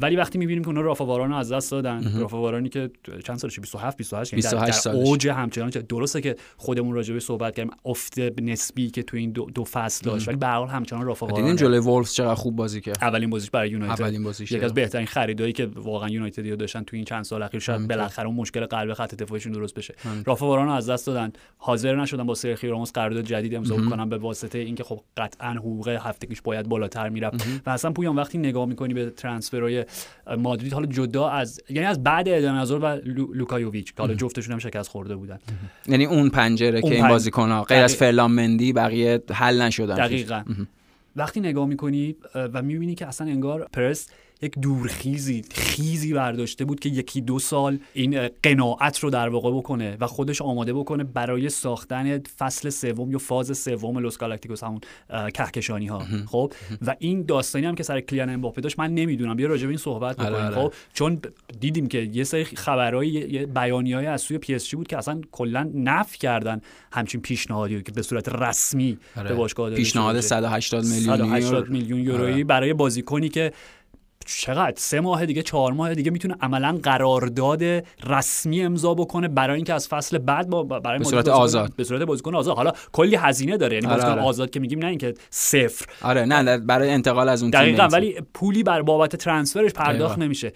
ولی 0.00 0.16
وقتی 0.16 0.38
می‌بینیم 0.38 0.62
که 0.62 0.68
اونا 0.68 0.80
رافا 0.80 1.38
از 1.38 1.52
دست 1.52 1.70
دادن 1.70 2.20
رافا 2.20 2.60
که 2.68 2.90
چند 3.24 3.38
سالشه؟ 3.38 3.60
27 3.60 3.96
28 3.96 4.32
یعنی 4.32 4.42
28 4.42 4.84
در, 4.84 4.92
در 4.92 4.98
اوج 4.98 5.28
همچنان 5.28 5.70
درسته 5.70 6.20
که 6.20 6.36
خودمون 6.56 6.94
راجع 6.94 7.14
به 7.14 7.20
صحبت 7.20 7.56
کردیم 7.56 7.72
افت 7.84 8.18
نسبی 8.40 8.90
که 8.90 9.02
تو 9.02 9.16
این 9.16 9.30
دو, 9.30 9.50
دو 9.54 9.64
فصل 9.64 10.04
داشت 10.04 10.28
ولی 10.28 10.36
به 10.36 10.46
هر 10.46 10.56
حال 10.56 10.68
همچنان 10.68 11.06
رافا 11.06 11.26
واران 11.26 11.56
جلوی 11.56 11.78
وولفز 11.78 12.14
چقدر 12.14 12.34
خوب 12.34 12.56
بازی 12.56 12.80
کرد؟ 12.80 12.98
اولین 13.02 13.30
بازیش 13.30 13.50
برای 13.50 13.70
یونایتد. 13.70 14.02
اولین 14.02 14.22
بازیش 14.22 14.52
یکی 14.52 14.64
از 14.64 14.74
بهترین 14.74 15.06
خریدایی 15.06 15.52
که 15.52 15.66
واقعا 15.66 16.08
یونایتد 16.08 16.58
داشتن 16.58 16.82
تو 16.82 16.96
این 16.96 17.04
چند 17.04 17.24
سال 17.24 17.42
اخیر 17.42 17.60
شاید 17.60 17.88
بالاخره 17.88 18.26
اون 18.26 18.36
مشکل 18.36 18.66
قلب 18.66 18.92
خط 18.92 19.14
دفاعشون 19.14 19.52
درست 19.52 19.74
بشه. 19.74 19.94
رافا 20.26 20.46
واران 20.46 20.68
از 20.68 20.90
دست 20.90 21.06
دادن. 21.06 21.32
حاضر 21.58 21.96
نشدن 21.96 22.26
با 22.26 22.34
سرخیو 22.34 22.68
راموس 22.68 22.92
قرارداد 22.92 23.24
جدید 23.24 23.54
امضا 23.54 23.76
کنن 23.76 24.08
به 24.08 24.18
واسطه 24.18 24.58
اینکه 24.58 24.84
خب 24.84 25.00
قطعا 25.16 25.52
حقوق 25.52 25.88
هفتگیش 25.88 26.42
باید 26.42 26.68
بالاتر 26.68 27.08
می‌رفت. 27.08 27.46
و 27.66 27.70
اصلا 27.70 27.92
پویان 27.92 28.16
وقتی 28.16 28.38
نگاه 28.38 28.66
می‌کنی 28.66 28.94
به 28.94 29.10
ترانسفرهای 29.40 29.84
مادرید. 30.38 30.72
حالا 30.72 30.86
جدا 30.86 31.28
از 31.28 31.60
یعنی 31.70 31.86
از 31.86 32.02
بعد 32.02 32.28
ادن 32.28 32.58
و 32.58 33.00
لوکا 33.34 33.58
یوویچ 33.58 33.94
که 33.94 34.02
حالا 34.02 34.14
جفتشون 34.14 34.52
هم 34.52 34.58
شکست 34.58 34.88
خورده 34.88 35.16
بودن. 35.16 35.38
یعنی 35.86 36.04
اون 36.04 36.30
پنجره 36.30 36.82
که 36.82 36.94
این 36.94 37.08
بازیکن‌ها 37.08 37.64
غیر 37.64 37.84
از 37.84 37.96
فرلاند 37.96 38.30
مندی 38.30 38.72
بقیه 38.72 39.22
حل 39.32 39.62
نشدن. 39.62 39.94
دقیقاً. 39.94 40.42
وقتی 41.16 41.40
نگاه 41.40 41.66
می‌کنی 41.66 42.16
و 42.34 42.62
می‌بینی 42.62 42.94
که 42.94 43.06
اصلا 43.06 43.26
انگار 43.26 43.68
پرز 43.72 44.08
یک 44.42 44.58
دورخیزی 44.58 45.42
خیزی 45.52 46.12
برداشته 46.12 46.64
بود 46.64 46.80
که 46.80 46.88
یکی 46.88 47.20
دو 47.20 47.38
سال 47.38 47.78
این 47.92 48.28
قناعت 48.42 48.98
رو 48.98 49.10
در 49.10 49.28
واقع 49.28 49.50
بکنه 49.50 49.96
و 50.00 50.06
خودش 50.06 50.42
آماده 50.42 50.72
بکنه 50.72 51.04
برای 51.04 51.48
ساختن 51.48 52.18
فصل 52.18 52.70
سوم 52.70 53.10
یا 53.12 53.18
فاز 53.18 53.58
سوم 53.58 53.98
لوس 53.98 54.18
گالاکتیکوس 54.18 54.64
همون 54.64 54.80
کهکشانی 55.34 55.86
ها 55.86 56.02
خب؟ 56.26 56.52
و 56.86 56.96
این 56.98 57.22
داستانی 57.22 57.66
هم 57.66 57.74
که 57.74 57.82
سر 57.82 58.00
کیلیان 58.00 58.30
امباپه 58.30 58.60
داشت 58.60 58.78
من 58.78 58.94
نمی‌دونم. 58.94 59.36
بیا 59.36 59.48
راجع 59.48 59.62
به 59.62 59.68
این 59.68 59.78
صحبت 59.78 60.20
آره، 60.20 60.30
بکنیم. 60.30 60.46
آره. 60.46 60.54
خب؟ 60.54 60.72
چون 60.92 61.20
دیدیم 61.60 61.86
که 61.86 61.98
یه 61.98 62.24
سری 62.24 62.44
خبرهای 62.44 63.46
بیانیه‌ای 63.46 64.06
از 64.06 64.20
سوی 64.20 64.38
پی 64.38 64.54
اس 64.54 64.61
جی 64.61 64.74
بود 64.74 64.88
که 64.88 64.98
اصلا 64.98 65.20
کلا 65.32 65.70
نفی 65.74 66.18
کردن 66.18 66.60
همچین 66.92 67.20
پیشنهادی 67.20 67.82
که 67.82 67.92
به 67.92 68.02
صورت 68.02 68.28
رسمی 68.28 68.98
آره. 69.16 69.28
به 69.28 69.34
باشگاه 69.34 69.70
پیشنهاد 69.70 70.20
180 70.20 70.84
میلیون 70.84 71.16
180 71.16 71.68
میلیون 71.68 72.00
یورویی 72.00 72.44
برای 72.44 72.72
بازیکنی 72.72 73.28
که 73.28 73.52
چقدر؟ 74.38 74.74
سه 74.76 75.00
ماه 75.00 75.26
دیگه 75.26 75.42
چهار 75.42 75.72
ماه 75.72 75.94
دیگه 75.94 76.10
می‌تونه 76.10 76.36
عملا 76.40 76.78
قرارداد 76.82 77.62
رسمی 78.06 78.62
امضا 78.62 78.94
بکنه 78.94 79.28
برای 79.28 79.56
اینکه 79.56 79.74
از 79.74 79.88
فصل 79.88 80.18
بعد 80.18 80.48
با 80.48 80.62
برای 80.62 80.98
به 80.98 81.04
صورت 81.04 81.28
آزاد. 81.28 81.72
به 81.76 81.84
صورت 81.84 82.02
بازیکن 82.02 82.34
آزاد. 82.34 82.56
حالا 82.56 82.72
کلی 82.92 83.16
هزینه 83.16 83.56
داره 83.56 83.74
یعنی 83.74 83.86
آره 83.86 84.04
آره. 84.04 84.22
آزاد 84.22 84.50
که 84.50 84.60
میگیم 84.60 84.78
نه 84.78 84.86
اینکه 84.86 85.14
صفر. 85.30 85.86
آره 86.02 86.24
نه 86.24 86.58
برای 86.58 86.90
انتقال 86.90 87.28
از 87.28 87.42
اون 87.42 87.50
دقیقاً 87.50 87.88
ولی 87.92 88.20
پولی 88.34 88.62
بر 88.62 88.82
بابت 88.82 89.16
transfer 89.16 89.61
ش 89.61 89.72
پرداخت 89.72 90.18
نمیشه. 90.18 90.52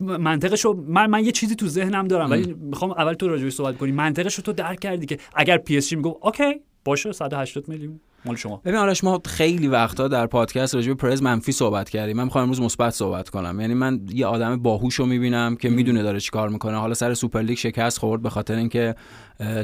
منطقش 0.00 0.64
رو 0.64 0.84
من 0.88 1.06
من 1.06 1.24
یه 1.24 1.32
چیزی 1.32 1.54
تو 1.54 1.68
ذهنم 1.68 2.08
دارم 2.08 2.30
ولی 2.30 2.56
می‌خوام 2.60 2.90
اول 2.90 3.12
تو 3.14 3.28
راجعش 3.28 3.52
صحبت 3.52 3.78
کنی 3.78 3.92
منطقش 3.92 4.34
رو 4.34 4.42
تو 4.42 4.52
درک 4.52 4.80
کردی 4.80 5.06
که 5.06 5.18
اگر 5.34 5.58
پی 5.58 5.76
اس 5.76 5.88
جی 5.88 5.96
میگه 5.96 6.14
okay 6.22 6.60
باشه 6.84 7.12
180 7.12 7.68
میلیون. 7.68 8.00
مال 8.26 8.36
شما. 8.36 8.60
ببین 8.64 8.76
آرش 8.76 9.04
ما 9.04 9.20
خیلی 9.24 9.68
وقتا 9.68 10.08
در 10.08 10.26
پادکست 10.26 10.74
راجع 10.74 10.88
به 10.88 10.94
پرز 10.94 11.22
منفی 11.22 11.52
صحبت 11.52 11.90
کردیم 11.90 12.16
من 12.16 12.24
می‌خوام 12.24 12.42
امروز 12.42 12.60
مثبت 12.60 12.90
صحبت 12.90 13.28
کنم. 13.28 13.60
یعنی 13.60 13.74
من 13.74 14.00
یه 14.14 14.26
آدم 14.26 14.56
باهوش 14.56 14.94
رو 14.94 15.06
می‌بینم 15.06 15.56
که 15.56 15.68
می‌دونه 15.68 16.02
داره 16.02 16.20
چیکار 16.20 16.48
می‌کنه. 16.48 16.76
حالا 16.76 16.94
سر 16.94 17.14
سوپر 17.14 17.40
لیگ 17.40 17.58
شکست 17.58 17.98
خورد 17.98 18.22
به 18.22 18.30
خاطر 18.30 18.54
اینکه 18.54 18.94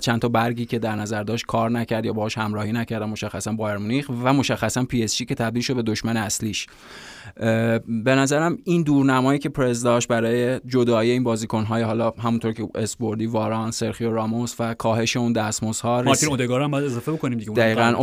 چند 0.01 0.20
تا 0.20 0.29
برگی 0.29 0.66
که 0.66 0.79
در 0.79 0.96
نظر 0.96 1.22
داشت 1.22 1.46
کار 1.46 1.70
نکرد 1.70 2.05
یا 2.05 2.12
باهاش 2.12 2.38
همراهی 2.38 2.72
نکرد 2.72 3.03
مشخصا 3.03 3.53
بایرن 3.53 3.77
مونیخ 3.77 4.11
و 4.25 4.33
مشخصا 4.33 4.85
پی 4.85 5.05
اس 5.05 5.22
که 5.22 5.35
تبدیل 5.35 5.62
شد 5.62 5.75
به 5.75 5.83
دشمن 5.83 6.16
اصلیش. 6.16 6.66
به 7.87 8.14
نظرم 8.14 8.59
این 8.64 8.83
دورنمایی 8.83 9.38
که 9.38 9.48
پرز 9.48 9.83
داشت 9.83 10.09
برای 10.09 10.61
جدایی 10.66 11.11
این 11.11 11.25
بازیکن‌های 11.25 11.83
حالا 11.83 12.11
همونطور 12.11 12.53
که 12.53 12.68
اسم 12.75 12.92
بردی 12.92 13.27
واران 13.27 13.70
سرخیو 13.70 14.12
راموس 14.12 14.55
و 14.59 14.75
کاهش 14.75 15.16
اون 15.16 15.33
دستمزدها 15.33 16.03
مارتین 16.03 16.29
اودگارد 16.29 16.64
هم 16.64 16.70
باید 16.70 16.85
اضافه 16.85 17.12
بکنیم 17.12 17.38
دیگه. 17.38 17.53
دقیقاً 17.53 17.94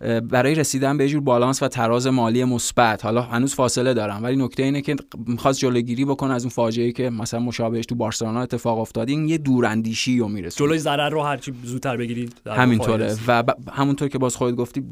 اودگارد 0.00 0.28
برای 0.28 0.54
رسیدن 0.54 0.96
به 0.96 1.08
جور 1.08 1.20
بالانس 1.20 1.62
و 1.62 1.68
تراز 1.68 2.06
مالی 2.06 2.44
مثبت. 2.44 3.04
حالا 3.04 3.22
هنوز 3.22 3.54
فاصله 3.54 3.94
دارم 3.94 4.22
ولی 4.22 4.36
نکته 4.36 4.62
اینه 4.62 4.80
که 4.80 4.96
می‌خواست 5.26 5.58
جلوگیری 5.58 6.04
بکنه 6.04 6.34
از 6.34 6.42
اون 6.42 6.50
فاجعه 6.50 6.92
که 6.92 7.10
مثلا 7.10 7.40
مشابهش 7.40 7.86
تو 7.86 7.94
بارسلونا 7.94 8.42
اتفاق 8.42 8.78
افتاد. 8.78 9.08
این 9.08 9.28
یه 9.28 9.38
دوراندیشی 9.38 10.18
رو 10.18 10.28
می‌رسه 10.28 10.58
جلوی 10.58 10.78
ضرر 10.78 11.10
رو 11.10 11.22
هرچی 11.22 11.54
زودتر 11.64 11.96
بگیرید 11.96 12.32
همینطوره. 12.46 13.16
و 13.26 13.42
ب... 13.42 13.50
همونطور 13.72 14.08
که 14.08 14.18
باز 14.18 14.36
خودت 14.36 14.56
گفتی 14.56 14.84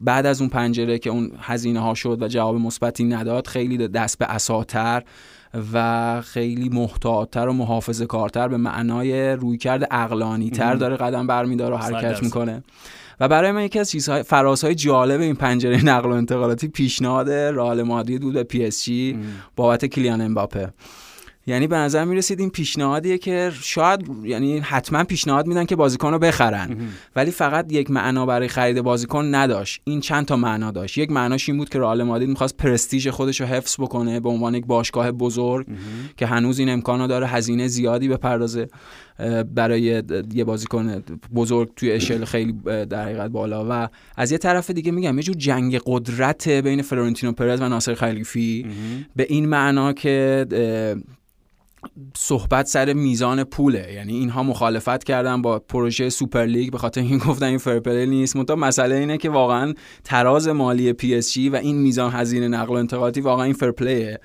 بعد 0.00 0.26
از 0.26 0.40
اون 0.40 0.50
پنجره 0.50 0.98
که 0.98 1.10
اون 1.10 1.32
هزینه 1.40 1.80
ها 1.80 1.94
شد 1.94 2.22
و 2.22 2.28
جواب 2.28 2.56
مثبتی 2.56 3.04
نداد 3.04 3.46
خیلی 3.46 3.88
دست 3.88 4.18
به 4.18 4.26
اساتر 4.26 5.02
و 5.72 6.20
خیلی 6.20 6.68
محتاطتر 6.68 7.48
و 7.48 7.52
محافظه 7.52 8.06
کارتر 8.06 8.48
به 8.48 8.56
معنای 8.56 9.32
رویکرد 9.32 9.88
اقلانی 9.90 10.50
تر 10.50 10.74
داره 10.74 10.96
قدم 10.96 11.26
برمیداره 11.26 11.74
و 11.74 11.78
حرکت 11.78 12.22
می‌کنه. 12.22 12.62
و 13.20 13.28
برای 13.28 13.52
من 13.52 13.64
یکی 13.64 13.78
از 13.78 13.90
چیزهای 13.90 14.22
فرازهای 14.22 14.74
جالب 14.74 15.20
این 15.20 15.34
پنجره 15.34 15.84
نقل 15.84 16.08
و 16.08 16.12
انتقالاتی 16.12 16.68
پیشنهاد 16.68 17.30
رئال 17.30 17.82
مادرید 17.82 18.22
بود 18.22 18.34
به 18.34 18.42
پی 18.42 18.64
اس 18.64 18.84
جی 18.84 19.18
بابت 19.56 19.86
کیلیان 19.86 20.20
امباپه. 20.20 20.72
یعنی 21.50 21.66
به 21.66 21.76
نظر 21.76 22.04
می 22.04 22.16
رسید 22.16 22.40
این 22.40 22.50
پیشنهادیه 22.50 23.18
که 23.18 23.52
شاید 23.62 24.10
یعنی 24.24 24.58
حتما 24.58 25.04
پیشنهاد 25.04 25.46
میدن 25.46 25.64
که 25.64 25.76
بازیکن 25.76 26.12
رو 26.12 26.18
بخرن. 26.18 26.76
ولی 27.16 27.30
فقط 27.30 27.72
یک 27.72 27.90
معنا 27.90 28.26
برای 28.26 28.48
خرید 28.48 28.80
بازیکن 28.80 29.34
نداشت. 29.34 29.80
این 29.84 30.00
چند 30.00 30.26
تا 30.26 30.36
معنا 30.36 30.70
داشت. 30.70 30.98
یک 30.98 31.10
معناش 31.10 31.48
این 31.48 31.58
بود 31.58 31.68
که 31.68 31.78
رئال 31.78 32.02
مادرید 32.02 32.28
می‌خواست 32.28 32.56
پرستیژ 32.56 33.08
خودش 33.08 33.40
رو 33.40 33.46
حفظ 33.46 33.76
بکنه 33.80 34.20
به 34.20 34.28
عنوان 34.28 34.54
یک 34.54 34.66
باشگاه 34.66 35.12
بزرگ 35.12 35.66
که 36.16 36.26
هنوز 36.26 36.58
این 36.58 36.68
امکانو 36.68 37.06
داره 37.06 37.26
هزینه 37.26 37.68
زیادی 37.68 38.08
بپردازه 38.08 38.68
برای 39.54 40.02
یه 40.34 40.44
بازیکن 40.44 41.02
بزرگ 41.34 41.70
توی 41.76 41.92
اشل 41.92 42.24
خیلی 42.24 42.52
در 42.64 43.04
حقیقت 43.04 43.30
بالا. 43.30 43.66
و 43.70 43.88
از 44.16 44.32
یه 44.32 44.38
طرف 44.38 44.70
دیگه 44.70 44.92
میگم 44.92 45.16
یه 45.16 45.22
جور 45.22 45.36
جنگ 45.36 45.80
قدرت 45.86 46.48
بین 46.48 46.82
فلورنتینو 46.82 47.32
پرز 47.32 47.60
و 47.60 47.68
ناصر 47.68 47.94
الخلیفی 47.94 48.66
به 49.16 49.26
این 49.28 49.48
معنا 49.48 49.92
که 49.92 50.46
صحبت 52.16 52.66
سر 52.66 52.92
میزان 52.92 53.44
پوله. 53.44 53.92
یعنی 53.92 54.12
اینها 54.12 54.42
مخالفت 54.42 55.04
کردن 55.04 55.42
با 55.42 55.58
پروژه 55.58 56.08
سوپر 56.08 56.44
لیگ 56.44 56.72
به 56.72 56.78
خاطر 56.78 57.00
این 57.00 57.18
گفتن 57.18 57.46
این 57.46 57.58
fair 57.58 57.82
play 57.82 58.06
نیست. 58.06 58.36
منتها 58.36 58.56
مسئله 58.56 58.94
اینه 58.94 59.18
که 59.18 59.30
واقعا 59.30 59.74
تراز 60.04 60.48
مالی 60.48 60.92
پی 60.92 61.14
اس 61.14 61.32
جی 61.32 61.48
و 61.48 61.56
این 61.56 61.76
میزان 61.78 62.12
هزینه 62.12 62.48
نقل 62.48 62.74
و 62.74 62.78
انتقالاتی 62.78 63.20
واقعا 63.20 63.44
این 63.44 63.54
fair 63.54 63.83
play 63.83 64.13
ه 64.13 64.20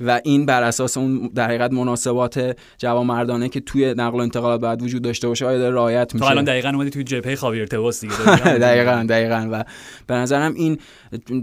و 0.00 0.20
این 0.24 0.46
بر 0.46 0.62
اساس 0.62 0.96
اون 0.96 1.30
در 1.34 1.44
حقیقت 1.44 1.72
مناسبات 1.72 2.56
جوامردانه 2.78 3.48
که 3.48 3.60
توی 3.60 3.94
نقل 3.94 4.18
و 4.18 4.22
انتقالات 4.22 4.60
باید 4.60 4.82
وجود 4.82 5.02
داشته 5.02 5.28
باشه 5.28 5.46
آیا 5.46 5.58
داره 5.58 5.74
رعایت 5.74 6.14
میشه؟ 6.14 6.24
تو 6.24 6.30
الان 6.30 6.44
دقیقاً 6.44 6.68
اومدی 6.68 6.90
توی 6.90 7.04
جبهه 7.04 7.34
خاویر 7.34 7.66
تباس 7.66 8.00
دیگه 8.00 8.14
دقیقاً 8.66 9.06
دقیقاً. 9.08 9.48
و 9.52 9.64
به 10.06 10.14
نظرم 10.14 10.54
این 10.54 10.78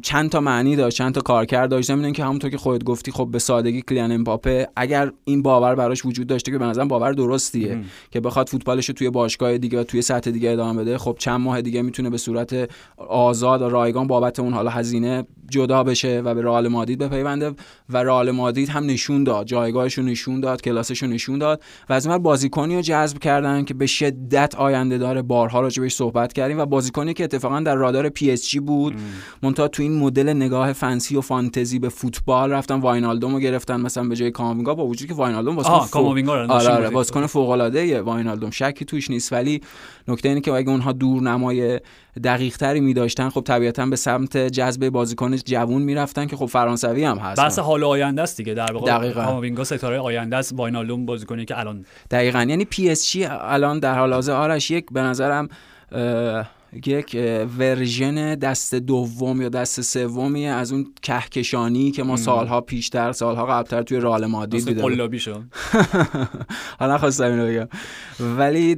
چند 0.03 0.29
تا 0.29 0.39
معنی 0.39 0.75
داشت 0.75 0.97
چند 0.97 1.13
تا 1.13 1.21
کارکرد 1.21 1.69
داشت. 1.69 1.87
زمین 1.87 2.13
که 2.13 2.23
همونطور 2.23 2.49
که 2.49 2.57
خودت 2.57 2.83
گفتی 2.83 3.11
خب 3.11 3.27
به 3.31 3.39
سادگی 3.39 3.81
کلیان 3.81 4.11
امباپه 4.11 4.67
اگر 4.75 5.11
این 5.25 5.41
باور 5.41 5.75
براش 5.75 6.05
وجود 6.05 6.27
داشته 6.27 6.51
که 6.51 6.57
به 6.57 6.65
نظرم 6.65 6.87
باور 6.87 7.11
درستیه 7.11 7.79
که 8.11 8.19
بخواد 8.19 8.49
فوتبالش 8.49 8.87
توی 8.87 9.09
باشگاه 9.09 9.57
دیگه 9.57 9.83
توی 9.83 10.01
سطح 10.01 10.31
دیگه 10.31 10.51
ادامه 10.51 10.81
بده 10.81 10.97
خب 10.97 11.15
چند 11.19 11.41
ماه 11.41 11.61
دیگه 11.61 11.81
می‌تونه 11.81 12.09
به 12.09 12.17
صورت 12.17 12.69
آزاد 12.97 13.61
و 13.61 13.69
رایگان 13.69 14.07
بابت 14.07 14.39
اون 14.39 14.53
حالا 14.53 14.69
هزینه 14.69 15.23
جدا 15.49 15.83
بشه 15.83 16.21
و 16.25 16.35
به 16.35 16.41
رئال 16.41 16.67
مادرید 16.67 16.99
بپیونده 16.99 17.51
و 17.89 17.97
رئال 17.97 18.31
مادرید 18.47 18.69
هم 18.69 18.85
نشون 18.85 19.23
داد 19.23 19.45
جایگاهش 19.45 19.93
رو 19.93 20.03
نشون 20.03 20.39
داد 20.39 20.61
کلاسش 20.61 21.03
رو 21.03 21.07
نشون 21.09 21.39
داد 21.39 21.63
و 21.89 21.93
از 21.93 22.07
اون 22.07 22.17
بازیکنی 22.17 22.75
رو 22.75 22.81
جذب 22.81 23.17
کردن 23.19 23.63
که 23.63 23.73
به 23.73 23.85
شدت 23.85 24.55
آینده 24.55 24.97
داره 24.97 25.21
بارها 25.21 25.61
راجع 25.61 25.87
صحبت 25.87 26.33
کردیم 26.33 26.59
و 26.59 26.65
بازیکنی 26.65 27.13
که 27.13 27.23
اتفاقا 27.23 27.59
در 27.59 27.75
رادار 27.75 28.09
پی 28.09 28.31
اس 28.31 28.49
جی 28.49 28.59
بود. 28.59 28.93
منتها 29.43 29.67
تو 29.67 29.83
این 29.83 29.99
مدل 29.99 30.29
نگاه 30.33 30.73
fancy 30.73 31.15
و 31.15 31.21
فانتزی 31.21 31.79
به 31.79 31.89
فوتبال 31.89 32.51
رفتن 32.51 32.79
واینالدوم 32.79 33.33
رو 33.33 33.39
گرفتن 33.39 33.81
مثلا 33.81 34.03
به 34.03 34.15
جای 34.15 34.31
کاماوینگا 34.31 34.75
با 34.75 34.85
وجودی 34.85 35.07
که 35.07 35.13
واینالدوم 35.13 35.55
بازیکن. 35.55 35.75
آره 36.49 36.69
آره 36.69 36.89
بازیکن 36.89 37.25
فوق 37.25 37.49
العاده 37.49 38.01
واینالدوم 38.01 38.49
شکی 38.49 38.85
توش 38.85 39.09
نیست. 39.09 39.33
ولی 39.33 39.61
نکته 40.07 40.29
اینه 40.29 40.41
که 40.41 40.51
اگه 40.51 40.69
اونها 40.69 40.91
دور 40.91 41.21
نمای 41.21 41.79
دقیق 42.23 42.57
تری 42.57 42.79
می 42.79 42.93
داشتن 42.93 43.29
خب 43.29 43.41
طبیعتا 43.41 43.85
به 43.85 43.95
سمت 43.95 44.37
جذب 44.37 44.89
بازیکن 44.89 45.35
جوون 45.35 45.81
می‌رفتن 45.81 46.25
که 46.25 46.35
خب 46.35 46.45
فرانسوی 46.45 47.03
هم 47.03 47.17
هست. 47.17 47.41
بحث 47.41 47.59
حال 47.59 47.83
آینده 47.83 48.21
است 48.21 48.37
دیگه. 48.37 48.53
در 48.53 48.71
واقع 48.71 49.11
کاماوینگا 49.11 49.63
ستاره 49.63 49.99
آینده 49.99 50.37
است. 50.37 50.53
واینالدوم 50.55 51.05
بازیکنی 51.05 51.45
که 51.45 51.59
الان 51.59 51.85
دقیقا. 52.11 52.43
یعنی 52.43 52.65
پی 52.65 52.89
اس 52.89 53.11
جی 53.11 53.25
الان 53.25 53.79
در 53.79 53.99
حال 53.99 54.13
حاضر 54.13 54.33
آرش 54.33 54.71
یک 54.71 54.85
به 54.91 55.01
نظرم 55.01 55.49
یک 56.73 57.17
version 57.57 58.35
دست 58.35 58.75
دوم 58.75 59.41
یا 59.41 59.49
دست 59.49 59.81
سومی 59.81 60.47
از 60.47 60.71
اون 60.71 60.93
کهکشانی 61.01 61.91
که 61.91 62.03
ما 62.03 62.15
سالها 62.15 62.61
پیشتر 62.61 63.11
سالها 63.11 63.45
قبلتر 63.45 63.83
توی 63.83 63.97
رئال 63.97 64.25
مادرید 64.25 64.65
دیدیم 64.65 64.83
قلابی 64.83 65.19
شد 65.19 65.43
حالا 66.79 66.97
خواستم 66.97 67.23
اینو 67.23 67.47
بگم. 67.47 67.67
ولی 68.37 68.75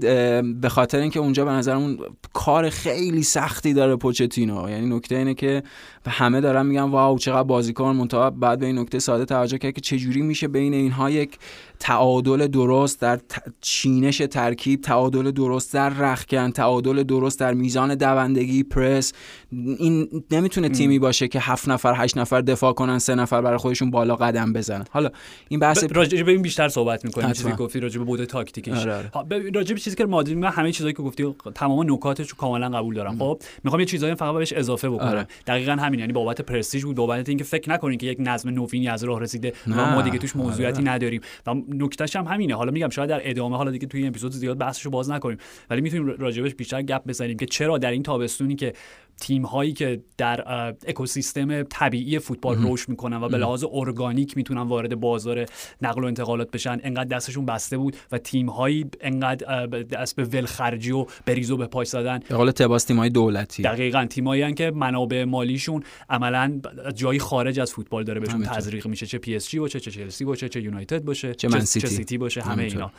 به 0.62 0.70
خاطر 0.70 0.98
اینکه 0.98 1.20
اونجا 1.20 1.46
به 1.46 1.52
نظرمون 1.52 2.00
کار 2.34 2.70
خیلی 2.70 3.24
سختی 3.24 3.74
داره 3.74 3.96
پوچتینو. 3.96 4.70
یعنی 4.70 4.96
نکته 4.96 5.16
اینه 5.16 5.34
که 5.34 5.64
همه 6.08 6.42
دارن 6.42 6.66
میگن 6.66 6.82
واو 6.82 7.18
چقدر 7.18 7.44
بازیکن. 7.44 7.96
منتها 7.96 8.30
بعد 8.30 8.60
به 8.60 8.66
این 8.66 8.80
نکته 8.80 9.00
ساده 9.00 9.26
توجه 9.26 9.58
کرد 9.58 9.74
که 9.74 9.82
چجوری 9.82 10.22
میشه 10.22 10.48
بین 10.48 10.74
اینها 10.74 11.10
یک 11.10 11.38
تعادل 11.80 12.48
درست 12.48 13.02
در 13.02 13.20
چینش 13.62 14.18
ترکیب 14.18 14.82
تعادل 14.82 15.32
درست 15.32 15.74
در 15.74 15.90
رخکن 15.90 16.52
تعادل 16.52 17.04
درست 17.04 17.40
در 17.40 17.54
میزان 17.54 17.96
دوندگی 17.96 18.64
پرس. 18.64 19.14
این 19.52 20.24
نمی‌تونه 20.32 20.70
تیمی 20.70 21.00
باشه 21.00 21.28
که 21.28 21.40
هفت 21.40 21.70
نفر 21.70 21.94
هشت 21.98 22.18
نفر 22.18 22.42
دفاع 22.42 22.74
کنن 22.74 23.00
سه 23.00 23.16
نفر 23.16 23.42
برای 23.42 23.58
خودشون 23.58 23.92
بالا 23.92 24.16
قدم 24.16 24.54
بزنن. 24.54 24.86
حالا 24.90 25.10
این 25.50 25.60
بحث 25.60 25.84
راجع 25.92 26.24
به 26.24 26.32
این 26.32 26.42
بیشتر 26.42 26.70
صحبت 26.70 27.06
می‌کنیم 27.06 27.32
چیزی 27.32 27.52
گفتی 27.52 27.80
راجع 27.80 28.00
به 28.00 28.06
بود 28.06 28.24
تاکتیکش. 28.24 28.78
آره 28.78 29.10
آره. 29.14 29.52
راجع 29.54 29.74
به 29.74 29.80
چیزی 29.80 29.96
که 29.96 30.06
مادرید 30.06 30.38
من 30.38 30.50
همه 30.50 30.72
چیزایی 30.72 30.94
که 30.94 31.04
گفتی 31.04 31.36
تمام 31.56 31.94
نکاتش 31.94 32.30
رو 32.30 32.38
کاملا 32.38 32.70
قبول 32.70 32.96
دارم. 32.96 33.18
خب 33.18 33.42
می‌خوام 33.64 33.80
یه 33.80 33.86
چیزایی 33.86 34.16
فقط 34.16 34.36
بهش 34.36 34.54
اضافه 34.54 34.90
بکنم. 34.90 35.08
آره. 35.08 35.28
دقیقا 35.48 35.72
همین 35.72 36.00
یعنی 36.00 36.14
بابت 36.14 36.42
پرستیژ 36.42 36.86
بود 36.86 36.96
بابت 36.96 37.30
اینکه 37.30 37.44
فکر 37.44 37.70
نکنین 37.70 37.98
که 37.98 38.08
یک 38.08 38.18
نظم 38.22 38.50
نوینی 38.50 38.88
از 38.88 39.04
راه 39.04 39.20
رسیده 39.20 39.54
و 39.68 39.96
ما 39.96 40.02
دیگه 40.02 40.18
توش 40.18 40.36
موضوعیتی 40.36 40.82
آره. 40.82 40.92
نداریم. 40.92 41.22
و 41.48 41.56
نکتهش 41.70 42.16
هم 42.16 42.26
همینه. 42.28 42.56
حالا 42.56 42.72
میگم 42.72 42.90
شاید 42.90 43.10
در 43.10 43.30
ادامه 43.30 43.58
حالا 43.58 43.72
دیگه 43.72 43.88
توی 43.88 44.00
این 44.00 44.10
اپیزود 44.10 44.32
زیاد 44.32 44.58
بحثشو 44.58 44.90
باز 44.90 45.10
نکنیم 45.10 45.38
ولی 45.70 45.82
می‌تونیم 45.82 46.08
راجبش 46.08 46.56
بیشتر 46.56 46.82
گپ 46.82 47.08
بزنیم 47.08 47.38
که 47.38 47.46
چرا 47.46 47.78
در 47.78 47.92
این 47.92 48.04
تابستونی 48.04 48.56
که 48.56 48.74
تیم 49.20 49.46
هایی 49.46 49.74
که 49.74 50.02
در 50.18 50.44
اکوسیستم 50.88 51.64
طبیعی 51.64 52.20
فوتبال 52.20 52.58
رشد 52.64 52.90
می‌کنن 52.90 53.18
و 53.18 53.30
به 53.30 53.38
لحاظ 53.38 53.66
ارگانیک 53.72 54.38
می‌تونن 54.38 54.62
وارد 54.62 55.00
بازار 55.00 55.46
نقل 55.82 56.04
و 56.04 56.08
انتقالات 56.08 56.52
بشن 56.52 56.80
انقدر 56.84 57.18
دستشون 57.18 57.46
بسته 57.46 57.78
بود 57.78 57.98
و 58.12 58.18
تیم 58.18 58.50
هایی 58.50 58.86
انقدر 59.02 59.66
دست 59.68 60.16
به 60.16 60.24
ولخرجی 60.24 60.92
و 60.92 61.06
بریز 61.26 61.58
و 61.58 61.68
بپاش 61.68 61.88
زدن. 61.88 62.20
به 62.30 62.36
قول 62.36 62.52
تباس 62.52 62.84
تیم 62.84 62.98
های 62.98 63.10
دولتی. 63.10 63.64
دقیقاً. 63.64 64.06
تیمایی 64.10 64.54
که 64.54 64.72
منابع 64.72 65.24
مالیشون 65.24 65.84
عملا 66.10 66.62
جایی 66.96 67.20
خارج 67.20 67.60
از 67.60 67.74
فوتبال 67.74 68.04
داره 68.04 68.20
بهشون 68.20 68.44
تزریق 68.44 68.88
میشه. 68.88 69.06
چه 69.06 69.18
پی 69.18 69.36
اس 69.36 69.50
جی 69.50 69.60
باشه 69.60 69.80
چه 69.80 69.92
چلسی 69.92 70.26
باشه 70.26 70.50
چه 70.50 70.62
یونایتد 70.62 71.04
باشه 71.04 71.36
چه, 71.36 71.50
چه, 71.50 71.60
سیتی. 71.60 72.18
باشه 72.18 72.42
همه 72.42 72.64
اینا. 72.64 72.92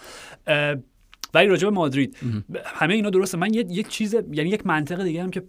ولی 1.34 1.46
راجع 1.46 1.68
به 1.68 1.74
مادرید 1.74 2.16
همه 2.64 2.94
اینا 2.94 3.10
درسته. 3.10 3.38
من 3.38 3.54
یک 3.54 3.88
چیز 3.88 4.14
یعنی 4.14 4.50
یک 4.50 4.66
منطق 4.66 5.04
دیگه 5.04 5.22
هم 5.22 5.30
که 5.30 5.42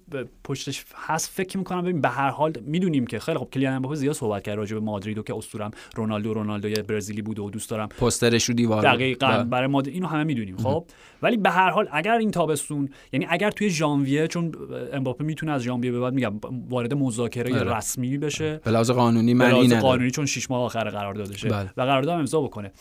پشتش 0.44 0.86
هست 0.96 1.30
فکر 1.30 1.58
می‌کنم. 1.58 1.82
ببین 1.82 2.02
به 2.02 2.10
هر 2.10 2.30
حال 2.30 2.54
می‌دونیم 2.62 3.08
که 3.08 3.20
خیلی 3.20 3.38
خب 3.38 3.48
کلیان 3.54 3.74
امباپه 3.74 3.96
زیاد 3.96 4.16
صحبت 4.16 4.44
کرد 4.44 4.58
راجع 4.58 4.74
به 4.74 4.82
مادرید 4.82 5.18
و 5.18 5.24
که 5.24 5.36
اسطورم 5.36 5.72
رونالدو 5.96 6.34
رونالدو 6.34 6.70
یه 6.70 6.76
برزیلی 6.76 7.22
بود 7.22 7.40
و 7.40 7.50
دوست 7.50 7.70
دارم. 7.70 7.88
پوسترش 7.88 8.44
رو 8.44 8.54
دیوار 8.54 8.84
دقیقاً 8.84 9.28
بله. 9.28 9.44
برای 9.44 9.68
مادرید 9.68 9.94
اینو 9.94 10.08
همه 10.08 10.24
می‌دونیم. 10.24 10.58
خب؟ 10.58 10.86
ولی 11.22 11.38
به 11.38 11.50
هر 11.50 11.70
حال 11.70 11.90
اگر 11.92 12.18
این 12.18 12.32
تابستون 12.32 12.90
یعنی 13.14 13.28
اگر 13.30 13.52
توی 13.52 13.70
ژانویه 13.70 14.28
چون 14.28 14.52
امباپه 14.94 15.24
می‌تونه 15.24 15.52
از 15.52 15.62
ژانویه 15.62 15.92
به 15.92 16.00
بعد 16.00 16.14
میگم 16.14 16.34
وارد 16.70 16.94
مذاکره 16.94 17.60
آره. 17.60 17.78
رسمی 17.78 18.18
بشه. 18.18 18.62
به 18.64 18.72
لحاظ 18.72 18.92
قانونی 18.92 19.34
من 19.34 19.80
قانونی 19.80 20.12
چون 20.12 20.26
6 20.26 20.52
ماه 20.52 20.64
آخر 20.64 20.90
قرار 20.90 21.14
داده 21.14 21.50
بله. 21.50 21.70
و 21.78 21.82
قرارداد 21.82 22.20
امضا 22.20 22.42
بکنه. 22.42 22.72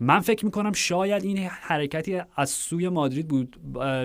من 0.00 0.20
فکر 0.20 0.44
می‌کنم 0.44 0.72
شاید 0.72 1.24
این 1.24 1.38
حرکتی 1.38 2.20
از 2.36 2.50
سوی 2.50 2.88
مادرید 2.88 3.28
بود 3.28 3.56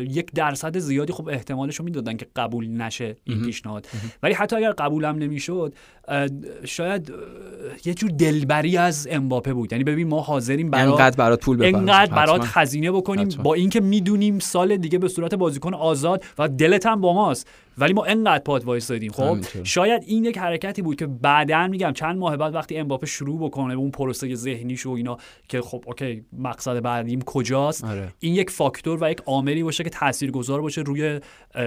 یک 0.09 0.31
درصد 0.31 0.77
زیادی 0.77 1.13
خب 1.13 1.29
احتمالش 1.29 1.75
رو 1.75 1.85
می‌دادن 1.85 2.17
که 2.17 2.27
قبول 2.35 2.67
نشه 2.67 3.17
این 3.23 3.41
پیشنهاد. 3.41 3.87
ولی 4.23 4.33
حتی 4.33 4.55
اگر 4.55 4.71
قبولم 4.71 5.15
نمی‌شد 5.15 5.73
شاید 6.65 7.13
یه 7.85 7.93
جور 7.93 8.09
دلبری 8.09 8.77
از 8.77 9.07
امباپه 9.11 9.53
بود. 9.53 9.71
یعنی 9.71 9.83
ببین 9.83 10.07
ما 10.07 10.21
حاضریم 10.21 10.69
برات 10.69 10.89
انقدر 10.89 11.15
برات 11.15 11.39
پول 11.39 11.63
انقدر 11.63 12.15
برات 12.15 12.41
خزینه 12.43 12.91
بکنیم 12.91 13.27
با 13.43 13.53
اینکه 13.53 13.81
می‌دونیم 13.81 14.39
سال 14.39 14.77
دیگه 14.77 14.99
به 14.99 15.07
صورت 15.07 15.35
بازیکن 15.35 15.73
آزاد 15.73 16.23
و 16.37 16.47
دلت 16.47 16.85
هم 16.85 17.01
با 17.01 17.13
ماست. 17.13 17.47
ولی 17.77 17.93
ما 17.93 18.05
انقدر 18.05 18.43
پات 18.43 18.65
وایسادیم 18.65 19.11
خب؟ 19.11 19.37
شاید 19.63 20.03
این 20.05 20.25
یک 20.25 20.37
حرکتی 20.37 20.81
بود 20.81 20.95
که 20.95 21.07
بعدا 21.07 21.67
میگم 21.67 21.93
چند 21.93 22.17
ماه 22.17 22.37
بعد 22.37 22.55
وقتی 22.55 22.77
امباپه 22.77 23.07
شروع 23.07 23.39
بکنه 23.39 23.73
اون 23.73 23.91
پروسه 23.91 24.35
ذهنیش 24.35 24.85
و 24.85 24.89
اینا 24.89 25.17
که 25.47 25.61
خب 25.61 25.83
okay 25.87 26.25
مقصد 26.39 26.79
بعدیم 26.79 27.21
کجاست؟ 27.21 27.85
آره. 27.85 28.07
این 28.19 28.35
یک 28.35 28.49
فاکتور 28.49 29.03
و 29.03 29.11
یک 29.11 29.21
عاملی 29.25 29.63
باشه 29.63 29.83
که 29.83 29.89
تاثیرگذار 29.89 30.61
باشه 30.61 30.81
روی 30.81 31.19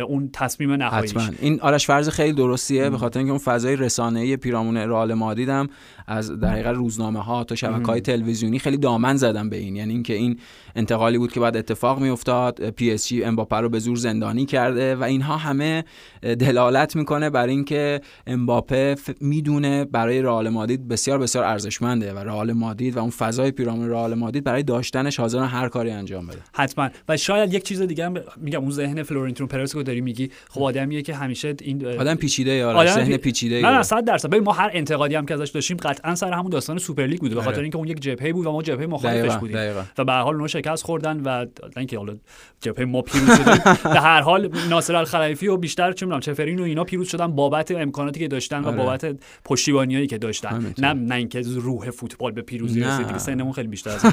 اون 0.09 0.31
تصمیم 0.33 0.73
نهاییش 0.73 1.15
این 1.41 1.61
آرش 1.61 1.87
فرض 1.87 2.09
خیلی 2.09 2.33
درستیه 2.33 2.91
به 2.91 2.99
خاطر 2.99 3.19
اینکه 3.19 3.31
اون 3.31 3.39
فضای 3.39 3.77
رسانه‌ای 3.77 4.32
پیرامون 4.37 4.77
رئال 4.77 5.15
مادرید 5.15 5.49
هم 5.49 5.69
از 6.07 6.41
در 6.41 6.73
روزنامه 6.73 7.21
ها 7.21 7.45
تا 7.45 7.55
شبکه 7.55 7.87
های 7.87 8.01
تلویزیونی 8.01 8.59
خیلی 8.59 8.77
دامن 8.77 9.17
زدن 9.17 9.49
به 9.49 9.57
این. 9.57 9.77
یعنی 9.77 9.93
اینکه 9.93 10.15
این 10.15 10.39
انتقالی 10.77 11.19
بود 11.19 11.33
که 11.33 11.41
بعد 11.41 11.57
اتفاق 11.57 12.01
میافتاد 12.01 12.71
پی 12.71 12.91
اس 12.91 13.09
جی 13.09 13.25
امباپه 13.25 13.57
رو 13.57 13.69
به 13.69 13.79
زور 13.79 13.97
زندانی 13.97 14.47
کرده 14.47 14.97
و 14.97 15.03
اینها 15.03 15.37
همه 15.37 15.85
دلالت 16.23 16.97
می‌کنه 16.97 17.31
بر 17.31 17.47
اینکه 17.47 18.01
امباپه 18.27 18.97
می‌دونه 19.21 19.85
برای 19.85 20.23
رئال 20.23 20.49
مادرید 20.49 20.89
بسیار 20.89 21.19
بسیار 21.19 21.45
ارزشمنده 21.45 22.15
و 22.15 22.19
رئال 22.19 22.53
مادرید 22.53 22.97
و 22.97 23.01
اون 23.01 23.11
فضای 23.11 23.51
پیرامون 23.51 23.91
رئال 23.91 24.15
مادرید 24.15 24.45
برای 24.45 24.63
داشتنش 24.63 25.21
حاضر 25.21 25.45
هر 25.45 25.69
کاری 25.69 25.91
انجام 25.91 26.27
بده. 26.27 26.39
حتما. 26.53 26.89
و 27.09 27.17
شاید 27.17 27.55
یک 27.55 27.63
چیز 27.63 27.83
دیگه 27.83 28.07
هم 28.07 28.15
میگم 28.37 28.61
اون 28.61 28.71
ذهن 28.71 29.03
فلورنتینو 29.03 29.47
پرز 29.47 29.75
رو 29.75 29.83
داری 29.83 30.01
میگی 30.01 30.31
خب 30.51 30.63
آدمیه 30.63 31.03
که 31.03 31.15
همیشه 31.15 31.55
این 31.61 31.87
آدم 31.87 32.15
پیچیده 32.15 32.51
یا 32.51 32.95
ذهن 32.95 33.17
پیچیده 33.17 33.61
نه 33.61 33.83
100 33.83 34.05
درصد 34.29 34.45
ما 34.45 34.53
هر 34.53 34.71
انتقادی 34.73 35.15
هم 35.15 35.27
که 35.27 35.35
ازش 35.35 35.51
داشتیم 35.51 35.77
قطعا 35.77 36.15
سر 36.15 36.33
همون 36.33 36.51
داستان 36.51 36.79
سوپر 36.79 37.07
لیگ 37.07 37.21
بوده 37.21 37.35
به 37.35 37.41
خاطر 37.41 37.55
آره. 37.55 37.63
اینکه 37.63 37.79
اون 37.79 37.89
یک 37.89 38.01
جبهه 38.01 38.33
بود 38.33 38.47
و 38.47 38.53
ما 38.53 38.63
جبهه 38.63 38.87
مخالفش 38.87 39.37
بودیم. 39.37 39.57
و 39.99 40.05
به 40.05 40.13
هر 40.13 40.23
حال 40.23 40.35
اونها 40.35 40.47
شکست 40.47 40.85
خوردن 40.85 41.21
و 41.21 41.47
اینکه 41.77 41.99
حالا 41.99 42.17
جبهه 42.61 42.85
ما 42.85 43.03
پیروز 43.03 43.37
شدیم 43.37 43.77
به 43.85 44.01
هر 44.01 44.21
حال 44.21 44.51
ناصر 44.71 44.97
الخلایفی 44.97 45.49
و 45.49 45.57
بیشتر 45.57 45.93
چه 45.93 46.07
می‌دونم 46.07 46.21
چفرین 46.21 46.61
و 46.61 46.63
اینا 46.63 46.85
پیروز 46.85 47.09
شدن 47.09 47.27
بابت 47.27 47.71
امکاناتی 47.71 48.21
که 48.21 48.29
داشتن 48.29 48.61
و 48.61 48.67
آره. 48.67 48.77
بابت 48.77 49.17
پشتیبانیایی 49.45 50.07
که 50.07 50.19
داشتن. 50.19 50.75
نه 50.79 50.93
نه 50.93 51.15
اینکه 51.15 51.43
روح 51.43 51.91
فوتبال 51.91 52.33
به 52.33 52.43
پیروزی 52.43 52.81
رسید 52.81 53.07
دیگه 53.07 53.19
سنمون 53.19 53.53
خیلی 53.53 53.69
بیشتر 53.69 53.91
از 53.91 54.05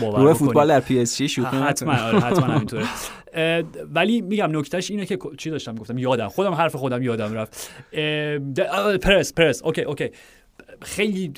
روح 0.00 0.32
فوتبال 0.32 0.68
در 0.68 0.80
پی 0.80 1.00
اس 1.00 1.16
جی 1.16 1.42
حتما 1.42 1.92
آره 1.92 2.20
حتما 2.20 2.46
همینطوره. 2.46 2.84
ولی 3.94 4.20
میگم 4.20 4.58
نکتهش 4.58 4.90
اینه 4.90 5.06
که 5.06 5.18
چی 5.38 5.50
داشتم 5.50 5.74
گفتم؟ 5.74 5.98
یادم. 5.98 6.28
خودم 6.28 6.52
حرف 6.52 6.76
خودم 6.76 7.02
یادم 7.02 7.32
رفت. 7.32 7.70
پرز 9.02 9.32
پرز. 9.32 9.62
okay 9.62 9.82
okay. 9.82 10.10
خیلی 10.82 11.32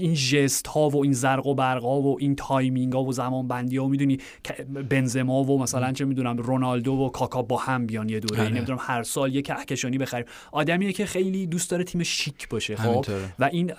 این 0.00 0.14
ژست 0.14 0.66
ها 0.66 0.88
و 0.88 1.02
این 1.02 1.12
زرق 1.12 1.46
و 1.46 1.54
برق 1.54 1.82
ها 1.82 2.00
و 2.00 2.16
این 2.20 2.36
timing 2.36 2.92
ها 2.92 3.04
و 3.04 3.12
زمان 3.12 3.48
بندی 3.48 3.76
ها 3.76 3.88
می‌دونی 3.88 4.18
بنزما 4.88 5.44
و 5.44 5.62
مثلا 5.62 5.92
چه 5.92 6.04
می‌دونم 6.04 6.36
رونالدو 6.36 6.92
و 6.92 7.08
کاکا 7.08 7.42
با 7.42 7.56
هم 7.56 7.86
بیان 7.86 8.08
یه 8.08 8.20
دوره. 8.20 8.40
آره. 8.40 8.50
نمی‌دونم 8.54 8.78
هر 8.80 9.02
سال 9.02 9.34
یه 9.34 9.42
کهکشانی 9.42 9.98
بخریم. 9.98 10.24
آدمیه 10.52 10.92
که 10.92 11.06
خیلی 11.06 11.46
دوست 11.46 11.70
داره 11.70 11.84
تیم 11.84 12.02
شیک 12.02 12.48
باشه 12.48 12.76
خب؟ 12.76 13.06
و 13.38 13.44
این 13.44 13.72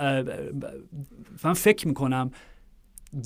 من 1.44 1.54
فکر 1.54 1.88
می‌کنم 1.88 2.32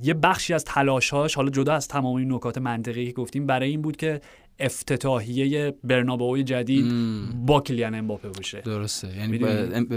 یه 0.03 0.13
بخشی 0.13 0.53
از 0.53 0.65
تلاشاش 0.65 1.35
حالا 1.35 1.49
جدا 1.49 1.73
از 1.73 1.87
تمام 1.87 2.15
این 2.15 2.33
نکات 2.33 2.57
منطقی 2.57 3.05
که 3.05 3.11
گفتیم 3.11 3.45
برای 3.45 3.69
این 3.69 3.81
بود 3.81 3.97
که 3.97 4.21
افتتاحیه 4.59 5.73
برنابئو 5.83 6.41
جدید 6.41 6.85
با 7.45 7.61
کلیان 7.61 7.95
امباپه 7.95 8.29
باشه. 8.29 8.61
درسته. 8.61 9.07
یعنی 9.17 9.37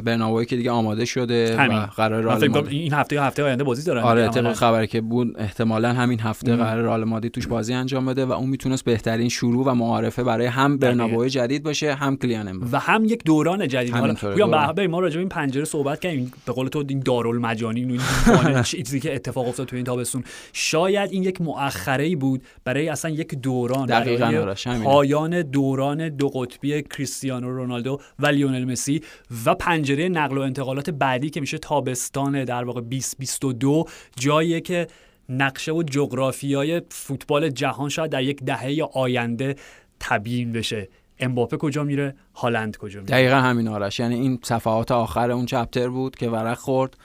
برنابئو 0.01 0.45
که 0.45 0.57
دیگه 0.57 0.71
آماده 0.71 1.05
شده 1.05 1.57
و 1.57 1.87
قرار 1.87 2.23
رئال 2.23 2.69
این 2.69 2.93
هفته 2.93 3.23
هفته 3.23 3.43
آینده 3.43 3.65
بازی 3.65 3.83
دارن 3.83 4.03
آره 4.03 4.29
طبق 4.29 4.53
خبری 4.53 4.87
که 4.87 5.01
بود 5.01 5.35
احتمالا 5.39 5.93
همین 5.93 6.21
هفته 6.21 6.57
قرار 6.57 6.85
رئال 6.85 7.05
مادرید 7.05 7.33
توش 7.33 7.47
بازی 7.47 7.75
انجام 7.75 8.07
بده 8.07 8.25
و 8.25 8.33
اون 8.33 8.51
می‌تونست 8.51 8.85
بهترین 8.85 9.29
شروع 9.29 9.67
و 9.67 9.75
معارفه 9.75 10.25
برای 10.25 10.47
هم 10.47 10.79
برنابئو 10.79 11.29
جدید 11.29 11.63
باشه 11.63 11.95
هم 11.95 12.17
کلیان 12.17 12.49
امباپه. 12.49 12.77
و 12.77 12.81
هم 12.81 13.05
یک 13.05 13.25
دوران 13.25 13.69
جدید. 13.69 13.95
حالا 13.95 14.73
به 14.73 14.89
ما 14.89 15.01
راجع 15.01 15.15
به 15.15 15.21
این 15.21 15.29
پنجره 15.29 15.65
صحبت 15.65 16.01
کردیم. 16.01 16.33
به 16.47 16.53
قول 16.53 16.69
تو 16.69 16.85
این 16.89 17.01
دارالمجانین 17.01 18.01
و 18.55 18.63
چیزی 18.71 19.01
که 19.01 19.15
اتفاق 19.15 19.49
افتاد 19.49 19.67
تو 19.67 19.77
این 19.77 19.85
تابستون. 19.85 20.25
شاید 20.53 21.11
این 21.11 21.23
یک 21.23 21.41
مؤخره 21.41 22.05
ای 22.05 22.17
بود 22.17 22.43
برای 22.65 22.89
اصلا 22.89 23.11
یک 23.11 23.35
دوران 23.35 23.87
دقیقاً 23.87 24.50
پایان 24.85 25.43
دوران 25.43 26.09
دو 26.09 26.29
قطبی 26.29 26.83
کریستیانو 26.83 27.51
رونالدو 27.51 28.01
و 28.19 28.27
لیونل 28.27 28.65
مسی 28.65 29.03
و 29.47 29.55
پنجره 29.55 30.09
نقل 30.09 30.39
و 30.39 30.41
انتقالات 30.41 30.91
بعدی 30.91 31.31
که 31.31 31.41
میشه 31.41 31.59
تابستان 31.59 32.45
در 32.45 32.65
واقع 32.65 32.81
2022 32.81 33.85
جایی 34.17 34.61
که 34.61 34.87
نقشه 35.29 35.73
و 35.73 35.83
جغرافیای 35.83 36.83
فوتبال 36.89 37.49
جهان 37.49 37.89
شاید 37.89 38.11
در 38.11 38.23
یک 38.23 38.45
دهه 38.45 38.89
آینده 38.93 39.57
تبیین 40.01 40.53
بشه. 40.53 40.89
امباپه 41.19 41.57
کجا 41.57 41.85
میره؟ 41.85 42.15
هالند 42.35 42.77
کجا 42.77 43.01
میره؟ 43.01 43.13
دقیقا 43.13 43.37
همین 43.37 43.69
آرش. 43.69 44.01
یعنی 44.01 44.15
این 44.15 44.39
صفحات 44.43 44.93
آخر 44.93 45.31
اون 45.31 45.47
چپتر 45.47 45.89
بود 45.89 46.17
که 46.17 46.29
ورق 46.29 46.59
خورد. 46.59 46.97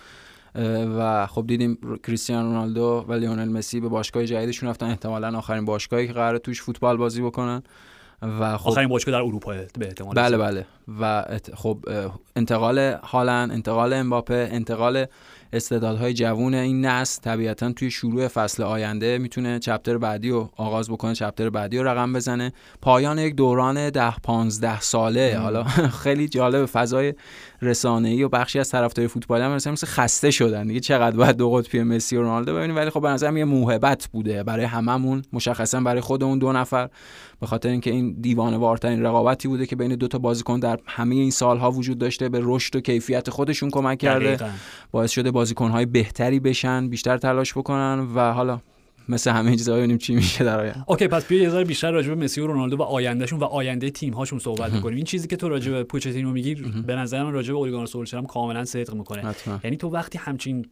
و 0.98 1.28
خب 1.28 1.48
دیدیم 1.48 1.78
کریستیانو 2.04 2.48
رونالدو 2.48 3.06
و 3.08 3.14
لیونل 3.14 3.50
مسی 3.50 3.80
به 3.80 3.88
باشگاه 3.88 4.26
جدیدشون 4.26 4.70
رفتن. 4.70 4.86
احتمالا 4.86 5.38
آخرین 5.38 5.66
باشگاهی 5.66 6.08
که 6.08 6.14
قرار 6.14 6.38
توش 6.38 6.62
فوتبال 6.62 6.98
بازی 6.98 7.22
بکنن. 7.22 7.64
و 8.22 8.58
خب 8.58 8.68
آخرین 8.68 8.90
باشگاه 8.90 9.12
در 9.12 9.22
اروپا 9.22 9.54
به 9.80 9.86
احتمال 9.86 10.16
بله 10.16 10.38
بله. 10.38 10.66
و 11.00 11.26
خب 11.54 11.80
انتقال 12.36 12.80
هالند 12.80 13.52
انتقال 13.52 13.94
امباپه 13.94 14.50
انتقال 14.52 15.06
استعدادهای 15.54 16.14
جوون 16.14 16.54
این 16.54 16.86
نسل 16.86 17.22
طبیعتا 17.22 17.72
توی 17.72 17.92
شروع 17.92 18.28
فصل 18.28 18.64
آینده 18.64 19.18
می‌تونه 19.18 19.60
چپتر 19.60 19.98
بعدی 19.98 20.30
رو 20.30 20.50
آغاز 20.58 20.90
بکنه 20.90 21.16
چپتر 21.16 21.50
بعدی 21.50 21.78
رو 21.78 21.88
رقم 21.88 22.14
بزنه. 22.14 22.54
پایان 22.82 23.20
یک 23.20 23.36
دوران 23.36 23.90
ده 23.90 24.16
15 24.24 24.82
ساله. 24.82 25.38
حالا 25.40 25.64
خیلی 26.04 26.28
جالب 26.28 26.66
فضای 26.66 27.14
رسانه‌ای 27.66 28.24
و 28.24 28.30
بخشی 28.30 28.60
از 28.60 28.70
طرفدار 28.70 29.08
فوتبال 29.08 29.42
هم 29.42 29.52
مثلا 29.52 29.74
مثل 29.74 29.88
خسته 29.88 30.32
شدن. 30.32 30.68
دیگه 30.68 30.80
چقدر 30.80 31.18
باید 31.18 31.38
دو 31.38 31.52
قطبی 31.52 31.84
مسی 31.84 32.18
و 32.18 32.22
رونالدو 32.22 32.56
ببینیم. 32.56 32.76
ولی 32.76 32.90
خب 32.90 33.02
به 33.02 33.10
نظرم 33.10 33.38
یه 33.38 33.46
موهبت 33.46 34.10
بوده 34.12 34.44
برای 34.44 34.66
هممون 34.66 35.22
مشخصا 35.34 35.80
برای 35.80 36.02
خودمون 36.02 36.40
دو 36.40 36.52
نفر. 36.52 36.90
به 37.40 37.48
خاطر 37.48 37.70
اینکه 37.70 37.92
این 37.92 38.16
دیوانه 38.22 38.58
وارترین 38.58 39.04
رقابتی 39.04 39.48
بوده 39.48 39.66
که 39.66 39.76
بین 39.76 39.96
دو 39.96 40.08
تا 40.08 40.18
بازیکن 40.18 40.60
در 40.60 40.80
همه 40.86 41.16
این 41.16 41.32
سالها 41.32 41.72
وجود 41.72 41.98
داشته 41.98 42.30
به 42.30 42.40
رشد 42.44 42.76
و 42.76 42.82
کیفیت 42.82 43.30
خودشون 43.30 43.70
کمک 43.70 43.98
کرده. 43.98 44.38
باعث 44.92 45.12
شده 45.12 45.32
بازیکن‌های 45.32 45.86
بهتری 45.86 46.40
بشن 46.40 46.90
بیشتر 46.90 47.18
تلاش 47.18 47.54
بکنن 47.54 48.08
و 48.16 48.32
حالا 48.32 48.60
مثل 49.10 49.32
همه 49.32 49.52
چیزا 49.52 49.76
ببینیم 49.76 49.98
چی 49.98 50.16
میشه 50.16 50.44
در 50.44 50.60
آینده. 50.60 50.84
اوکی 50.88 51.08
پس 51.08 51.26
بیا 51.26 51.42
یه 51.42 51.50
ذره 51.50 51.64
بیشتر 51.64 51.92
راجع 51.92 52.10
به 52.10 52.16
مسی 52.16 52.42
و 52.42 52.48
رونالدو 52.48 52.78
و 52.78 52.82
آیندهشون 52.82 53.40
و 53.40 53.44
آینده 53.44 53.90
تیم 53.90 54.14
هاشون 54.14 54.40
صحبت 54.40 54.74
می‌کنیم 54.74 54.96
این 54.96 55.06
چیزی 55.06 55.28
که 55.28 55.36
تو 55.36 55.50
راجع 55.50 55.72
به 55.72 55.84
پوچتینو 55.84 56.32
میگی 56.32 56.56
به 56.56 56.96
نظر 56.96 57.24
من 57.24 57.32
راجع 57.32 57.52
به 57.52 57.58
اولیگانو 57.58 57.86
سولشر 57.86 58.18
هم 58.18 58.26
کاملا 58.26 58.66
صدق 58.66 58.94
می‌کنه. 58.94 59.36
یعنی 59.64 59.78
تو 59.78 59.90
وقتی 59.90 60.18
همچین 60.18 60.66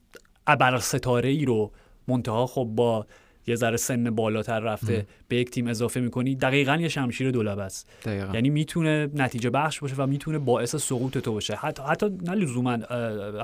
ابر 0.48 0.78
ستاره 0.78 1.30
ای 1.30 1.46
رو 1.46 1.72
منتها 2.08 2.48
خب 2.48 2.64
با 2.76 3.06
یه 3.48 3.56
ذره 3.56 3.78
سن 3.78 4.10
بالاتر 4.10 4.60
رفته 4.60 5.06
به 5.28 5.36
یک 5.36 5.50
تیم 5.50 5.68
اضافه 5.68 6.00
می‌کنی 6.00 6.36
دقیقا 6.36 6.76
یه 6.76 6.88
شمشیر 6.88 7.32
دولب 7.32 7.60
است 7.60 7.90
یعنی 8.06 8.50
می‌تونه 8.50 9.10
نتیجه 9.16 9.50
بخش 9.50 9.80
باشه 9.80 9.96
و 9.98 10.08
می‌تونه 10.08 10.40
باعث 10.40 10.76
سقوط 10.76 11.18
تو 11.18 11.34
باشه. 11.34 11.56
حتی 11.56 11.84
حتی 11.84 12.10
نه 12.24 12.32
لزوما 12.36 12.72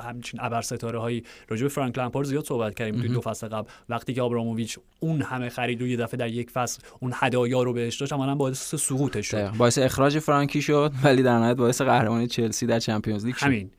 همچین 0.02 0.40
ابر 0.44 0.62
ستاره 0.62 1.00
هایی 1.00 1.24
راجع 1.48 1.64
به 1.64 1.70
فرانک 1.70 1.98
لامپارد 1.98 2.28
زیاد 2.28 2.46
صحبت 2.46 2.76
کردیم 2.76 3.00
توی 3.00 3.10
دو 3.10 3.22
فصل 3.22 3.48
قبل. 3.48 3.70
وقتی 3.90 4.14
که 4.14 4.22
آبراموویچ 4.22 4.80
اون 5.00 5.22
همه 5.22 5.50
خرید 5.50 5.82
و 5.82 5.88
یه 5.88 5.98
دفعه 5.98 6.18
در 6.18 6.30
یک 6.30 6.50
فصل 6.50 6.82
اون 7.00 7.14
هدایا 7.16 7.64
رو 7.64 7.74
بهش 7.74 7.98
داشت 7.98 8.14
اما 8.14 8.36
باعث 8.36 8.76
سقوطش 8.76 9.28
شد. 9.28 9.52
باعث 9.58 9.78
اخراج 9.78 10.20
فرانکی 10.20 10.62
شد 10.62 10.92
ولی 11.04 11.24
در 11.24 11.40
نهایت 11.40 11.58
باعث 11.58 11.82
قهرمانی 11.82 12.28
چلسی 12.28 12.66
در 12.66 12.80
Champions 12.80 13.26
League 13.26 13.36
شد. 13.36 13.46
همین. 13.46 13.72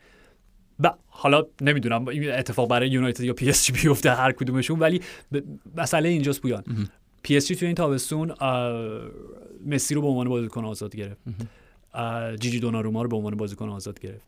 حالا 1.21 1.47
نمی‌دونم 1.61 2.09
این 2.09 2.31
اتفاق 2.31 2.69
برای 2.69 2.89
یونایتد 2.89 3.25
یا 3.25 3.33
پی 3.33 3.49
اس 3.49 3.67
جی 3.67 3.73
بیفته 3.73 4.11
هر 4.11 4.33
کدومشون 4.33 4.79
ولی. 4.79 5.01
مسئله 5.77 6.09
اینجاست 6.09 6.41
پویان. 6.43 6.65
پی 7.23 7.37
اس 7.37 7.47
جی 7.47 7.57
توی 7.57 7.67
این 7.67 7.75
تابستون 7.75 8.33
مسی 9.67 9.95
رو 9.95 10.01
به 10.03 10.07
عنوان 10.07 10.29
بازیکن 10.29 10.65
آزاد 10.65 10.97
گرفت. 10.97 11.21
جیجی 12.41 12.61
دوناروما 12.61 13.03
رو 13.03 13.09
به 13.09 13.17
عنوان 13.17 13.37
بازیکن 13.37 13.69
آزاد 13.69 14.01
گرفت. 14.01 14.25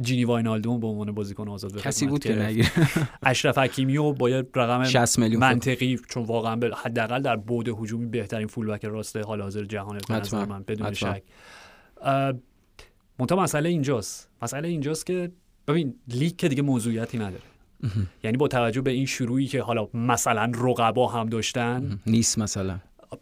جینی 0.00 0.24
واینالدوم 0.24 0.80
به 0.80 0.86
عنوان 0.86 1.12
بازیکن 1.12 1.48
آزاد 1.48 1.80
کسی 1.80 2.06
بود 2.06 2.22
که 2.22 2.34
نگیره 2.34 2.68
اشرف 3.22 3.58
حکیمی 3.58 3.96
و 3.96 4.12
با 4.12 4.28
رقم 4.28 4.84
60 4.84 5.18
میلیون 5.18 5.40
منطقی 5.40 5.98
چون 6.08 6.24
واقعا 6.24 6.56
به 6.56 6.70
حداقل 6.76 7.22
در 7.22 7.36
بود 7.36 7.68
هجومی 7.68 8.06
بهترین 8.06 8.46
فولبک 8.46 8.84
راست 8.84 9.16
حال 9.16 9.42
حاضر 9.42 9.64
جهان 9.64 9.98
به 10.08 10.14
نظر 10.14 10.44
من 10.44 10.62
بدون 10.62 10.92
شک. 10.92 11.22
منتها 13.18 13.42
مسئله 13.42 13.68
اینجاست. 13.68 14.30
مسئله 14.42 14.68
اینجاست 14.68 15.06
که 15.06 15.32
ببین 15.68 15.94
لیگ 16.08 16.36
که 16.36 16.48
دیگه 16.48 16.62
موضوعیتی 16.62 17.18
نداره. 17.18 17.42
یعنی 18.24 18.36
با 18.36 18.48
توجه 18.48 18.80
به 18.80 18.90
این 18.90 19.06
شروعی 19.06 19.46
که 19.46 19.62
حالا 19.62 19.88
مثلا 19.94 20.52
رقبا 20.54 21.08
هم 21.08 21.28
داشتن. 21.28 21.98
نیست 22.06 22.38
مثلا. 22.38 22.78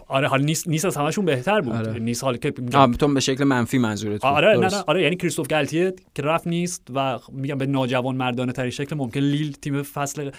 آره 0.09 0.29
حال 0.29 0.43
نیست 0.43 0.69
نیست 0.69 0.85
از 0.85 0.97
همشون 0.97 1.25
بهتر 1.25 1.61
بود. 1.61 1.75
آره. 1.75 1.99
نیست 1.99 2.25
حال 2.25 2.37
که 2.37 2.51
تو 2.99 3.09
به 3.09 3.21
شکل 3.21 3.45
منفی 3.45 3.79
منظورت 3.79 4.25
آره 4.25 4.59
نه 4.59 4.67
نه. 4.67 4.85
آره 4.87 5.03
یعنی 5.03 5.17
کریستوف 5.17 5.49
گالتیه 5.49 5.95
که 6.15 6.23
رفت 6.23 6.47
نیست 6.47 6.83
و 6.95 7.19
میگم 7.33 7.59
به 7.59 7.67
ناجوان 7.67 8.17
مردانه 8.17 8.53
تری 8.53 8.73
شکل 8.73 8.97
ممکن 8.97 9.21
لیل 9.21 9.53
تیم 9.53 9.83
فصل 9.83 10.31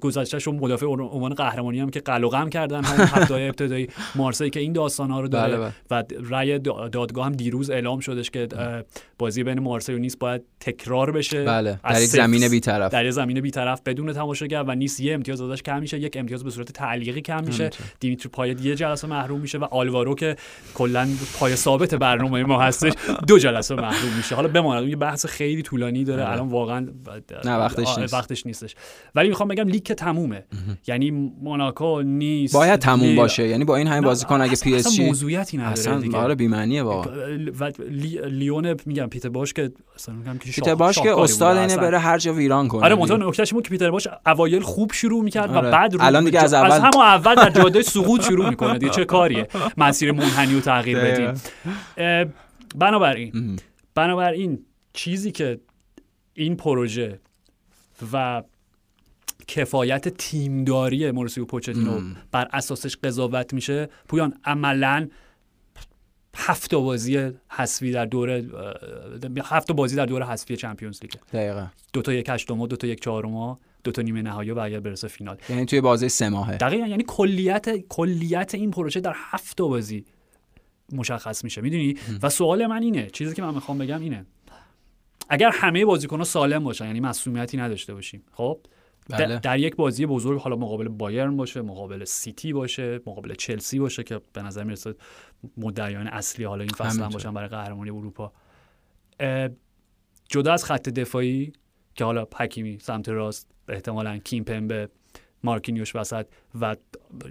گذشتهشون 0.00 0.56
مدافع 0.56 0.86
عنوان 0.86 1.34
قهرمانی 1.34 1.80
هم 1.80 1.90
که 1.90 2.00
قلقم 2.00 2.48
کردن 2.48 2.84
هم 2.84 3.00
هفته 3.00 3.34
ابتدایی. 3.34 3.88
مارسی 4.14 4.50
که 4.50 4.60
این 4.60 4.72
داستان 4.72 5.10
ها 5.10 5.20
رو 5.20 5.28
داره 5.28 5.56
بله، 5.56 5.72
بله. 5.88 6.02
و 6.20 6.34
رأی 6.34 6.58
دادگاه 6.58 7.26
هم 7.26 7.32
دیروز 7.32 7.70
اعلام 7.70 8.00
شدش 8.00 8.30
که 8.30 8.48
بازی 9.18 9.44
بین 9.44 9.60
مارسی 9.60 9.94
و 9.94 9.98
نیس 9.98 10.16
باید 10.16 10.42
تکرار 10.60 11.10
بشه. 11.10 11.44
بله 11.44 11.80
در 11.84 11.94
زمین 11.94 12.48
بی‌طرف. 12.48 12.92
در 12.92 13.10
زمین 13.10 13.40
بی‌طرف 13.40 13.80
بدون 13.86 14.12
تماشاگر 14.12 14.64
و 14.66 14.74
نیس 14.74 15.00
یه 15.00 15.14
امتیاز 15.14 15.40
ازش 15.40 15.62
کم 15.62 15.80
میشه 15.80 15.98
یک 15.98 16.16
امتیاز 16.16 16.44
به 16.44 16.50
صورت 16.50 16.72
تعلیقی 16.72 17.20
کم 17.20 17.44
میشه. 17.44 17.70
دیمیتری 18.00 18.28
پایت 18.28 18.64
یه 18.64 18.74
جلسه 18.74 19.06
محروم 19.06 19.40
میشه 19.40 19.58
و 19.58 19.64
آلوارو 19.64 20.14
که 20.14 20.36
کلا 20.74 21.08
پای 21.38 21.56
ثابت 21.56 21.94
برنامه 21.94 22.44
ما 22.44 22.62
هستش 22.62 22.92
دو 23.26 23.38
جلسه 23.38 23.74
محروم 23.74 24.12
میشه. 24.16 24.34
حالا 24.34 24.48
بماند 24.48 24.88
یه 24.88 24.96
بحث 24.96 25.26
خیلی 25.26 25.62
طولانی 25.62 26.04
داره. 26.04 26.22
آره. 26.22 26.32
الان 26.32 26.48
واقعا 26.48 26.88
نه 27.44 27.56
وقتش 27.56 27.98
نیست. 27.98 28.14
وقتش 28.14 28.46
نیستش. 28.46 28.74
ولی 29.14 29.28
می‌خوام 29.28 29.48
بگم 29.48 29.67
لیگ 29.68 29.82
تمومه. 29.82 30.44
یعنی 30.86 31.10
موناکو 31.10 32.02
نیست 32.02 32.54
باید 32.54 32.80
تموم 32.80 33.16
باشه. 33.16 33.48
یعنی 33.48 33.64
با 33.64 33.76
این 33.76 33.86
همه 33.86 34.00
بازیکن 34.00 34.40
اگه 34.40 34.56
پی 34.56 34.74
اس 34.74 34.94
جی 34.94 35.06
موضوعیتی 35.06 35.58
نداره 35.58 36.00
دیگه. 36.00 36.16
آره 36.16 36.34
بی 36.34 36.48
معنیه 36.48 36.82
واقعا 36.82 37.12
و 37.60 37.72
لیون 38.28 38.76
میگم 38.86 39.06
پیتر 39.06 39.28
باش 39.28 39.52
که 39.52 39.72
اصلا 39.94 40.14
میگم 40.14 40.38
که 40.38 40.50
پیتر 40.50 40.74
باش 40.74 40.98
که 40.98 41.18
استاد 41.18 41.56
اینه 41.56 41.76
بره 41.76 41.98
هر 41.98 42.18
جا 42.18 42.32
ویران 42.32 42.68
کنه 42.68 42.84
آره 42.84 42.94
مثلا 42.94 43.28
نکتهش 43.28 43.52
که 43.52 43.60
پیتر 43.60 43.90
باش 43.90 44.08
اوایل 44.26 44.62
خوب 44.62 44.92
شروع 44.92 45.24
می‌کرد 45.24 45.50
و 45.50 45.54
آره. 45.54 45.70
بعد 45.70 45.94
الان 46.00 46.24
دیگه 46.24 46.40
از 46.40 46.54
اول 46.54 46.70
از 46.70 46.80
همون 46.80 47.04
اول 47.04 47.34
در 47.34 47.50
جاده 47.50 47.82
سقوط 47.82 48.24
شروع 48.24 48.48
می‌کنه 48.48 48.78
دیگه. 48.78 48.92
چه 48.92 49.04
کاریه؟ 49.04 49.48
مسیر 49.76 50.12
منحنی 50.12 50.54
رو 50.54 50.60
تغییر 50.60 50.98
بدیم 50.98 51.34
بنابراین 52.76 53.58
بنابراین 53.94 54.58
چیزی 54.92 55.32
که 55.32 55.60
این 56.34 56.56
پروژه 56.56 57.20
و 58.12 58.42
کفایت 59.48 60.08
تیمداری 60.08 61.10
مورسیو 61.10 61.44
پوچتینو 61.44 62.00
بر 62.32 62.48
اساسش 62.52 62.96
قضاوت 62.96 63.54
میشه. 63.54 63.88
پویان 64.08 64.34
عملا 64.44 65.08
هفت 66.36 66.74
بازی 66.74 67.30
حذفی 67.48 67.92
در 67.92 68.04
دوره 68.04 68.48
هفت 69.44 69.72
بازی 69.72 69.96
در 69.96 70.06
دوره 70.06 70.26
حذفی 70.26 70.56
چمپیونز 70.56 71.02
لیگ. 71.02 71.10
دقیقاً. 71.32 71.66
دو 71.92 72.02
تا 72.02 72.12
یک 72.12 72.26
هشتم 72.28 72.66
دو 72.66 72.76
تا 72.76 72.86
یک 72.86 73.00
چهارم 73.00 73.58
دو 73.84 73.92
تا 73.92 74.02
نیمه 74.02 74.22
نهایی 74.22 74.50
و 74.50 74.58
اگر 74.58 74.80
برسه 74.80 75.08
فینال. 75.08 75.36
یعنی 75.48 75.64
توی 75.64 75.80
بازی 75.80 76.08
سه 76.08 76.28
ماهه. 76.28 76.56
دقیقاً 76.56 76.86
یعنی 76.86 77.04
کلیت 77.06 77.76
کلیت 77.88 78.54
این 78.54 78.70
پروژه 78.70 79.00
در 79.00 79.14
هفت 79.16 79.60
بازی 79.60 80.04
مشخص 80.92 81.44
میشه. 81.44 81.60
می‌دونی؟ 81.60 81.96
و 82.22 82.28
سوال 82.28 82.66
من 82.66 82.82
اینه 82.82 83.06
چیزی 83.06 83.34
که 83.34 83.42
من 83.42 83.54
می‌خوام 83.54 83.78
بگم 83.78 84.00
اینه. 84.00 84.26
اگر 85.28 85.50
همه 85.54 85.84
بازیکن‌ها 85.84 86.24
سالم 86.24 86.64
باشن 86.64 86.86
یعنی 86.86 87.00
مسئولیتی 87.00 87.56
نداشته 87.56 87.94
باشیم 87.94 88.22
خب؟ 88.32 88.60
بله. 89.08 89.38
در 89.38 89.58
یک 89.58 89.76
بازی 89.76 90.06
بزرگ 90.06 90.40
حالا 90.40 90.56
مقابل 90.56 90.88
بایرن 90.88 91.36
باشه 91.36 91.62
مقابل 91.62 92.04
سیتی 92.04 92.52
باشه 92.52 93.00
مقابل 93.06 93.34
چلسی 93.34 93.78
باشه 93.78 94.02
که 94.02 94.20
به 94.32 94.42
نظر 94.42 94.64
می‌رسه 94.64 94.94
مدعیان 95.56 96.06
اصلی 96.06 96.44
حالا 96.44 96.62
این 96.62 96.72
فصل 96.72 97.02
هم 97.02 97.08
باشن 97.08 97.34
برای 97.34 97.48
قهرمانی 97.48 97.90
اروپا. 97.90 98.32
جدا 100.28 100.52
از 100.52 100.64
خط 100.64 100.88
دفاعی 100.88 101.52
که 101.94 102.04
حالا 102.04 102.26
حکیمی 102.36 102.78
سمت 102.80 103.08
راست 103.08 103.50
احتمالا 103.68 104.18
کیمپمبه 104.18 104.88
مارکینیوش 105.44 105.96
وسط 105.96 106.26
و 106.60 106.76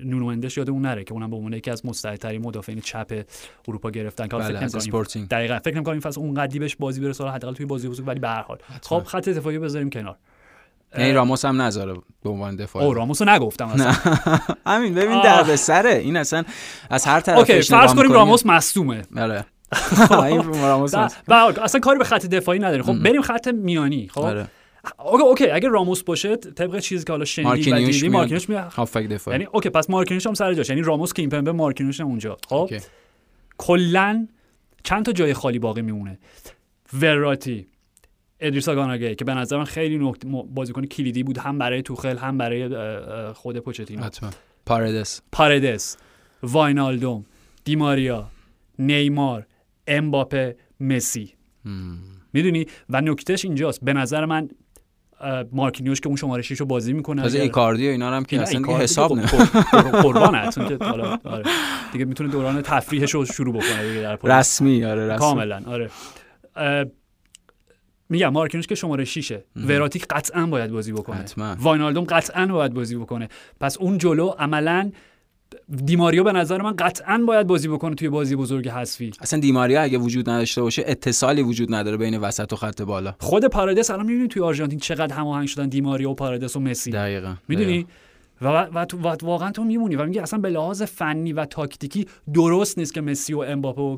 نونو 0.04 0.26
اندش 0.26 0.58
یاد 0.58 0.70
اون 0.70 0.82
نره 0.82 1.04
که 1.04 1.14
اونم 1.14 1.30
به 1.30 1.36
عنوان 1.36 1.54
یکی 1.54 1.72
از 1.72 1.86
مستعدترین 1.86 2.42
مدافعین 2.42 2.82
چپ 2.82 3.26
اروپا 3.68 3.92
گرفتن. 3.92 4.28
که 4.28 4.36
بله 4.36 4.68
فکر 4.68 5.26
دقیقاً 5.26 5.60
فکر 5.60 5.76
نمی‌کنم 5.76 5.92
این 5.92 6.02
فصل 6.02 6.22
اون 6.22 6.34
قدی 6.34 6.60
بهش 6.60 6.76
بازی 6.76 7.02
برسه 7.02 7.28
حداقل 7.28 7.56
توی 7.56 7.66
بازی 7.66 7.90
بزرگ 7.90 8.08
ولی 8.08 8.20
به 8.20 8.28
هر 8.28 8.42
حال. 8.42 8.58
خب 8.82 9.04
خط 9.04 9.30
دفاعی 9.30 9.60
بذاریم 9.60 9.90
کنار. 9.90 10.18
یعنی 10.98 11.14
راموس 11.14 11.46
هم 11.46 11.62
نذاره 11.62 11.94
به 12.24 12.30
عنوان 12.30 12.56
دفاع. 12.56 12.84
او 12.84 12.94
راموس 12.94 13.22
رو 13.22 13.30
نگفتم 13.30 13.68
اصلا. 13.68 13.92
همین 14.74 14.94
ببین 14.94 15.22
در 15.22 15.56
سره. 15.56 15.94
این 15.94 16.18
اصلا 16.18 16.44
از 16.90 17.06
هر 17.06 17.20
طرف 17.20 17.38
اوکی 17.38 17.62
فرض 17.62 17.94
کنیم 17.94 18.12
راموس 18.12 18.46
مصدومه. 18.46 19.02
آره 19.18 19.46
اصلا 21.64 21.82
کاری 21.82 21.98
به 21.98 22.04
خط 22.04 22.26
دفاعی 22.26 22.60
نداره 22.60 22.84
خب 22.84 23.04
بریم 23.04 23.22
خط 23.22 23.48
میانی 23.48 24.08
خب؟ 24.08 24.22
آره. 24.22 24.48
okay 25.00 25.24
okay 25.24 25.50
اگه 25.50 25.70
راموس 25.70 26.04
باشه 26.04 26.36
طبق 26.36 26.80
چیزی 26.80 27.06
که 27.06 27.14
حالا 27.14 27.26
شنیدی 27.26 27.72
و 27.72 27.76
دیدی 27.76 28.10
مارکینوش 28.10 28.50
میاد. 28.50 28.74
هافبک 28.74 29.08
دفاع. 29.08 29.34
یعنی 29.34 29.48
okay 29.52 29.70
پس 29.70 29.90
مارکینوش 29.90 30.28
هم 30.28 30.34
سر 30.34 30.54
جاش. 30.54 30.70
یعنی 30.70 30.82
راموس 30.82 31.14
که 31.14 31.28
به 31.28 31.52
مارکینوش 31.52 32.02
هم 32.02 32.08
اونجا. 32.08 32.38
خب؟ 32.50 32.70
کلا 33.58 34.28
چند 34.84 35.06
تا 35.06 35.12
جای 35.12 35.34
خالی 35.34 35.60
باقی 35.60 35.82
میمونه؟ 35.82 36.20
وراتی 37.02 37.68
ادریسا 38.40 38.76
گانا 38.76 38.96
گی 38.96 39.16
که 39.16 39.26
به 39.26 39.34
نظر 39.34 39.58
من 39.58 39.64
خیلی 39.64 39.98
نکت 39.98 40.26
بازیکن 40.50 40.86
کلیدی 40.86 41.24
بود 41.24 41.38
هم 41.38 41.58
برای 41.58 41.82
توخل 41.82 42.18
هم 42.18 42.38
برای 42.38 42.70
خود 43.34 43.58
پوچتینو. 43.58 44.04
حتما. 44.04 44.30
پاردس 44.66 45.22
پاردس 45.32 45.98
واینالدوم 46.44 47.26
دیماریا 47.64 48.28
نیمار 48.80 49.48
امباپه 49.88 50.56
مسی. 50.80 51.34
می‌دونی؟ 52.34 52.66
و 52.90 53.02
نکتهش 53.02 53.46
اینجاست. 53.46 53.80
به 53.84 53.94
نظر 53.94 54.26
من 54.26 54.50
مارکینیوش 55.52 56.02
که 56.02 56.08
اون 56.08 56.16
شماره 56.16 56.42
6 56.42 56.60
رو 56.60 56.66
بازی 56.66 56.94
می‌کنه 56.94 57.26
از 57.26 57.36
ایکاردی 57.36 57.88
و 57.88 57.92
اینا 57.92 58.12
هم 58.12 58.26
که 58.26 58.42
اصلا 58.42 58.62
دیگه 58.62 58.74
حساب 58.78 59.14
نه. 59.14 59.26
قربان 60.04 60.50
که 60.52 60.78
حالا 60.82 61.18
آره. 61.24 61.44
دیگه 61.92 62.06
می‌تونه 62.06 62.30
دوران 62.30 62.62
تفریحش 62.62 63.12
رو 63.12 63.26
شروع 63.26 63.54
بکنه 63.54 63.88
دیگه 63.90 64.02
در 64.02 64.40
رسمی 64.40 64.86
آره 64.86 65.08
رسمی. 65.08 65.18
کاملا 65.20 65.62
آره. 65.66 65.90
میگم 68.10 68.30
مارکینوس 68.30 68.68
که 68.68 68.76
شماره 68.76 69.06
6 69.06 69.38
وراتی 69.56 70.00
قطعا 70.00 70.46
باید 70.46 70.72
بازی 70.72 70.92
بکنه. 70.92 71.16
حتما. 71.16 71.56
واینالدوم 71.60 72.04
قطعا 72.04 72.46
باید 72.46 72.74
بازی 72.74 72.96
بکنه. 72.96 73.30
پس 73.60 73.78
اون 73.78 73.98
جلو 73.98 74.28
عملا 74.28 74.92
دیماریو 75.86 76.24
به 76.24 76.32
نظر 76.32 76.62
من 76.62 76.76
قطعا 76.76 77.24
باید 77.28 77.48
بازی 77.48 77.68
بکنه 77.68 77.96
توی 77.96 78.10
بازی 78.10 78.36
بزرگ 78.36 78.70
حذفی. 78.70 79.12
اصلا 79.22 79.40
دیماریا 79.40 79.82
اگه 79.82 79.98
وجود 79.98 80.30
نداشته 80.30 80.62
باشه 80.62 80.84
اتصالی 80.88 81.42
وجود 81.42 81.76
نداره 81.76 81.98
بین 81.98 82.18
وسط 82.18 82.54
و 82.54 82.56
خط 82.56 82.82
بالا. 82.82 83.16
خود 83.20 83.46
پارادیس 83.46 83.92
الان 83.92 84.06
می‌بینی 84.06 84.28
توی 84.28 84.42
آرژانتین 84.42 84.80
چقدر 84.80 85.16
هماهنگ 85.16 85.48
شدن 85.48 85.70
دیماریا 85.70 86.10
و 86.10 86.16
پارادیس 86.16 86.56
و 86.56 86.60
مسی. 86.60 86.92
دقیقاً. 86.92 87.36
می‌دونی؟ 87.48 87.88
و, 88.42 88.48
و, 88.48 88.86
و, 89.04 89.16
واقعا 89.22 89.52
تو 89.52 89.64
میمونی 89.64 89.96
و 89.96 90.06
میگی 90.06 90.20
اصلا 90.20 90.40
به 90.40 90.50
لحاظ 90.50 90.82
فنی 90.82 91.34
و 91.34 91.46
تاکتیکی 91.46 92.08
درست 92.34 92.78
نیست 92.78 92.94
که 92.94 93.02
مسی 93.02 93.34
و 93.34 93.40
امباپه 93.40 93.82
و 93.82 93.98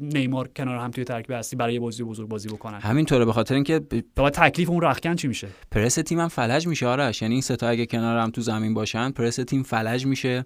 نیمار 0.00 0.48
کنار 0.48 0.78
هم 0.78 0.90
توی 0.90 1.04
ترکیب 1.04 1.30
هستی 1.30 1.56
برای 1.56 1.78
بازی 1.78 2.04
بزرگ 2.04 2.28
بازی 2.28 2.48
بکنن. 2.48 2.80
همینطوره 2.80 3.24
به 3.24 3.32
خاطر 3.32 3.54
اینکه 3.54 3.80
و 4.16 4.30
تکلیف 4.30 4.70
اون 4.70 4.80
رخکن 4.80 5.14
چی 5.14 5.28
میشه؟ 5.28 5.48
پرس 5.70 5.94
تیم 5.94 6.20
هم 6.20 6.28
فلج 6.28 6.66
میشه 6.66 6.86
آرش. 6.86 7.22
یعنی 7.22 7.34
این 7.34 7.42
ستا 7.42 7.68
اگه 7.68 7.86
کنار 7.86 8.18
هم 8.18 8.30
تو 8.30 8.40
زمین 8.40 8.74
باشن 8.74 9.10
پرس 9.10 9.36
تیم 9.36 9.62
فلج 9.62 10.06
میشه. 10.06 10.44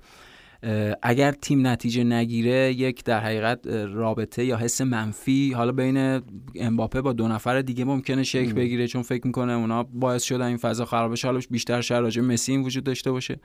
اگر 1.02 1.32
تیم 1.32 1.66
نتیجه 1.66 2.04
نگیره 2.04 2.72
یک 2.72 3.04
در 3.04 3.20
حقیقت 3.20 3.66
رابطه 3.92 4.44
یا 4.44 4.56
حس 4.56 4.80
منفی 4.80 5.52
حالا 5.52 5.72
بین 5.72 6.22
امباپه 6.54 7.00
با 7.00 7.12
دو 7.12 7.28
نفر 7.28 7.62
دیگه 7.62 7.84
ممکنه 7.84 8.22
شکل 8.22 8.52
بگیره 8.52 8.86
چون 8.86 9.02
فکر 9.02 9.26
می‌کنه 9.26 9.52
اونا 9.52 9.82
باعث 9.82 10.22
شدن 10.22 10.46
این 10.46 10.56
فضا 10.56 10.84
خراب 10.84 11.12
بشه. 11.12 11.28
حالا 11.28 11.40
بیشتر 11.50 11.80
شر 11.80 12.20
مسی 12.20 12.52
این 12.52 12.62
وجود 12.62 12.84
داشته 12.84 13.10
باشه. 13.10 13.40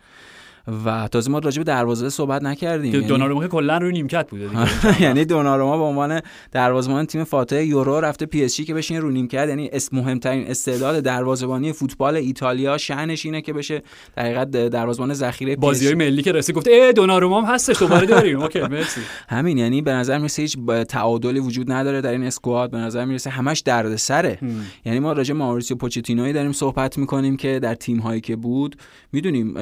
و 0.86 1.07
تازه 1.07 1.32
ما 1.32 1.39
راجع 1.39 1.57
به 1.57 1.64
دروازه 1.64 2.09
صحبت 2.09 2.43
نکردیم. 2.43 2.93
یعنی 2.93 3.07
دوناروما 3.07 3.41
که 3.41 3.47
کلا 3.47 3.78
روی 3.78 3.91
نیمکت 3.91 4.30
بوده 4.30 4.49
یعنی 5.03 5.26
دوناروما 5.26 5.78
به 5.78 5.84
عنوان 5.84 6.22
دروازه‌بان 6.51 7.05
تیم 7.05 7.24
فاتح 7.24 7.64
یورو 7.64 7.99
رفته 7.99 8.26
پی 8.26 8.43
اس 8.43 8.55
جی 8.55 8.66
که 8.66 8.74
بشین 8.74 9.01
رو 9.01 9.11
نیمکت 9.11 9.49
یعنی 9.49 9.70
اس 9.74 9.93
مهمترین 9.93 10.47
استعداد 10.47 10.99
دروازه‌بانی 10.99 11.74
فوتبال 11.74 12.16
ایتالیا 12.16 12.78
شأنش 12.78 13.26
اینه 13.26 13.41
که 13.41 13.53
بشه 13.53 13.82
در 14.16 14.24
حقیقت 14.24 14.51
دروازه‌بان 14.51 15.14
ذخیره 15.14 15.55
بازی‌های 15.55 15.95
ملی 15.95 16.22
که 16.22 16.32
رسید 16.32 16.55
گفته 16.55 16.72
ای 16.72 16.93
دوناروما 16.93 17.41
هم 17.41 17.53
هستش 17.53 17.80
دوباره 17.80 18.05
داریم. 18.05 18.41
okay 18.41 18.61
مرسی. 18.61 19.01
همین 19.30 19.57
یعنی 19.57 19.82
به 19.82 19.91
نظر 19.91 20.18
می‌رسه 20.18 20.41
هیچ 20.41 20.57
تعادلی 20.89 21.39
وجود 21.39 21.72
نداره 21.72 22.01
در 22.01 22.11
این 22.11 22.24
squad. 22.24 22.71
به 22.72 22.78
نظر 22.78 23.05
می‌رسه 23.05 23.30
همش 23.30 23.59
دردسره. 23.59 24.39
یعنی 24.86 24.99
ما 24.99 25.14
راجع 25.14 25.34
ماوریسیو 25.34 25.78
پوچتینوی 25.78 26.34
داریم 26.34 26.51
صحبت 26.51 26.97
می‌کنیم 26.97 27.38
که 27.38 27.59
در 27.59 27.76
تیم‌هایی 27.76 28.22
که 28.22 28.36
بود 28.36 28.76
می‌دونیم 29.11 29.53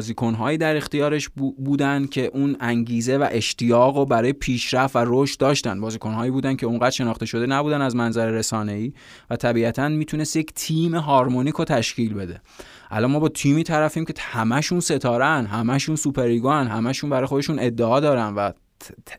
بازیکنهایی 0.00 0.58
در 0.58 0.76
اختیارش 0.76 1.28
بودن 1.58 2.06
که 2.06 2.30
اون 2.34 2.56
انگیزه 2.60 3.16
و 3.18 3.28
اشتیاق 3.30 3.96
و 3.96 4.04
برای 4.04 4.32
پیشرفت 4.32 4.96
و 4.96 5.04
رشد 5.06 5.38
داشتن. 5.38 5.80
بازیکنهایی 5.80 6.30
بودن 6.30 6.56
که 6.56 6.66
اونقدر 6.66 6.90
شناخته 6.90 7.26
شده 7.26 7.46
نبودن 7.46 7.82
از 7.82 7.96
منظر 7.96 8.30
رسانه‌ای 8.30 8.92
و 9.30 9.36
طبیعتا 9.36 9.88
می‌تونست 9.88 10.36
یک 10.36 10.52
تیم 10.54 10.94
هارمونیک 10.94 11.54
رو 11.54 11.64
تشکیل 11.64 12.14
بده. 12.14 12.40
الان 12.90 13.10
ما 13.10 13.18
با 13.18 13.28
تیمی 13.28 13.62
طرفیم 13.62 14.04
که 14.04 14.14
همشون 14.18 14.80
ستارن 14.80 15.46
همشون 15.46 15.96
سوپریگان 15.96 16.66
همشون 16.66 17.10
برای 17.10 17.26
خودشون 17.26 17.58
ادعا 17.58 18.00
دارن 18.00 18.34
و 18.34 18.52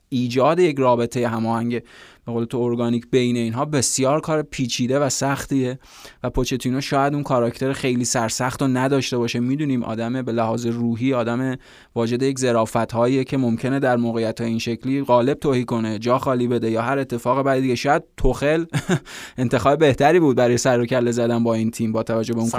ایجاد 0.09 0.59
یک 0.59 0.79
رابطه 0.79 1.27
هماهنگ 1.27 1.81
به 2.25 2.31
قول 2.31 2.45
تو 2.45 2.57
ارگانیک 2.57 3.05
بین 3.11 3.37
اینها 3.37 3.65
بسیار 3.65 4.21
کار 4.21 4.41
پیچیده 4.41 4.99
و 4.99 5.09
سختیه 5.09 5.79
و 6.23 6.29
پوچتینو 6.29 6.81
شاید 6.81 7.13
اون 7.13 7.23
کاراکتر 7.23 7.73
خیلی 7.73 8.05
سرسخت 8.05 8.61
رو 8.61 8.67
نداشته 8.67 9.17
باشه. 9.17 9.39
می‌دونیم 9.39 9.83
آدم 9.83 10.21
به 10.21 10.31
لحاظ 10.31 10.65
روحی 10.65 11.13
آدم 11.13 11.57
واجد 11.95 12.23
یک 12.23 12.39
ظرافت 12.39 12.91
هایی 12.91 13.23
که 13.23 13.37
ممکنه 13.37 13.79
در 13.79 13.97
موقعیت 13.97 14.41
های 14.41 14.49
این 14.49 14.59
شکلی 14.59 15.03
غالب 15.03 15.39
توهی 15.39 15.65
کنه 15.65 15.99
جا 15.99 16.17
خالی 16.17 16.47
بده 16.47 16.71
یا 16.71 16.81
هر 16.81 16.99
اتفاق 16.99 17.43
بعدی 17.43 17.61
دیگه. 17.61 17.75
شاید 17.75 18.03
توخل 18.17 18.65
انتخاب 19.37 19.79
بهتری 19.79 20.19
بود 20.19 20.35
برای 20.35 20.57
سر 20.57 20.79
و 20.79 20.85
کله 20.85 21.11
زدن 21.11 21.43
با 21.43 21.53
این 21.53 21.71
تیم 21.71 21.91
با 21.91 22.03
توجه 22.03 22.33
به 22.33 22.39
اون 22.39 22.49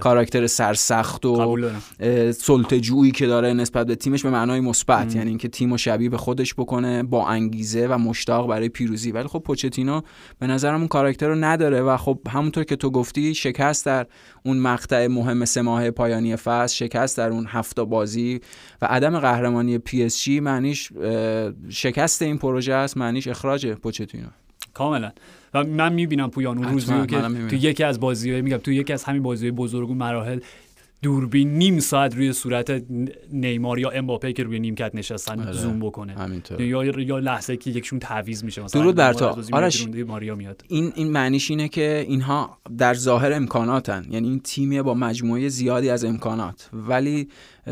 کاراکتر 0.00 0.46
سرسخت 0.46 1.26
و 1.26 1.58
سلطه‌جویی 2.32 3.10
که 3.10 3.26
داره 3.26 3.52
نسبت 3.52 3.86
به 3.86 3.94
تیمش 3.94 4.22
به 4.22 4.30
معنای 4.30 4.60
مثبت. 4.60 5.16
یعنی 5.16 5.28
اینکه 5.28 5.48
تیمو 5.48 5.78
شبیه 5.78 6.08
به 6.08 6.16
خودش 6.16 6.54
بکنه 6.54 7.02
با 7.02 7.26
انگیزه 7.26 7.86
و 7.86 7.98
مشتاق 7.98 8.48
برای 8.48 8.68
پیروزی 8.68 9.03
ولی 9.12 9.28
خب 9.28 9.38
پوچتینو 9.38 10.00
به 10.38 10.46
نظرم 10.46 10.78
اون 10.78 10.88
کاراکتر 10.88 11.28
رو 11.28 11.34
نداره 11.34 11.80
و 11.80 11.96
خب 11.96 12.18
همونطور 12.28 12.64
که 12.64 12.76
تو 12.76 12.90
گفتی 12.90 13.34
شکست 13.34 13.86
در 13.86 14.06
اون 14.42 14.58
مقطع 14.58 15.06
مهم 15.06 15.44
سه 15.44 15.62
ماه 15.62 15.90
پایانی 15.90 16.36
فصل 16.36 16.74
شکست 16.76 17.16
در 17.16 17.30
اون 17.30 17.46
هفته 17.48 17.84
بازی 17.84 18.40
و 18.82 18.86
عدم 18.86 19.18
قهرمانی 19.18 19.78
پی 19.78 20.02
اس 20.02 20.22
جی 20.22 20.40
معنیش 20.40 20.92
شکست 21.68 22.22
این 22.22 22.38
پروژه 22.38 22.72
است 22.72 22.96
معنیش 22.96 23.28
اخراج 23.28 23.66
پوچتینو. 23.66 24.28
کاملا. 24.74 25.12
و 25.54 25.64
من 25.64 25.92
می‌بینم 25.92 26.30
پویان 26.30 26.58
اون 26.58 26.68
روز 26.68 26.90
که 27.06 27.20
تو 27.48 27.56
یکی 27.56 27.84
از 27.84 28.00
بازی‌های 28.00 28.42
میگم 28.42 28.56
تو 28.56 28.72
یکی 28.72 28.92
از 28.92 29.04
همین 29.04 29.22
بازی‌های 29.22 29.50
بزرگ 29.50 29.90
و 29.90 29.94
مراحل 29.94 30.40
دوربین 31.04 31.58
نیم 31.58 31.80
ساعت 31.80 32.16
روی 32.16 32.32
صورت 32.32 32.82
نیمار 33.32 33.78
یا 33.78 33.90
امباپه 33.90 34.32
که 34.32 34.42
روی 34.42 34.58
نیمکت 34.58 34.94
نشستن 34.94 35.40
آره. 35.40 35.52
زوم 35.52 35.80
بکنه. 35.80 36.12
همینطور. 36.12 36.60
یا 36.60 36.84
یا 36.84 37.18
لحظه 37.18 37.56
که 37.56 37.70
یکشون 37.70 37.98
تعویض 37.98 38.44
میشه. 38.44 38.62
مثلا 38.62 38.82
درود 38.82 38.94
بر 38.94 39.12
تو. 39.12 39.36
آرش 39.52 39.88
ماریا 40.06 40.34
میاد. 40.34 40.64
این 40.68 40.92
این 40.94 41.12
معنیش 41.12 41.50
اینه 41.50 41.68
که 41.68 42.04
اینها 42.08 42.58
در 42.78 42.94
ظاهر 42.94 43.32
امکاناتن. 43.32 44.06
یعنی 44.10 44.28
این 44.28 44.40
تیمیه 44.40 44.82
با 44.82 44.94
مجموعه 44.94 45.48
زیادی 45.48 45.90
از 45.90 46.04
امکانات. 46.04 46.70
ولی 46.72 47.28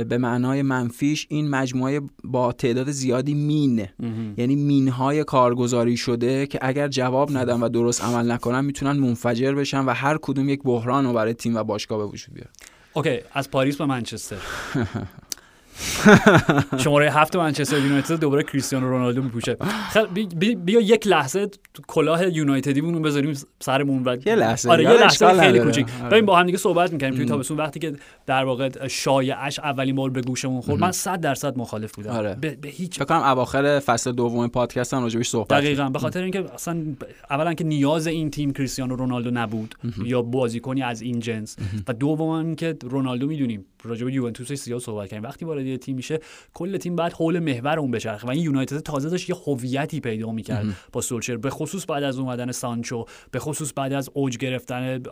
به 0.09 0.18
معنای 0.18 0.62
منفیش 0.62 1.26
این 1.30 1.51
مجموعه 1.51 2.01
با 2.24 2.53
تعداد 2.53 2.91
زیادی 2.91 3.35
مین. 3.35 3.89
یعنی 4.37 4.57
مینهای 4.57 5.24
کارگزاری 5.24 5.97
شده 5.97 6.47
که 6.47 6.59
اگر 6.62 6.89
جواب 6.89 7.37
ندن 7.37 7.61
و 7.61 7.68
درست 7.68 8.05
عمل 8.05 8.30
نکنن 8.30 8.64
می‌تونن 8.64 8.93
منفجر 8.93 9.53
بشن 9.55 9.85
و 9.85 9.91
هر 9.91 10.18
کدوم 10.22 10.49
یک 10.49 10.62
بحران 10.62 11.05
رو 11.05 11.12
برای 11.12 11.35
تیم 11.35 11.57
و 11.57 11.64
باشگاه 11.64 11.99
به 11.99 12.05
وجود 12.05 12.35
بیارن. 12.35 12.51
اوکی 12.93 13.20
از 13.32 13.51
پاریس 13.51 13.76
به 13.76 13.86
منچستر. 13.86 14.36
شماره 16.85 17.12
هفت 17.12 17.37
منچستر 17.37 17.79
یونایتد 17.79 18.20
دوباره 18.20 18.43
کریستیانو 18.43 18.89
رونالدو 18.89 19.23
میپوشه. 19.23 19.57
خیلی 19.91 20.55
بیا 20.55 20.81
یک 20.81 21.07
لحظه 21.07 21.49
کلاه 21.87 22.37
یونایتدی 22.37 22.81
رو 22.81 23.01
بذاریم 23.01 23.39
سرمون 23.61 24.03
و 24.07 24.16
یه 24.27 24.35
لحظه 24.35 24.70
آره 24.70 24.85
یه 24.85 24.91
لحظه 24.91 25.41
خیلی 25.41 25.59
کوچیک. 25.59 25.87
ببین 26.11 26.27
با 26.27 26.37
هم 26.37 26.47
دیگه 26.47 26.59
صحبت 26.59 26.93
می‌کنیم 26.93 27.14
توی 27.14 27.25
تابستون. 27.25 27.57
وقتی 27.57 27.81
که 27.81 27.93
در 28.27 28.45
واقع 28.45 28.89
شایعش 28.89 29.59
اولین 29.59 29.97
بار 29.97 30.11
به 30.11 30.20
گوشمون 30.20 30.61
خورد 30.61 30.81
من 30.81 30.93
100 30.93 31.20
درصد 31.20 31.59
مخالف 31.59 31.93
بودم. 31.93 32.11
آره. 32.11 32.35
به, 32.41 32.57
به 32.61 32.68
هیچ 32.68 32.95
فکر 32.95 33.05
کنم 33.05 33.23
اواخر 33.23 33.79
فصل 33.79 34.12
دوم 34.12 34.49
پادکست 34.49 34.95
هم 34.95 35.03
راجبش 35.03 35.29
صحبت 35.29 35.49
دقیقاً. 35.49 35.89
به 35.89 35.99
خاطر 35.99 36.23
اینکه 36.23 36.45
اصلا 36.55 36.83
اولا 37.31 37.55
که 37.55 37.64
نیاز 37.64 38.07
این 38.07 38.31
تیم 38.31 38.53
کریستیانو 38.53 38.97
رونالدو 38.97 39.31
نبود 39.31 39.75
یا 40.05 40.23
بازیکنی 40.23 40.83
از 40.83 41.03
این 41.03 41.20
جنس. 41.20 41.57
و 41.89 41.93
دوم 41.93 42.31
اینکه 42.31 42.77
رونالدو 42.83 43.27
می‌دونیم 43.27 43.66
راجع 43.85 44.05
به 44.05 44.12
یوونتوس 44.12 44.53
سیاه 44.53 44.80
صحبت 44.80 45.09
کردیم. 45.09 45.22
وقتی 45.22 45.45
وارد 45.45 45.66
یه 45.66 45.78
تیم 45.78 45.97
میشه 45.97 46.20
کل 46.55 46.76
تیم 46.76 46.97
بعد 46.97 47.12
حول 47.12 47.39
محور 47.39 47.78
اون 47.78 47.91
بچرخه 47.91 48.26
و 48.26 48.30
این 48.30 48.43
یونایتد 48.43 48.78
تازه 48.78 49.11
داشت 49.11 49.30
یه 49.30 49.37
هویتی 49.47 50.01
پیدا 50.01 50.33
می‌کرد 50.33 50.66
با 50.93 51.01
سولشر 51.01 51.37
به 51.37 51.51
خصوص 51.51 51.91
بعد 51.91 52.03
از 52.03 52.18
اومدن 52.18 52.53
سانچو 52.53 53.05
به 53.30 53.39
خصوص 53.39 53.72
بعد 53.76 53.93
از 53.93 54.11
اوج 54.14 54.37
گرفتن 54.37 55.03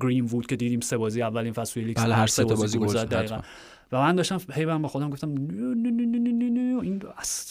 گرین 0.00 0.24
وود 0.24 0.46
که 0.46 0.56
دیدیم 0.56 0.80
سه 0.80 0.96
بازی 0.96 1.22
اولین 1.22 1.52
فصل 1.52 1.80
لیگ 1.80 1.96
بله 1.96 2.14
هر 2.14 2.26
سه 2.26 2.44
بازی 2.44 2.78
گل 2.78 3.06
و 3.92 3.96
من 3.96 4.16
داشتم 4.16 4.40
هی 4.54 4.66
با 4.66 4.88
خودم 4.88 5.10
گفتم 5.10 5.34
این 6.82 7.02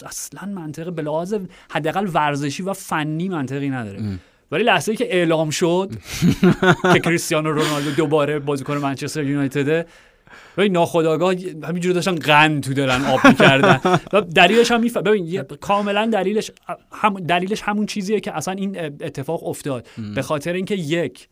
اصلا 0.05 0.51
منطقه 0.51 0.91
به 0.91 1.01
لحاظ 1.01 1.35
حداقل 1.71 2.09
ورزشی 2.13 2.63
و 2.63 2.73
فنی 2.73 3.29
منطقی 3.29 3.69
نداره. 3.69 4.19
ولی 4.51 4.63
لحظه 4.63 4.91
ای 4.91 4.97
که 4.97 5.15
اعلام 5.15 5.49
شد 5.49 5.91
که 6.93 6.99
کریستیانو 6.99 7.51
رونالدو 7.51 7.91
دوباره 7.91 8.39
بازیکن 8.39 8.77
منچستر 8.77 9.23
یونایتده 9.23 9.85
و 10.57 10.63
ناخداگاه 10.63 11.35
همینجوری 11.63 11.93
داشتن 11.93 12.15
قند 12.15 12.63
تو 12.63 12.73
دارن 12.73 13.05
آب 13.05 13.19
می‌کردن. 13.27 13.79
و 14.13 14.21
دلیلش 14.21 14.71
هم 14.71 14.81
میف... 14.81 14.97
ببین 14.97 15.41
کاملا 15.41 16.05
دلیلش 16.05 16.51
هم... 16.91 17.13
دلیلش 17.13 17.61
همون 17.61 17.85
چیزیه 17.85 18.19
که 18.19 18.37
اصلا 18.37 18.53
این 18.53 18.79
اتفاق 18.79 19.47
افتاد. 19.47 19.87
به 20.15 20.21
خاطر 20.21 20.53
اینکه 20.53 20.75
یک 20.75 21.27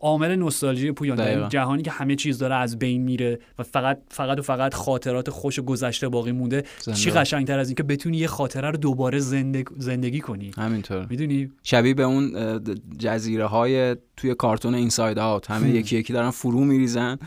عامل 0.00 0.36
نوستالژی 0.36 0.92
پویان 0.92 1.16
در 1.16 1.48
جهانی 1.48 1.82
که 1.82 1.90
همه 1.90 2.16
چیز 2.16 2.38
داره 2.38 2.54
از 2.54 2.78
بین 2.78 3.02
میره 3.02 3.38
و 3.58 3.62
فقط 3.62 3.98
فقط 4.08 4.38
و 4.38 4.42
فقت 4.42 4.74
خاطرات 4.74 5.30
خوش 5.30 5.60
گذشته 5.60 6.08
باقی 6.08 6.32
مونده 6.32 6.64
چی 6.94 7.10
قشنگتر 7.10 7.58
از 7.58 7.68
اینکه 7.68 7.82
بتونی 7.82 8.16
یه 8.16 8.26
خاطره 8.26 8.70
رو 8.70 8.76
دوباره 8.76 9.18
زندگ... 9.18 9.66
زندگی 9.78 10.20
کنی. 10.20 10.50
همینطور. 10.56 11.06
می‌دونی؟ 11.10 11.50
شبیه 11.62 11.94
به 11.94 12.02
اون 12.02 12.60
جزیره 12.98 13.46
های 13.46 13.96
توی 14.16 14.34
کارتون 14.34 14.74
اینساید 14.74 15.18
آوت 15.18 15.50
همه 15.50 15.70
یکی 15.70 15.96
یکی 15.96 16.12
دارن 16.12 16.30
فرو 16.30 16.64
میریزن. 16.64 17.18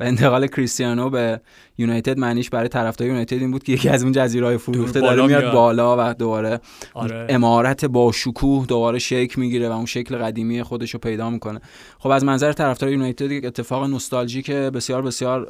و 0.00 0.04
انتقال 0.04 0.46
کریستیانو 0.46 1.10
به 1.10 1.40
یونایتد 1.78 2.18
معنیش 2.18 2.50
برای 2.50 2.68
طرفدار 2.68 3.08
یونایتد 3.08 3.36
این 3.36 3.50
بود 3.50 3.62
که 3.62 3.72
یکی 3.72 3.88
از 3.88 4.02
اون 4.02 4.12
جزیره‌های 4.12 4.56
فروخته 4.56 5.00
داره 5.00 5.26
میاد 5.26 5.52
بالا 5.52 5.96
و 5.98 6.14
دوباره 6.14 6.60
آره. 6.94 7.26
امارت 7.28 7.84
با 7.84 8.12
شکوه 8.12 8.66
دوباره 8.66 8.98
شکل 8.98 9.40
می‌گیره 9.40 9.68
و 9.68 9.72
اون 9.72 9.86
شکل 9.86 10.16
قدیمی 10.16 10.62
خودش 10.62 10.90
رو 10.90 11.00
پیدا 11.00 11.30
می‌کنه. 11.30 11.60
خب 11.98 12.08
از 12.08 12.24
منظر 12.24 12.52
طرفدار 12.52 12.90
یونایتد 12.90 13.30
یک 13.30 13.44
اتفاق 13.44 13.84
نوستالژی 13.84 14.42
که 14.42 14.70
بسیار 14.74 15.02
بسیار 15.02 15.48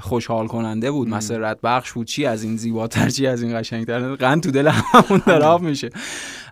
خوشحال 0.00 0.46
کننده 0.46 0.90
بود. 0.90 1.08
مسرت 1.08 1.58
بخش 1.62 1.92
بود. 1.92 2.06
چی 2.06 2.26
از 2.26 2.42
این 2.42 2.56
زیباتر 2.56 3.08
چی 3.08 3.26
از 3.26 3.42
این 3.42 3.60
قشنگتر؟ 3.60 4.14
قند 4.14 4.42
تو 4.42 4.50
دل 4.50 4.68
همون 4.68 5.60
میشه. 5.60 5.90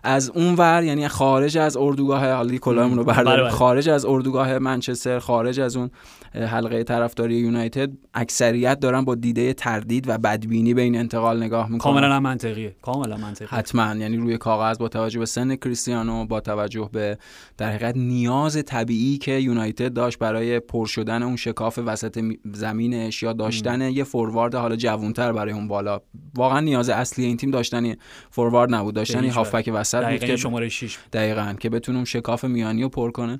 از 0.03 0.29
اون 0.29 0.55
ور 0.55 0.83
یعنی 0.83 1.07
خارج 1.07 1.57
از 1.57 1.77
اردوگاه 1.77 2.31
حالی 2.31 2.59
کلاهمون 2.59 2.97
رو 2.97 3.03
برداریم 3.03 3.31
بله، 3.31 3.41
بله. 3.41 3.49
خارج 3.49 3.89
از 3.89 4.05
اردوگاه 4.05 4.59
منچستر 4.59 5.19
خارج 5.19 5.59
از 5.59 5.75
اون 5.75 5.89
حلقه 6.33 6.83
طرفداری 6.83 7.35
یونایتد 7.35 7.89
اکثریت 8.13 8.79
دارن 8.79 9.05
با 9.05 9.15
دیده 9.15 9.53
تردید 9.53 10.09
و 10.09 10.17
بدبینی 10.17 10.73
به 10.73 10.81
این 10.81 10.97
انتقال 10.97 11.43
نگاه 11.43 11.65
می‌کنن. 11.69 11.77
کاملا 11.93 12.19
منطقیه. 12.19 12.75
کاملا 12.81 13.17
منطقیه. 13.17 13.49
حتما. 13.49 13.95
یعنی 13.95 14.17
روی 14.17 14.37
کاغذ 14.37 14.77
با 14.77 14.87
توجه 14.87 15.19
به 15.19 15.25
سن 15.25 15.55
کریستیانو 15.55 16.25
با 16.25 16.39
توجه 16.39 16.89
به 16.91 17.17
در 17.57 17.69
حقیقت 17.69 17.97
نیاز 17.97 18.63
طبیعی 18.65 19.17
که 19.17 19.31
یونایتد 19.31 19.93
داشت 19.93 20.19
برای 20.19 20.59
پر 20.59 20.85
شدن 20.85 21.23
اون 21.23 21.35
شکاف 21.35 21.79
وسط 21.85 22.17
می- 22.17 22.39
زمینش 22.53 23.23
یا 23.23 23.33
داشتن 23.33 23.81
یه 23.81 24.03
فوروارد 24.03 24.55
حالا 24.55 24.75
جوونتر 24.75 25.31
برای 25.31 25.53
اون 25.53 25.67
بالا. 25.67 26.01
واقعا 26.35 26.59
نیاز 26.59 26.89
اصلی 26.89 27.25
این 27.25 27.37
تیم 27.37 27.51
داشتن 27.51 27.95
فوروارد 28.31 28.73
نبود. 28.73 28.93
داشتن 28.95 29.29
هافبک 29.29 29.69
وسط 29.99 30.09
بود 30.09 30.17
دقیقا 30.17 30.27
که 30.27 30.35
شماره 30.35 30.69
6 30.69 30.97
دقیقا 31.13 31.55
که 31.59 31.69
بتونه 31.69 31.97
اون 31.97 32.05
شکاف 32.05 32.45
میانی 32.45 32.83
رو 32.83 32.89
پر 32.89 33.11
کنه. 33.11 33.39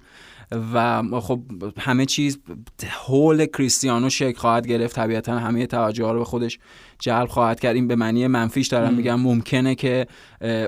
و 0.73 1.03
خب 1.19 1.41
همه 1.79 2.05
چیز 2.05 2.39
حول 3.05 3.45
کریستیانو 3.45 4.09
شکل 4.09 4.37
خواهد 4.37 4.67
گرفت. 4.67 4.95
طبیعتا 4.95 5.39
همه 5.39 5.65
توجه 5.65 6.05
ها 6.05 6.11
رو 6.11 6.19
به 6.19 6.25
خودش 6.25 6.59
جلب 7.03 7.27
خواهد 7.27 7.59
کرد. 7.59 7.75
این 7.75 7.87
به 7.87 7.95
معنی 7.95 8.27
منفیش 8.27 8.67
دارم. 8.67 8.93
میگم. 8.93 9.19
ممکنه 9.19 9.75
که 9.75 10.07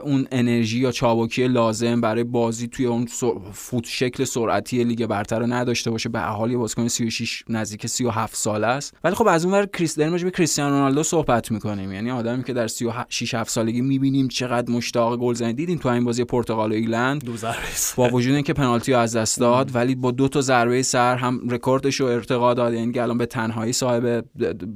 اون 0.03 0.27
انرژی 0.31 0.79
یا 0.79 0.91
چابکی 0.91 1.47
لازم 1.47 2.01
برای 2.01 2.23
بازی 2.23 2.67
توی 2.67 2.85
اون 2.85 3.05
سر- 3.05 3.33
فوت 3.53 3.85
شکل 3.85 4.23
سرعتی 4.23 4.83
لیگ 4.83 5.05
برتر 5.05 5.39
رو 5.39 5.47
نداشته 5.47 5.91
باشه. 5.91 6.09
به 6.09 6.19
حال 6.19 6.51
یه 6.51 6.57
بازیکن 6.57 6.87
36 6.87 7.43
نزدیک 7.49 7.87
37 7.87 8.35
ساله 8.35 8.67
است. 8.67 8.93
ولی 9.03 9.15
خب 9.15 9.27
از 9.27 9.45
اون 9.45 9.53
ور 9.53 9.65
کریس 9.65 9.95
داریم 9.95 10.17
به 10.17 10.31
کریستیانو 10.31 10.75
رونالدو 10.75 11.03
صحبت 11.03 11.51
می‌کنیم. 11.51 11.91
یعنی 11.91 12.11
آدمی 12.11 12.43
که 12.43 12.53
در 12.53 12.67
36 12.67 13.33
7 13.33 13.49
سالگی 13.49 13.81
می‌بینیم 13.81 14.27
چقدر 14.27 14.71
مشتاق 14.71 15.17
گلزنی 15.17 15.53
دیدیم 15.53 15.77
تو 15.77 15.89
این 15.89 16.03
بازی 16.03 16.23
پرتغال 16.23 16.71
و 16.71 16.75
ایرلند؟ 16.75 17.25
دو 17.25 17.37
ضربه. 17.37 17.55
با 17.95 18.09
وجود 18.09 18.33
اینکه 18.33 18.53
پنالتی 18.53 18.93
رو 18.93 18.99
از 18.99 19.15
دست 19.15 19.39
داد 19.39 19.75
ولی 19.75 19.95
با 19.95 20.11
دو 20.11 20.27
تا 20.27 20.41
ضربه 20.41 20.81
سر 20.81 21.15
هم 21.15 21.41
رکوردش 21.49 21.99
رو 21.99 22.05
ارتقا 22.05 22.53
داد. 22.53 22.73
یعنی 22.73 22.99
الان 22.99 23.17
به 23.17 23.25
تنهایی 23.25 23.73
صاحب 23.73 24.25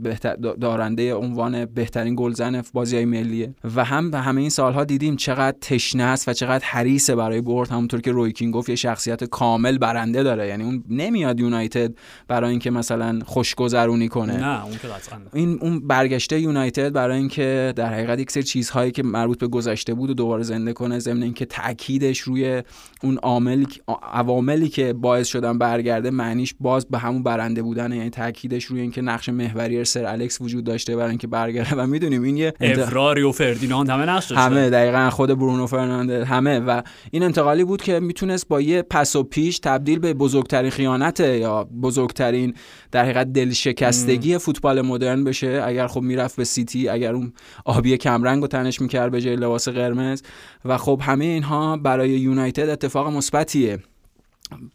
بهتر 0.04 0.36
دارنده 0.36 1.16
عنوان 1.16 1.49
بهترین 1.66 2.16
گلزن 2.18 2.62
بازی 2.74 2.96
های 2.96 3.06
ملیه. 3.06 3.54
و 3.76 3.84
هم 3.84 4.12
به 4.12 4.20
همه 4.20 4.42
این 4.42 4.50
سالها 4.50 4.84
دیدیم 4.84 5.16
چقدر 5.16 5.58
تشنه 5.62 6.04
است 6.04 6.28
و 6.28 6.34
چقدر 6.34 6.66
حریصه 6.66 7.16
برای 7.16 7.42
برد 7.42 7.70
همونطور 7.70 8.02
که 8.02 8.12
رویکین 8.12 8.52
گفت 8.52 8.70
یه 8.70 8.76
شخصیت 8.76 9.24
کامل 9.24 9.78
برنده 9.78 10.24
داره. 10.24 10.48
یعنی 10.48 10.64
اون 10.64 10.84
نمیاد 10.90 11.40
یونایتد 11.40 11.94
برای 12.28 12.50
اینکه 12.50 12.72
مثلا 12.72 13.20
خوشگذرونی 13.26 14.08
کنه. 14.08 14.38
نه 14.38 14.66
اون 14.66 14.78
که 14.78 14.88
قطعا. 14.88 15.20
این 15.34 15.60
اون 15.62 15.88
برگشته 15.88 16.40
یونایتد 16.40 16.94
برای 16.94 17.18
اینکه 17.18 17.74
در 17.76 17.94
حقیقت 17.94 18.20
یک 18.20 18.32
سری 18.32 18.44
چیزهایی 18.44 18.92
که 18.92 19.04
مربوط 19.04 19.40
به 19.40 19.48
گذشته 19.48 19.94
بود 19.94 20.10
و 20.10 20.14
دوباره 20.14 20.44
زنده 20.44 20.74
کنه 20.74 21.00
ضمن 21.00 21.24
اینکه 21.24 21.46
تاکیدش 21.46 22.20
روی 22.20 22.64
اون 23.04 23.18
عامل 23.18 23.66
عواملی 24.14 24.70
که 24.70 24.94
باعث 24.94 25.28
شدن 25.28 25.58
برگرده 25.58 26.10
معنیش 26.10 26.56
باز 26.60 26.86
به 26.86 26.98
همون 26.98 27.24
برنده 27.24 27.62
بودن 27.62 27.92
یعنی 27.92 28.10
تاکیدش 28.10 28.66
روی 28.66 28.82
اینکه 28.82 29.02
نقش 29.02 29.30
محوری 29.30 29.86
سر 29.86 30.06
الکس 30.06 30.42
وجود 30.42 30.64
داشته 30.64 30.96
برای 30.96 31.10
اینکه 31.10 31.28
برگرده 31.30 31.76
و 31.76 31.88
می‌دونیم 31.88 32.24
این 32.24 32.38
یه 32.38 32.54
انت- 32.60 32.80
اورا 32.80 33.22
ریو 33.22 33.32
فردیناند 33.32 33.90
همه 33.90 34.06
نقش. 34.06 34.32
همه 34.32 34.70
دقیقا 34.70 35.10
خود 35.10 35.30
برونو 35.34 35.68
فرناندز 35.68 36.24
همه. 36.24 36.60
و 36.60 36.82
این 37.12 37.24
انتقالی 37.24 37.64
بود 37.64 37.82
که 37.82 38.00
می‌تونست 38.00 38.48
با 38.48 38.62
یه 38.62 38.82
پس 38.82 39.16
و 39.16 39.24
پیش 39.24 39.60
تبدیل 39.60 40.00
به 40.00 40.14
بزرگترین 40.14 40.72
خیانت 40.72 41.20
یا 41.20 41.64
بزرگترین 41.64 42.54
در 42.92 43.04
حقیقت 43.04 43.34
دلشکستگی 43.34 44.38
فوتبال 44.38 44.82
مدرن 44.82 45.24
بشه. 45.24 45.62
اگر 45.66 45.88
خب 45.88 46.02
می‌رفت 46.02 46.36
به 46.36 46.44
سیتی 46.44 46.90
اگر 46.90 47.14
اون 47.14 47.34
آبی 47.66 47.98
کمرنگ 47.98 48.42
رو 48.42 48.48
تنش 48.48 48.82
می‌کرد 48.82 49.12
به 49.12 49.22
جای 49.22 49.36
لباس 49.36 49.68
قرمز. 49.68 50.22
و 50.66 50.78
خب 50.78 51.02
همه 51.04 51.26
اینها 51.26 51.78
برای 51.78 52.10
یونایتد 52.10 52.70
اتفاق 52.70 53.08
مثبتیه. 53.08 53.80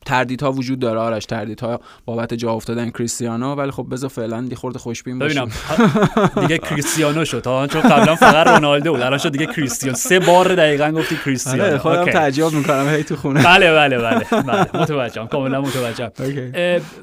تردیدها 0.07 0.53
وجود 0.53 0.79
داره. 0.79 1.01
آرش 1.01 1.27
تردیدها 1.27 1.81
بابت 2.05 2.35
جا 2.35 2.53
افتادن 2.53 2.91
کریستیانو. 2.91 3.55
ولی 3.55 3.70
خب 3.70 3.87
بذار 3.91 4.11
فعلا 4.11 4.47
یه 4.51 4.57
خورده 4.57 4.79
خوشبین 4.79 5.18
باشیم. 5.18 5.45
ببینم. 5.45 6.31
دیگه 6.41 6.59
کریستیانو 6.59 7.25
شد. 7.25 7.47
ها 7.47 7.66
چون 7.66 7.83
قبلا 7.83 8.14
فقط 8.14 8.47
رونالدو 8.47 8.93
بود. 8.93 9.01
الان 9.01 9.18
شد 9.18 9.33
دیگه 9.33 9.47
کریستیانو. 9.47 9.97
سه 9.97 10.18
بار 10.18 10.55
دقیقا 10.55 10.91
گفتی 10.91 11.14
آره 11.14 11.25
کریستیانو 11.25 11.79
خودم 11.79 11.99
اوکی. 11.99 12.11
تعجب 12.11 12.53
می‌کنم. 12.53 12.89
هی 12.89 13.03
تو 13.03 13.16
خونه. 13.16 13.43
بله 13.45 13.72
بله 13.72 13.99
بله. 13.99 14.43
بله. 14.43 14.83
متوجهم. 14.83 15.27
کاملا 15.27 15.61
متوجهم. 15.61 16.11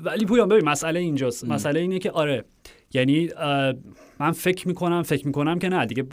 ولی 0.04 0.26
پویان 0.26 0.50
ببین 0.50 0.70
مسئله 0.70 1.00
اینجاست. 1.00 1.46
مسئله 1.46 1.80
اینه 1.80 2.00
که 2.00 2.12
آره 2.12 2.46
یعنی 2.94 3.30
من 4.22 4.32
فکر 4.32 4.68
می‌کنم 4.68 5.04
فکر 5.04 5.28
می‌کنم 5.28 5.60
که 5.60 5.70
نه. 5.70 5.86
دیگه 5.86 6.06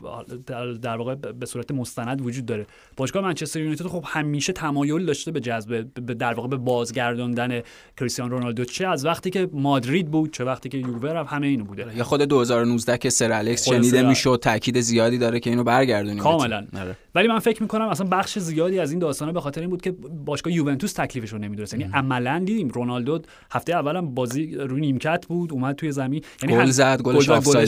در, 0.47 0.71
در 0.71 0.97
واقع 0.97 1.15
به 1.15 1.45
صورت 1.45 1.71
مستند 1.71 2.21
وجود 2.21 2.45
داره. 2.45 2.65
باشگاه 2.97 3.23
منچستر 3.23 3.59
یونایتد 3.59 3.87
خب 3.87 4.03
همیشه 4.07 4.53
تمایل 4.53 5.05
داشته 5.05 5.31
به 5.31 5.39
جذب 5.39 5.85
به- 6.05 6.13
در 6.13 6.33
واقع 6.33 6.47
به 6.47 6.57
بازگرداندن 6.57 7.61
کریستیانو 7.99 8.31
رونالدو. 8.31 8.65
چه 8.65 8.87
از 8.87 9.05
وقتی 9.05 9.29
که 9.29 9.49
مادرید 9.53 10.11
بود 10.11 10.33
چه 10.33 10.43
وقتی 10.43 10.69
که 10.69 10.77
یووه 10.77 11.09
رفت 11.09 11.33
همه 11.33 11.47
اینو 11.47 11.63
بوده. 11.63 11.85
یا 11.95 12.03
خود 12.03 12.21
2019 12.21 12.97
که 12.97 13.09
سر 13.09 13.31
الکس 13.31 13.69
شنیده 13.69 14.07
می‌شد 14.07 14.39
تاکید 14.41 14.79
زیادی 14.79 15.17
داره 15.17 15.39
که 15.39 15.49
اینو 15.49 15.63
برگردونیم. 15.63 16.23
کاملا. 16.23 16.67
آره. 16.81 16.95
ولی 17.15 17.27
من 17.27 17.39
فکر 17.39 17.61
می‌کنم 17.61 17.87
اصلا 17.87 18.07
بخش 18.07 18.39
زیادی 18.39 18.79
از 18.79 18.91
این 18.91 18.99
داستانه 18.99 19.31
به 19.31 19.41
خاطر 19.41 19.61
این 19.61 19.69
بود 19.69 19.81
که 19.81 19.91
باشگاه 20.25 20.53
یوونتوس 20.53 20.93
تکلیفش 20.93 21.33
رو 21.33 21.37
نمی‌دونست. 21.39 21.73
یعنی 21.73 21.85
عملا 21.93 22.43
دیدیم 22.45 22.67
رونالدو 22.67 23.19
هفته 23.51 23.73
اولم 23.73 24.13
بازی 24.13 24.55
روی 24.55 24.81
نیمکت 24.81 25.25
بود 25.27 25.53
اومد 25.53 25.75
توی 25.75 25.91
زمین. 25.91 26.23
یعنی 26.43 26.55
گل 26.55 26.69
زد، 26.69 27.01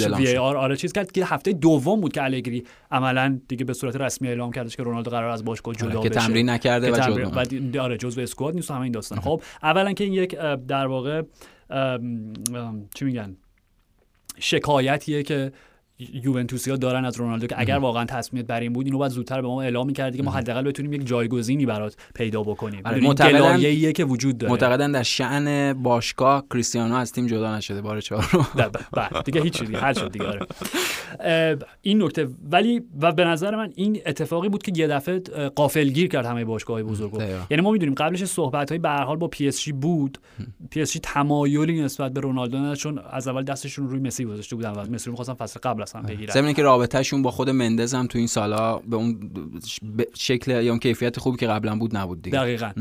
اعلام 0.04 0.22
وی. 0.32 0.38
آر 0.38 0.58
آره 0.58 0.76
چیز 0.76 0.94
کرد 0.94 1.12
که 1.12 1.26
هفته 1.26 1.54
دوم 1.54 2.02
بود 2.02 2.14
که 2.14 2.24
الگری 2.24 2.64
عملا 2.92 3.40
دیگه 3.48 3.66
به 3.66 3.74
صورت 3.74 3.96
رسمی 3.96 4.28
اعلام 4.28 4.52
کردش 4.52 4.76
که 4.76 4.84
رونالدو 4.84 5.12
قرار 5.12 5.30
از 5.30 5.46
باشگاه 5.46 5.76
جدا 5.76 6.00
آره، 6.00 6.10
که 6.10 6.10
بشه. 6.10 6.28
تمرین 6.28 6.50
نکرده 6.50 6.92
که 6.92 6.98
و 6.98 7.44
جدا. 7.46 7.78
و 7.78 7.80
آره 7.82 7.98
جزء 7.98 8.22
اسکواد 8.22 8.56
نیست 8.56 8.72
همه 8.72 8.82
این 8.82 8.92
داستان. 8.92 9.20
خب 9.20 9.42
اولا 9.64 9.94
که 9.94 10.04
این 10.04 10.14
یک 10.14 10.36
در 10.68 10.88
واقع 10.88 11.22
چی 12.96 13.06
میگن؟ 13.06 13.38
شکایتیه 14.40 15.24
که 15.24 15.52
یوونتوسیا 16.14 16.76
دارن 16.76 17.06
از 17.06 17.18
رونالدو 17.18 17.48
که 17.48 17.56
اگر 17.60 17.78
واقعا 17.78 18.06
تصمیمت 18.06 18.46
بر 18.48 18.60
این 18.60 18.74
بود 18.74 18.86
اینو 18.86 18.98
باید 18.98 19.12
زودتر 19.12 19.42
به 19.42 19.48
ما 19.48 19.62
اعلام 19.62 19.88
می‌کردی 19.88 20.18
که 20.18 20.24
ما 20.24 20.32
حداقل 20.32 20.64
بتونیم 20.64 20.94
یک 20.94 21.08
جایگزینی 21.08 21.66
برات 21.66 21.96
پیدا 22.16 22.44
بکنیم. 22.44 22.82
آره،؟ 22.86 22.96
این 22.98 23.06
معتقدن- 23.06 23.92
که 23.92 24.06
وجود 24.06 24.38
داره. 24.38 24.52
معتقدن 24.52 24.92
در 24.92 25.04
شأن 25.04 25.74
باشگاه 25.74 26.46
کریستیانو 26.54 26.96
از 26.96 27.12
تیم 27.12 27.28
جدا 27.28 27.58
نشده 27.58 27.82
بار 27.82 28.02
چهارم. 28.02 28.48
نه، 28.56 28.70
ب- 28.70 28.78
بله 28.94 29.22
دیگه 29.26 29.42
هیچ 29.42 29.54
چیزی 29.60 29.76
هر 29.76 29.94
شد 29.94 30.12
دیگه 30.12 30.26
آره. 30.28 30.46
این 31.82 32.04
نکته 32.04 32.28
ولی 32.52 32.82
و 33.02 33.12
به 33.12 33.26
نظر 33.26 33.56
من 33.56 33.72
این 33.76 34.02
اتفاقی 34.06 34.50
بود 34.50 34.64
که 34.64 34.72
یه 34.76 34.88
دفعه 34.88 35.22
اه، 35.36 35.50
غافلگیر 35.50 36.08
کرد 36.08 36.26
همه 36.26 36.46
باشگاه 36.46 36.82
دقیقاً. 36.82 37.22
یعنی 37.50 37.64
ما 37.64 37.72
می‌دونیم 37.72 37.96
قبلش 37.96 38.24
صحبت 38.26 38.70
های 38.70 38.80
به 38.80 38.90
هر 38.90 39.04
حال 39.04 39.18
با 39.18 39.28
پی 39.28 39.48
اس 39.48 39.62
جی 39.62 39.72
بود. 39.72 40.18
پی 40.70 40.82
اس 40.82 40.92
جی 40.92 41.00
تمایلی 41.00 41.82
نسبت 41.82 42.14
به 42.14 42.20
رونالدو 42.20 42.58
نداشت 42.58 42.82
چون 42.82 43.00
از 43.12 43.28
اول 43.28 43.44
دستشون 43.44 43.90
روی 43.90 44.00
مسی 44.00 44.26
گذاشته 44.26 44.56
بودن 44.56 44.72
و 44.72 44.86
مسی 44.92 45.06
رو 45.06 45.12
می‌خواستن 45.12 45.34
فصل 45.34 45.60
قبل 45.64 45.82
اصلا 45.92 46.02
بگیرن. 46.02 46.34
ضمن 46.34 46.54
که 46.54 46.64
رابطهشون 46.64 47.22
با 47.22 47.32
خود 47.32 47.50
مندز 47.50 47.94
هم 47.94 48.08
تو 48.08 48.18
این 48.18 48.28
سالا 48.28 48.78
به 48.78 48.96
اون 48.96 49.32
شکل 50.14 50.52
یا 50.52 50.72
اون 50.72 50.80
کیفیت 50.80 51.20
خوبی 51.20 51.38
که 51.38 51.48
قبلا 51.48 51.76
بود 51.76 51.98
نبود 51.98 52.22
دیگه. 52.22 52.38
دقیقا. 52.38 52.72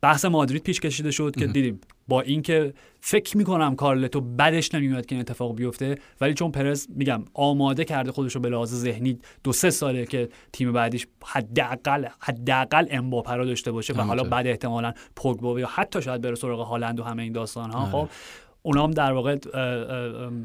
بحث 0.00 0.24
مادرید 0.24 0.62
پیش 0.62 0.80
کشیده 0.80 1.10
شد 1.10 1.36
که 1.38 1.46
دیدیم 1.46 1.80
با 2.08 2.20
اینکه 2.20 2.74
فکر 3.00 3.36
می‌کنم 3.36 3.76
کارلتو 3.76 4.20
بدش 4.20 4.74
نمیومد 4.74 5.06
که 5.06 5.14
این 5.14 5.20
اتفاق 5.20 5.56
بیفته 5.56 5.98
ولی 6.20 6.34
چون 6.34 6.50
پرز 6.50 6.86
میگم 6.96 7.24
آماده 7.34 7.84
کرده 7.84 8.12
خودش 8.12 8.34
رو 8.34 8.40
به 8.40 8.48
لحاظ 8.48 8.74
ذهنی 8.74 9.18
دو 9.44 9.52
سه 9.52 9.70
ساله 9.70 10.06
که 10.06 10.28
تیم 10.52 10.72
بعدیش 10.72 11.06
حداقل 11.24 12.06
حداقل 12.20 12.86
امباپه 12.90 13.32
رو 13.32 13.44
داشته 13.44 13.72
باشه 13.72 13.94
و 13.94 14.00
حالا. 14.00 14.24
بعد 14.24 14.46
احتمالا 14.46 14.92
پوگبا 15.16 15.60
یا 15.60 15.68
حتی 15.74 16.02
شاید 16.02 16.20
بره 16.20 16.34
سراغ 16.34 16.66
هالند 16.66 17.00
و 17.00 17.04
همه 17.04 17.22
این 17.22 17.32
داستان 17.32 17.70
ها 17.70 17.80
آره. 17.80 17.90
خب 17.90 18.08
اونا 18.62 18.84
هم 18.84 18.90
در 18.90 19.12
واقع 19.12 19.36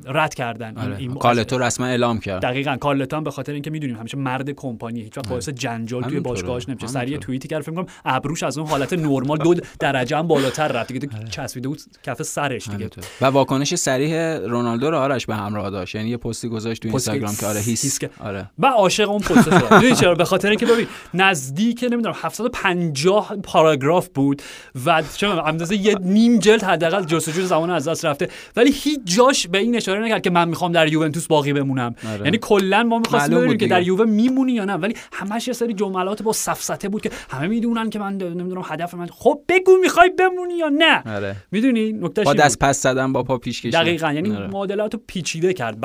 رد 0.05 0.34
کردن. 0.34 0.68
این- 0.78 0.88
آره. 0.88 0.97
این- 0.97 1.13
کالتو 1.13 1.57
رسما 1.57 1.86
اعلام 1.86 2.20
کرد. 2.20 2.41
دقیقا. 2.41 2.78
کارلتو 2.78 3.18
هم 3.18 3.24
به 3.24 3.32
خاطر 3.32 3.53
اینکه 3.53 3.70
می‌دونیم 3.70 3.95
همیشه 3.95 4.18
مرد 4.18 4.49
کمپانی 4.49 5.01
هیچ 5.01 5.18
وقت 5.18 5.30
باعث 5.30 5.49
جنجال 5.49 6.03
توی. 6.03 6.20
باشگاهش 6.20 6.70
نمیشه. 6.70 6.88
سریع. 6.88 7.18
توییتی 7.18 7.47
کرد. 7.47 7.61
فکر 7.61 7.72
کنم 7.72 7.86
ابروش 8.05 8.43
از 8.43 8.57
اون 8.57 8.68
حالت 8.68 8.93
نرمال 8.93 9.38
دو 9.38 9.55
درجه 9.80 10.18
هم 10.18 10.28
بالاتر 10.28 10.68
رفت. 10.68 10.91
دیگه 10.93 11.09
چسبیده 11.30 11.68
بود 11.68 11.82
کف 12.03 12.22
سرش 12.24 12.70
دیگه. 12.70 12.89
و 13.22 13.26
واکنش 13.26 13.76
صریح 13.76 14.38
رونالدو 14.38 14.91
رو 14.91 14.97
آرش 14.97 15.26
به 15.26 15.36
همراه 15.36 15.70
داشت. 15.70 15.95
یعنی 15.95 16.09
یه 16.09 16.18
پستی 16.18 16.49
گذاشت 16.49 16.82
تو 16.82 16.88
اینستاگرام 16.89 17.36
که 17.36 17.45
آره 17.45 17.59
هیس. 17.59 17.99
آره. 18.20 18.49
و 18.59 18.65
عاشق 18.65 19.09
اون 19.09 19.20
پست 19.20 19.53
می‌دونی 19.74 19.95
چرا؟ 19.95 20.15
به 20.15 20.26
خاطر 20.26 20.49
اینکه 20.49 20.65
ببین 20.65 20.88
نزدیک 21.13 21.86
نمی‌دونم 21.91 22.15
750 22.22 23.36
پاراگراف 23.43 24.07
بود 24.09 24.41
و 24.86 25.03
چه 25.15 25.28
اندازه 25.28 25.76
یه 25.76 25.95
نیم 26.01 26.39
جلد 26.39 26.63
حداقل 26.63 27.03
جستجوی 27.05 27.45
زمان 27.45 27.70
از 27.70 27.88
دست 27.88 28.07
رفته. 28.08 28.30
ولی 28.55 28.72
هیچ 28.72 28.99
جاش 29.05 29.47
به 29.47 29.58
این 29.58 29.76
اشاره 29.76 30.05
نکرد 30.05 30.22
که 30.22 30.30
من 30.30 30.49
می‌خوام 30.49 30.72
در 30.72 30.93
یوونتوس 30.93 31.28
باقی 31.28 31.53
بمونم. 31.53 31.95
آره. 32.14 32.26
یعنی 32.26 32.38
کلا 32.41 32.84
ما 32.84 32.99
می‌خواستیم 32.99 33.38
ببینیم 33.38 33.58
که 33.58 33.68
در 33.68 33.82
یووه 33.82 34.05
میمونی 34.05 34.51
یا 34.51 34.66
نه. 34.66 34.74
ولی 34.74 34.95
همش 35.12 35.47
یه 35.47 35.53
سری 35.53 35.74
جملات 35.74 36.24
با 36.24 36.34
سفسته 36.34 36.89
بود 36.89 37.01
که 37.01 37.12
همه 37.30 37.47
می‌دونن 37.47 37.89
که 37.89 37.99
من 37.99 38.18
نمی‌دونم 38.18 38.64
هدف 38.66 38.93
من 38.93 39.08
خب 39.08 39.41
بگو 39.49 39.72
می‌خوای 39.82 40.10
بمونی 40.10 40.58
یا 40.58 40.70
نه. 40.70 41.16
آره. 41.16 41.36
می‌دونی؟ 41.51 41.93
نکته 41.93 42.24
با 42.24 42.34
دست 42.34 42.60
پس 42.60 42.82
زدن 42.84 43.14
با 43.14 43.24
پا 43.24 43.38
پیش 43.38 43.62
کشیدن. 43.62 43.82
دقیقاً. 43.82 44.12
یعنی 44.12 44.36
آره. 44.36 44.47
معادلات 44.47 44.93
رو 44.93 45.01
پیچیده 45.08 45.53
کرد 45.53 45.78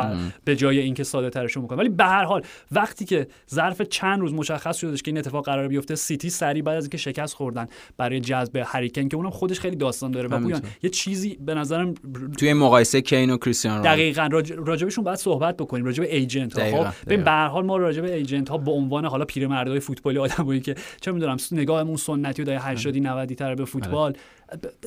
به 0.45 0.57
جای 0.57 0.79
اینکه 0.79 1.05
ساده 1.05 1.31
ترش 1.31 1.59
بکنه. 1.59 1.79
ولی 1.79 1.89
به 1.89 2.05
هر 2.05 2.25
حال 2.25 2.43
وقتی 2.73 3.05
که 3.05 3.27
ظرف 3.51 3.83
چند 3.83 4.21
روز 4.21 4.35
مشخص 4.35 4.77
شدش 4.77 5.03
که 5.03 5.11
این 5.11 5.19
اتفاق 5.19 5.45
قرار 5.45 5.69
بیفته 5.69 5.95
سیتی 5.95 6.31
سری 6.31 6.63
بعد 6.63 6.77
از 6.77 6.85
اینکه 6.85 6.99
شکست 6.99 7.35
خوردن 7.35 7.67
برای 7.97 8.21
جذب 8.21 8.63
هریکن 8.67 9.09
که 9.09 9.17
اونم 9.17 9.31
خودش 9.31 9.61
خیلی 9.61 9.77
داستان 9.77 10.11
داره 10.11 10.29
و 10.29 10.61
یه 10.83 10.91
چیزی 10.91 11.39
به 11.41 11.55
نظرم 11.55 11.95
توی 12.39 12.53
مقایسه 12.53 13.01
کین 13.01 13.31
و 13.31 13.37
کریستیانو 13.37 13.83
دقیقاً. 13.83 14.29
راجبشون 14.57 15.05
باید 15.05 15.19
صحبت 15.19 15.57
بکنیم. 15.57 15.85
راجب 15.85 16.03
ایجنت 16.03 16.59
ها 16.59 16.91
خب 16.91 17.25
به 17.25 17.31
هر 17.31 17.47
حال 17.47 17.65
ما 17.65 17.77
راجب 17.77 18.05
ایجنت 18.05 18.49
ها 18.49 18.59
به 18.59 18.71
عنوان 18.71 19.05
حالا 19.05 19.25
پیرمردای 19.25 19.81
فوتبالی 19.81 20.19
آدمایی 20.19 20.61
که 20.61 20.75
چه 21.01 21.13
می‌دونم 21.13 21.37
نگاهمون 21.53 21.97
سنتی 21.97 22.43
و 22.43 22.45
دای 22.45 22.57
80 22.61 22.97
90 22.97 23.33
تر 23.35 23.55
به 23.55 23.65
فوتبال 23.65 24.17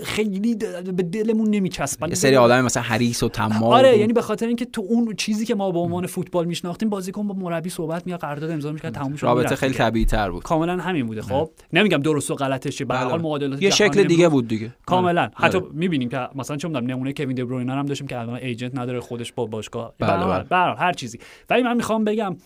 خیلی 0.04 0.56
به 0.96 1.04
دلمون 1.04 1.50
نمیچسبن. 1.50 2.10
یه 2.10 2.16
سری 2.16 2.36
آدم 2.36 2.66
مثلا 2.66 2.84
حریص 2.84 3.24
و 3.24 3.30
طماع 3.30 3.78
آره 3.78 3.98
یعنی 3.98 4.14
به 4.14 4.22
خاطر 4.22 4.48
اینکه 4.48 4.66
تو 4.66 4.86
اون 4.90 5.16
چیزی 5.16 5.46
که 5.46 5.56
ما 5.56 5.72
به 5.72 5.80
عنوان 5.80 6.08
فوتبال 6.08 6.46
میشناختیم 6.46 6.90
بازیکن 6.90 7.28
با 7.28 7.34
مربی 7.34 7.70
صحبت 7.70 8.06
میاد 8.06 8.20
قرارداد 8.20 8.52
امضا 8.52 8.72
می‌کرد 8.72 8.94
تموم 8.94 9.16
شد 9.16 9.26
رابطه 9.26 9.56
خیلی 9.56 9.74
طبیعی 9.74 10.06
تر 10.06 10.32
بود. 10.32 10.44
کاملا 10.44 10.78
همین 10.78 11.08
بوده. 11.08 11.22
خب 11.22 11.50
نمیگم 11.74 11.98
درست 11.98 12.32
و 12.32 12.36
غلطش 12.36 12.82
به 12.82 12.96
هر 12.96 13.04
حال 13.04 13.14
بله. 13.14 13.22
معادلات 13.22 13.62
یه 13.62 13.70
شکل 13.70 14.04
دیگه 14.04 14.30
بود 14.30 14.48
دیگه. 14.48 14.74
کاملا. 14.86 15.22
آره. 15.22 15.32
حتی 15.36 15.60
می‌بینیم 15.74 16.10
که 16.10 16.28
مثلا 16.36 16.58
چه 16.58 16.68
می‌دونم 16.68 16.92
نمونه 16.92 17.14
کوین 17.14 17.36
دبروینر 17.36 17.78
هم 17.78 17.86
داشتیم 17.86 18.08
که 18.08 18.20
الان 18.20 18.36
ایجنت 18.36 18.78
نداره 18.78 19.00
خودش 19.00 19.34
با 19.34 19.46
باشگاه 19.46 19.94
بله 20.00 20.44
بله. 20.44 20.76
هر 20.76 20.94
چیزی. 20.94 21.20
ولی 21.50 21.64
من 21.64 21.78
می‌خوام 21.78 22.04
بگم 22.04 22.38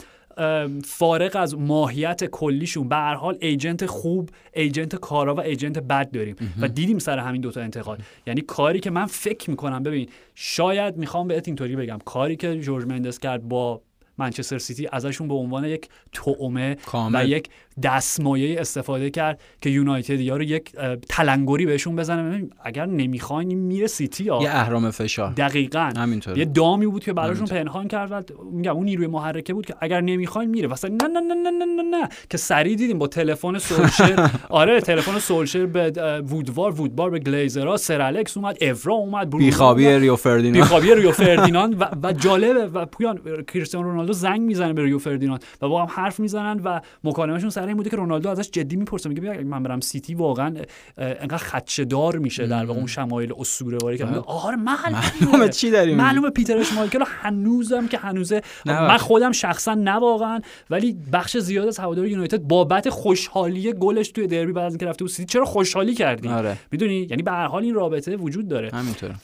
فارق 0.86 1.36
از 1.36 1.56
ماهیت 1.56 2.26
کلیشون. 2.26 2.90
به 2.90 2.96
هر 2.96 3.14
حال 3.14 3.38
ایجنت 3.42 3.86
خوب 3.86 4.30
ایجنت 4.54 4.96
کارا 4.96 5.36
و 5.36 5.40
ایجنت 5.40 5.80
بد 5.80 6.12
داریم 6.12 6.36
و 6.62 6.68
دیدیم 6.68 7.00
سر 7.00 7.20
همین 7.20 7.42
دوتا 7.42 7.62
انتقال. 7.62 7.98
یعنی 8.28 8.42
کاری 8.42 8.80
که 8.80 8.90
من 8.90 9.06
فکر 9.06 9.50
می‌کنم 9.50 9.84
ببین 9.84 10.10
شاید 10.36 10.98
می‌خوام 10.98 11.28
بهت 11.28 11.48
اینطوری 11.48 11.76
بگم. 11.76 12.00
کاری 12.06 12.36
که 12.36 12.60
جورج 12.60 12.86
مندس 12.86 13.20
کرد 13.20 13.50
با 13.50 13.82
منچستر 14.18 14.58
سیتی 14.58 14.88
ازشون 14.92 15.28
به 15.28 15.34
عنوان 15.34 15.66
یک 15.66 15.90
تومه 16.12 16.78
و 17.14 17.26
یک 17.26 17.50
دستمایه 17.84 18.62
استفاده 18.62 19.10
کرد 19.10 19.42
که 19.62 19.70
یونایتد 19.70 20.20
یا 20.20 20.38
رو 20.38 20.44
یک 20.44 20.72
تلنگری 21.10 21.66
بهشون 21.66 21.96
بزنه. 21.96 22.50
اگر 22.64 22.86
نمی‌خواین 22.86 23.58
میره 23.58 23.88
سیتی 23.88 24.30
ها 24.30 24.44
یه 24.44 24.50
اهرام 24.50 24.92
فشار. 24.92 25.34
دقیقا. 25.34 25.94
همینطور 25.98 26.38
یه 26.38 26.46
دامی 26.46 26.88
بود 26.88 27.04
که 27.04 27.14
براشون 27.14 27.46
پنهان 27.46 27.88
کرد 27.88 28.12
و 28.12 28.22
میگم 28.52 28.76
اون 28.76 28.86
نیروی 28.86 29.08
محرکه 29.08 29.54
بود 29.54 29.66
که 29.66 29.76
اگر 29.80 30.02
نمی‌خواین 30.02 30.50
میره. 30.50 30.68
واسه 30.68 30.90
نه 30.90 31.08
نه 31.08 31.20
نه 31.20 31.34
نه 31.34 31.52
نه 31.52 31.66
نه, 31.66 31.98
نه. 31.98 32.10
که 32.30 32.38
سری 32.38 32.76
دیدیم 32.76 33.00
با 33.00 33.08
تلفن 33.08 33.58
سولشر. 33.58 34.30
آره 34.50 34.82
تلفن 34.82 35.20
سولشر 35.20 35.66
به 35.66 35.92
وودوارد 36.22 36.72
وودوارد 36.82 37.10
به 37.10 37.20
گلیزرا 37.20 37.78
سر 37.78 38.02
الکس 38.02 38.38
اومد 38.38 38.58
اورا 38.62 38.94
اومد 38.94 39.38
بیخوابی 39.38 39.88
ریو 39.88 40.16
فردیناند. 40.16 40.62
بیخوابی 40.62 40.96
ریو 40.96 41.12
فردیناند 41.22 41.82
و, 41.82 41.86
و 42.04 42.14
جالبه 42.14 42.66
و 42.66 42.86
پویان 42.86 43.20
کریستیانو 43.48 43.88
رونالدو 43.88 44.14
زنگ 44.14 44.42
می‌زنه 44.42 44.74
به 44.74 44.84
ریو 44.84 45.00
فردیناند 45.00 45.44
و 45.62 45.70
با 45.70 45.82
هم 45.82 45.88
حرف 45.92 46.20
می‌زنن 46.20 46.60
و 46.64 46.82
مکالمهشون 47.04 47.50
سر 47.50 47.69
این 47.70 47.78
بوده 47.78 47.90
که 47.90 47.96
رونالدو 47.96 48.30
ازش 48.30 48.50
جدی 48.52 48.76
می‌پرسه 48.76 49.10
میگه 49.10 49.44
من 49.44 49.64
برم 49.64 49.80
سیتی 49.80 50.16
واقعا 50.16 50.54
انقدر 50.98 51.38
خدشه‌دار 51.38 52.18
میشه 52.18 52.48
در 52.48 52.66
واقع 52.66 52.80
اون 52.80 52.88
شمایل 52.88 53.34
اسطوره‌واری 53.40 53.98
که 53.98 54.06
آره 54.06 54.56
معلومه. 54.56 55.50
چی 55.50 55.72
داریم 55.72 55.98
معلومه 55.98 56.30
پیتر 56.30 56.58
اشمایکل 56.58 57.04
هنوزم 57.06 57.88
که 57.88 57.98
هنوزه 57.98 58.42
من 58.66 58.98
خودم 58.98 59.32
شخصا 59.32 59.74
نه 59.74 59.92
واقعا 59.92 60.40
ولی 60.70 60.98
بخش 61.14 61.38
زیاد 61.38 61.68
از 61.68 61.80
هوادار 61.80 62.08
یونایتد 62.08 62.42
بابت 62.42 62.90
خوشحالی 62.90 63.74
گلش 63.74 64.10
توی 64.10 64.28
دربی 64.28 64.52
بعد 64.52 64.66
از 64.66 64.72
اینکه 64.72 64.86
رفته 64.86 65.04
بود 65.04 65.12
سیتی 65.12 65.34
چرا 65.34 65.46
خوشحالی 65.46 65.94
کردی؟ 65.94 66.28
آره. 66.28 66.58
می‌دونی؟ 66.72 67.08
یعنی 67.10 67.24
به 67.24 67.32
هر 67.32 67.48
حال 67.48 67.64
این 67.64 67.74
رابطه 67.74 68.16
وجود 68.16 68.48
داره. 68.48 68.70
همینطوره. 68.74 69.16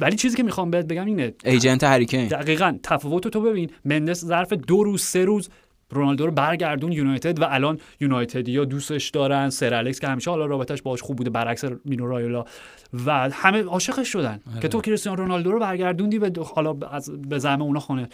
ولی 0.00 0.16
چیزی 0.16 0.36
که 0.36 0.42
می‌خوام 0.42 0.70
بهت 0.70 0.86
بگم 0.86 1.04
اینه 1.04 1.34
ایجنت 1.44 1.84
هریکین. 1.84 2.28
دقیقا 2.28 2.78
تفاوت 2.82 3.28
تو 3.28 3.40
ببین. 3.40 3.70
مندس 3.84 4.24
ظرف 4.24 4.52
دو 4.52 4.84
روز 4.84 5.02
سه 5.02 5.24
روز 5.24 5.48
رونالدو 5.92 6.26
رو 6.26 6.32
برگردون 6.32 6.92
یونایتد 6.92 7.42
و 7.42 7.46
الان 7.50 7.78
یونایتدیا 8.00 8.64
دوستش 8.64 9.10
دارن 9.10 9.50
سر 9.50 9.74
الکس 9.74 10.00
که 10.00 10.08
همیشه 10.08 10.30
حالا 10.30 10.46
رابطش 10.46 10.82
باهاش 10.82 11.02
خوب 11.02 11.16
بوده 11.16 11.30
برعکس 11.30 11.64
مینو 11.84 12.06
رایولا. 12.06 12.44
و 13.06 13.30
همه 13.32 13.62
عاشقش 13.62 14.08
شدن 14.08 14.40
آره. 14.50 14.60
که 14.60 14.68
تو 14.68 14.80
کریستیانو 14.80 15.22
رونالدو 15.22 15.52
رو 15.52 15.58
برگردوندی 15.58 16.18
به 16.18 16.32
حالا 16.54 16.76
از 16.90 17.10
به 17.28 17.38
زعم 17.38 17.62
اونا 17.62 17.80
خونه 17.80 18.08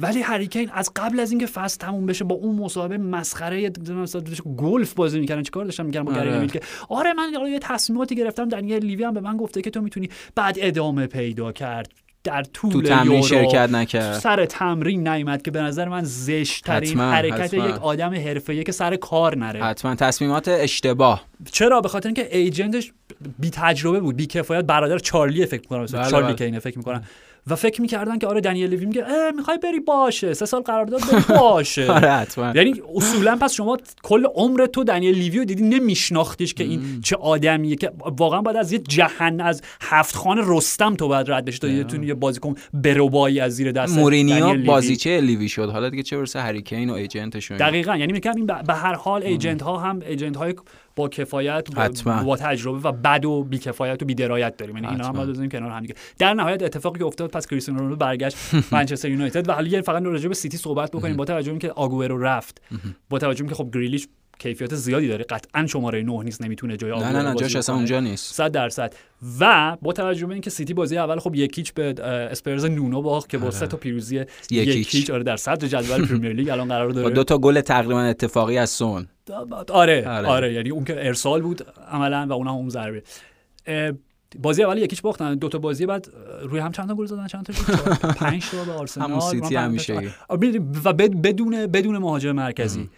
ولی 0.00 0.22
هریکین 0.22 0.70
از 0.72 0.90
قبل 0.96 1.20
از 1.20 1.30
اینکه 1.30 1.46
فصل 1.46 1.78
تموم 1.78 2.06
بشه 2.06 2.24
با 2.24 2.34
اون 2.34 2.56
مصاحبه 2.56 2.98
مسخره 2.98 3.70
گلف 4.56 4.94
بازی 4.94 5.20
می‌کردن. 5.20 5.42
چیکار 5.42 5.64
داشتن 5.64 5.86
می‌کردن 5.86 6.04
با 6.04 6.20
آره. 6.20 6.46
که 6.46 6.60
آره 6.88 7.12
من 7.12 7.50
یه 7.50 7.58
تصمیماتی 7.58 8.16
گرفتم. 8.16 8.48
دنیل 8.48 8.84
لیوی 8.84 9.04
هم 9.04 9.14
به 9.14 9.20
من 9.20 9.36
گفته 9.36 9.62
که 9.62 9.70
تو 9.70 9.80
می‌تونی 9.80 10.08
بعد 10.34 10.56
ادامه 10.60 11.06
پیدا 11.06 11.52
کرد. 11.52 12.05
در 12.26 12.42
طول 12.42 12.72
تو 12.72 12.82
تمرین 12.82 13.22
شرکت 13.22 13.70
نکرد. 13.70 14.18
سر 14.18 14.44
تمرین 14.44 15.08
نیومد 15.08 15.42
که 15.42 15.50
به 15.50 15.62
نظر 15.62 15.88
من 15.88 16.04
زشت 16.04 16.64
ترین 16.64 17.00
حرکت 17.00 17.54
یک 17.54 17.62
آدم 17.62 18.14
حرفه‌ای 18.14 18.64
که 18.64 18.72
سر 18.72 18.96
کار 18.96 19.36
نره. 19.36 19.64
حتما. 19.64 19.94
تصمیمات 19.94 20.48
اشتباه. 20.48 21.24
چرا؟ 21.52 21.80
به 21.80 21.88
خاطر 21.88 22.08
اینکه 22.08 22.36
ایجنتش 22.36 22.92
بی 23.38 23.50
تجربه 23.50 24.00
بود 24.00 24.16
بی 24.16 24.26
کفایت 24.26 24.64
برادر 24.64 24.98
چارلی 24.98 25.46
فکر 25.46 25.60
می‌کنم 25.60 25.86
بله 25.86 26.10
چارلی 26.10 26.26
بله. 26.26 26.34
کینه 26.34 26.58
فکر 26.58 26.78
می‌کنم. 26.78 27.02
و 27.46 27.56
فکر 27.56 27.80
می‌کردن 27.80 28.18
که 28.18 28.26
آره 28.26 28.40
دنیل 28.40 28.70
لیوی 28.70 28.86
میگه 28.86 29.04
می‌خوای 29.36 29.58
بری 29.58 29.80
باشه 29.80 30.34
سه 30.34 30.46
سال 30.46 30.62
قرارداد 30.62 31.00
باشه. 31.28 31.90
آره 31.92 32.10
حتما. 32.10 32.52
یعنی 32.54 32.82
اصولا 32.94 33.36
پس 33.36 33.52
شما 33.52 33.78
کل 34.02 34.24
عمر 34.34 34.66
تو 34.66 34.84
دنیل 34.84 35.14
لیوی 35.14 35.38
رو 35.38 35.44
دیدی 35.44 35.62
نمیشناختیش 35.62 36.54
که 36.54 36.64
این 36.64 37.00
چه 37.04 37.16
آدمیه 37.16 37.76
که 37.76 37.92
واقعا 38.16 38.42
باید 38.42 38.56
از 38.56 38.72
یه 38.72 38.78
جهن 38.78 39.40
از 39.40 39.62
هفت 39.80 40.16
خان 40.16 40.42
رستم 40.46 40.94
تو 40.94 41.08
باید 41.08 41.30
رد 41.30 41.44
بشی 41.44 41.58
تا 41.58 41.68
یه 41.68 42.14
بازیکن 42.14 42.54
بروبایی 42.74 43.40
از 43.40 43.52
زیر 43.52 43.72
دست 43.72 43.98
مورینیو 43.98 44.64
بازیچه 44.64 45.20
لیوی 45.20 45.48
شد. 45.48 45.70
حالا 45.70 45.88
دیگه 45.88 46.02
چه 46.02 46.16
برسه 46.16 46.40
هری 46.40 46.62
کین 46.62 46.90
و 46.90 46.92
agent 46.92 47.24
شون. 47.24 47.56
دقیقاً 47.56 47.96
یعنی 47.96 48.12
میگم 48.12 48.32
این 48.36 48.46
به 48.46 48.74
هر 48.74 48.94
حال 48.94 49.22
agent 49.22 49.62
ها 49.62 49.78
هم 49.78 50.00
agent 50.08 50.36
های 50.36 50.54
با 50.96 51.08
کفایت 51.08 51.74
با, 51.74 52.22
با 52.22 52.36
تجربه 52.36 52.88
و 52.88 52.92
بد 52.92 53.24
و 53.24 53.44
بی 53.44 53.58
کفایت 53.58 54.02
و 54.02 54.06
بی 54.06 54.14
درایت 54.14 54.56
داریم. 54.56 54.76
یعنی 54.76 54.88
اینا 54.88 55.08
هم 55.08 55.26
بزنیم 55.26 55.50
کنار 55.50 55.70
هم 55.70 55.80
دیگه. 55.80 55.94
در 56.18 56.34
نهایت 56.34 56.62
اتفاقی 56.62 56.98
که 56.98 57.04
افتاد 57.04 57.30
پس 57.30 57.46
کریستیانو 57.46 57.80
رونالدو 57.80 58.04
برگشت 58.04 58.36
منچستر 58.72 59.08
یونایتد. 59.08 59.48
و 59.48 59.52
حالا 59.52 59.82
فقط 59.82 60.02
راجع 60.02 60.28
به 60.28 60.34
سیتی 60.34 60.56
صحبت 60.56 60.90
بکنیم. 60.90 61.16
با 61.16 61.24
توجه 61.24 61.50
اینکه 61.50 61.70
آگوئرو 61.70 62.18
رفت. 62.18 62.62
با 63.10 63.18
توجه 63.18 63.40
اینکه 63.40 63.54
خب 63.54 63.70
گریلیش 63.74 64.08
کیفیت 64.38 64.74
زیادی 64.74 65.08
داره. 65.08 65.24
قطعا 65.24 65.66
شماره 65.66 66.02
9 66.02 66.22
نیست 66.24 66.42
نمی‌تونه 66.42 66.76
جای 66.76 66.90
نه 66.90 67.12
نه 67.12 67.22
نه 67.22 67.34
جاش 67.34 67.56
اصلا 67.56 67.74
اونجا 67.74 68.00
نیست. 68.00 68.34
100 68.34 68.52
درصد. 68.52 68.94
و 69.40 69.76
با 69.82 69.92
توجه 69.92 70.26
به 70.26 70.32
اینکه 70.32 70.50
سیتی 70.50 70.74
بازی 70.74 70.98
اول 70.98 71.18
خب 71.18 71.34
یک 71.34 71.51
هیچ 71.51 71.74
به 71.74 72.02
اسپرز 72.04 72.64
نونو 72.64 73.02
باخت 73.02 73.28
که 73.28 73.38
با 73.38 73.46
آره. 73.46 73.54
سه 73.54 73.66
تا 73.66 73.76
پیروزی 73.76 74.24
یک 74.50 74.72
هیچ. 74.72 75.10
آره 75.10 75.22
در 75.22 75.36
صدر 75.36 75.68
جدول 75.68 76.06
پرمیر 76.06 76.32
لیگ 76.32 76.48
الان 76.48 76.68
قرار 76.68 76.90
داره. 76.90 77.08
با 77.08 77.14
دو 77.14 77.24
تا 77.24 77.38
گل 77.38 77.60
تقریبا 77.60 78.00
اتفاقی 78.00 78.58
از 78.58 78.70
سون. 78.70 79.06
آره 79.68 80.08
آره, 80.08 80.28
آره. 80.28 80.52
یعنی 80.52 80.70
اون 80.70 80.84
که 80.84 81.06
ارسال 81.06 81.42
بود 81.42 81.66
عملا 81.90 82.26
و 82.30 82.32
اونم 82.32 82.50
اون 82.50 82.68
ضربه. 82.68 83.02
بازی 84.42 84.62
اول 84.62 84.78
یک 84.78 84.87
هیچ 84.87 85.00
باختن. 85.00 85.34
دو 85.34 85.48
تا 85.48 85.58
بازی 85.58 85.86
بعد 85.86 86.08
روی 86.42 86.60
هم 86.60 86.72
چند 86.72 86.88
تا 86.88 86.94
گل 86.94 87.06
زدن؟ 87.06 87.26
چند 87.26 87.46
تا 87.46 88.12
پنج 88.12 88.50
تا 88.50 88.64
به 88.64 88.72
آرسنال 88.80 89.08
همون 89.10 89.20
سیتی 89.20 89.56
همیشه 89.56 90.12
و 90.84 90.92
بدون 90.92 91.66
بدون 91.66 91.98
مهاجم 91.98 92.32
مرکزی. 92.32 92.90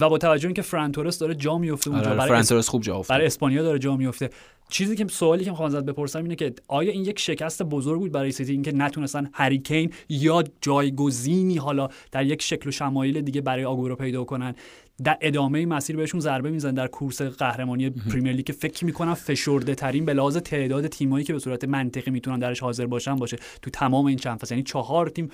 و 0.00 0.08
با 0.08 0.18
توجه 0.18 0.48
اینکه 0.48 0.62
فران 0.62 0.86
تورس 0.86 1.18
داره 1.18 1.34
جا 1.34 1.58
میفته 1.58 1.90
اونجا 1.90 2.06
آره، 2.06 2.16
برای 2.16 2.28
فران 2.28 2.45
تورس 2.45 2.68
خوب 2.68 2.82
جا 2.82 3.02
برای 3.08 3.26
اسپانیا 3.26 3.62
داره 3.62 3.78
جا 3.78 3.96
میفته. 3.96 4.30
چیزی 4.68 4.96
که 4.96 5.06
سوالی 5.08 5.44
که 5.44 5.50
می‌خوام 5.50 5.66
ازت 5.66 5.84
بپرسم 5.84 6.22
اینه 6.22 6.34
که 6.34 6.54
آیا 6.68 6.92
این 6.92 7.04
یک 7.04 7.18
شکست 7.18 7.62
بزرگ 7.62 8.00
بود 8.00 8.12
برای 8.12 8.32
سیتی 8.32 8.52
اینکه 8.52 8.72
نتونستن 8.72 9.30
هری 9.32 9.58
کین 9.58 9.92
یا 10.08 10.44
جایگزینی 10.60 11.56
حالا 11.56 11.88
در 12.12 12.26
یک 12.26 12.42
شکل 12.42 12.68
و 12.68 12.72
شمایل 12.72 13.20
دیگه 13.20 13.40
برای 13.40 13.64
آگوئرو 13.64 13.96
پیدا 13.96 14.24
کنن؟ 14.24 14.54
در 15.04 15.18
ادامه 15.20 15.66
مسیر 15.66 15.96
بهشون 15.96 16.20
ضربه 16.20 16.50
میزن 16.50 16.74
در 16.74 16.86
کورس 16.86 17.22
قهرمانی 17.22 17.90
پریمیر 17.90 18.32
لیگ 18.32 18.46
که 18.46 18.52
فکر 18.52 18.84
می‌کنم 18.84 19.14
فشرده 19.14 19.74
ترین 19.74 20.04
به 20.04 20.14
لحاظ 20.14 20.36
تعداد 20.36 20.86
تیمایی 20.86 21.24
که 21.24 21.32
به 21.32 21.38
صورت 21.38 21.64
منطقی 21.64 22.10
می‌تونن 22.10 22.38
درش 22.38 22.60
حاضر 22.60 22.86
باشن 22.86 23.16
باشه 23.16 23.36
تو 23.62 23.70
تمام 23.70 24.06
این 24.06 24.18
چند 24.18 24.38
فصل. 24.38 24.54
یعنی 24.54 24.62
چهار 24.62 25.08
تیم 25.08 25.30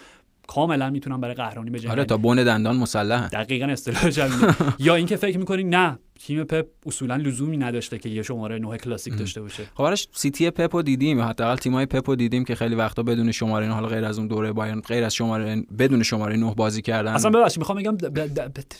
کاملا 0.48 0.90
می‌تونن 0.90 1.20
برای 1.20 1.34
قهرمانی 1.34 1.70
بجنگن 1.70 1.92
آره 1.92 2.04
تا 2.04 2.16
بن 2.16 2.44
دندان 2.44 2.76
مسلحن. 2.76 3.28
دقیقا 3.28 3.66
اصطلاح 3.66 4.10
یا 4.78 4.94
اینکه 4.94 5.16
فکر 5.16 5.38
می‌کنی 5.38 5.64
نه 5.64 5.98
تیم 6.20 6.44
پپ 6.44 6.66
اصولا 6.86 7.16
لزومی 7.16 7.56
نداشته 7.56 7.98
که 7.98 8.08
یه 8.08 8.22
شماره 8.22 8.58
نه 8.58 8.78
کلاسیک 8.78 9.18
داشته 9.18 9.42
باشه. 9.42 9.62
خب 9.74 9.82
آرش 9.82 10.08
سیتی 10.12 10.50
پپو 10.50 10.82
دیدیم 10.82 11.20
حداقل 11.20 11.56
تیمای 11.56 11.86
پپو 11.86 12.16
دیدیم 12.16 12.44
که 12.44 12.54
خیلی 12.54 12.74
وقتا 12.74 13.02
بدون 13.02 13.32
شماره 13.32 13.68
حالا 13.68 13.88
غیر 13.88 14.04
از 14.04 14.18
اون 14.18 14.26
دوره 14.26 14.52
بایرن 14.52 14.80
غیر 14.80 15.04
از 15.04 15.14
شماره 15.14 15.62
بدون 15.78 16.02
شماره 16.02 16.36
9 16.36 16.54
بازی 16.54 16.82
کردن. 16.82 17.12
اصلا 17.12 17.30
ببخشید 17.30 17.58
می‌خوام 17.58 17.78
بگم 17.78 17.96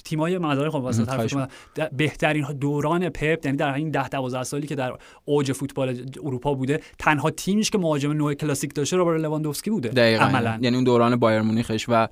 تیمای 0.05 0.39
مدار 0.39 0.71
خب 0.71 0.77
واسه 0.77 1.49
بهترین 1.93 2.47
دوران 2.61 3.09
پپ 3.09 3.41
یعنی 3.45 3.57
در 3.57 3.75
این 3.75 3.91
10 3.91 4.09
12 4.09 4.43
سالی 4.43 4.67
که 4.67 4.75
در 4.75 4.93
اوج 5.25 5.53
فوتبال 5.53 6.07
اروپا 6.25 6.55
بوده 6.55 6.81
تنها 6.99 7.31
تیمیش 7.31 7.71
که 7.71 7.79
مهاجم 7.79 8.13
نوع 8.13 8.35
کلاسیک 8.35 8.75
داشته 8.75 8.97
روبرت 8.97 9.21
لواندوفسکی 9.21 9.71
بوده 9.71 10.19
عملا. 10.19 10.59
یعنی 10.61 10.77
اون 10.77 10.85
دوران 10.85 11.17
بایر 11.17 11.41
مونیخش 11.41 11.87
و 11.89 12.09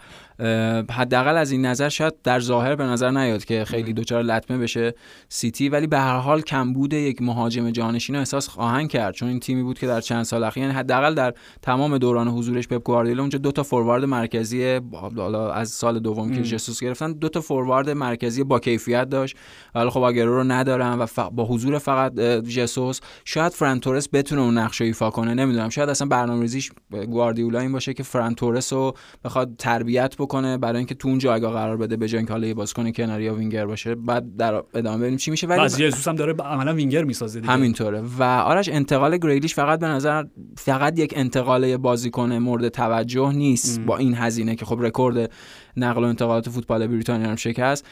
حداقل 0.91 1.37
از 1.37 1.51
این 1.51 1.67
نظر 1.67 1.89
شاید 1.89 2.15
در 2.25 2.41
ظاهر 2.41 2.75
به 2.75 2.85
نظر 2.85 3.11
نیاد 3.11 3.45
که 3.45 3.65
خیلی 3.65 3.93
دوچار 3.93 4.23
لطمه 4.23 4.59
بشه. 4.59 4.95
سیتی 5.29 5.69
ولی 5.69 5.87
به 5.87 5.99
هر 5.99 6.19
حال 6.19 6.41
کمبود 6.41 6.93
یک 6.93 7.23
مهاجم 7.23 7.71
جانشین 7.71 8.17
احساس 8.17 8.49
خواهند 8.49 8.89
کرد 8.89 9.15
چون 9.15 9.29
این 9.29 9.41
تیمی 9.41 9.63
بود 9.63 9.79
که 9.79 9.87
در 9.87 10.01
چند 10.01 10.23
سال 10.23 10.45
اخیر 10.45 10.63
یعنی 10.63 10.75
حداقل 10.75 11.15
در 11.15 11.35
تمام 11.63 11.99
دوران 11.99 12.29
حضورش 12.29 12.69
پپ 12.69 12.83
گواردیولا 12.83 13.23
اونجا 13.23 13.39
دو 13.39 13.53
تا 13.53 13.63
فوروارد 13.63 14.05
مرکزی 14.05 14.81
حالا 15.17 15.53
از 15.53 15.69
سال 15.69 15.99
دوم 15.99 16.31
که 16.31 16.43
جسوس 16.43 16.81
گرفتن 16.81 17.13
دو 17.13 17.29
تا 17.29 17.41
فوروارد 17.41 17.91
مرکزی 17.91 18.45
با 18.45 18.59
کیفیت 18.59 19.09
داشت. 19.09 19.37
ولی 19.75 19.91
خب 19.91 20.01
آگوئرو 20.01 20.37
رو 20.37 20.45
ندارن 20.45 20.99
و 20.99 21.07
با 21.31 21.45
حضور 21.45 21.79
فقط 21.79 22.15
جسوس 22.43 23.01
شاید 23.25 23.53
فران 23.53 23.77
تورس 23.77 24.09
بتونه 24.13 24.43
اون 24.43 24.59
نقش 24.59 24.83
ایفا 24.83 25.11
کنه 25.11 25.35
نمی‌دونم. 25.35 25.69
شاید 25.69 25.89
اصلا 25.89 26.09
برنامه‌ریزیش 26.09 26.71
گواردیولا 26.91 27.59
این 27.61 27.73
باشه 27.73 27.95
که 27.95 28.03
فران 28.03 28.33
تورس 28.33 28.73
رو 28.73 28.95
بخواد 29.25 29.57
تربیت 29.59 30.17
بکنه 30.17 30.59
برای 30.59 30.77
اینکه 30.77 30.95
تو 30.95 31.09
اون 31.09 31.19
جایگاه 31.19 31.53
قرار 31.53 31.77
بده 31.77 31.97
به 31.97 32.09
جای 32.09 32.19
اینکه 32.19 32.33
حالا 32.33 32.47
یه 32.47 32.55
بازیکن 32.55 32.93
کناری 32.93 33.25
یا 33.25 33.35
وینگر 33.35 33.67
باشه. 33.67 33.95
بعد 33.95 34.37
در 34.37 34.63
ادامه 34.75 35.00
ببینیم 35.01 35.19
چی 35.19 35.31
میشه؟ 35.31 35.47
ولی 35.47 35.69
جسوس 35.69 36.09
هم 36.09 36.17
داره 36.17 36.33
عملا 36.33 36.75
وینگر 36.75 37.05
می‌سازه 37.05 37.41
دیگه. 37.41 37.53
همینطوره. 37.53 38.03
و 38.19 38.23
آرش 38.23 38.69
انتقال 38.69 39.17
گریلیش 39.17 39.55
فقط 39.55 39.81
به 39.81 39.87
نظر 39.87 40.25
فقط 40.57 40.99
یک 40.99 41.13
انتقال 41.17 41.77
بازیکن 41.77 42.33
مورد 42.33 42.69
توجه 42.69 43.33
نیست 43.33 43.79
ام. 43.79 43.87
با 43.87 43.97
این 43.97 44.15
هزینه 44.15 44.57
که 44.57 44.65
خب 44.65 44.81
رکورد 44.81 45.31
نقل 45.77 46.05
و 46.05 46.07
انتقالات 46.07 46.49
فوتبال 46.49 46.87
بریتانیا 46.87 47.29
هم 47.29 47.37
شکست. 47.37 47.87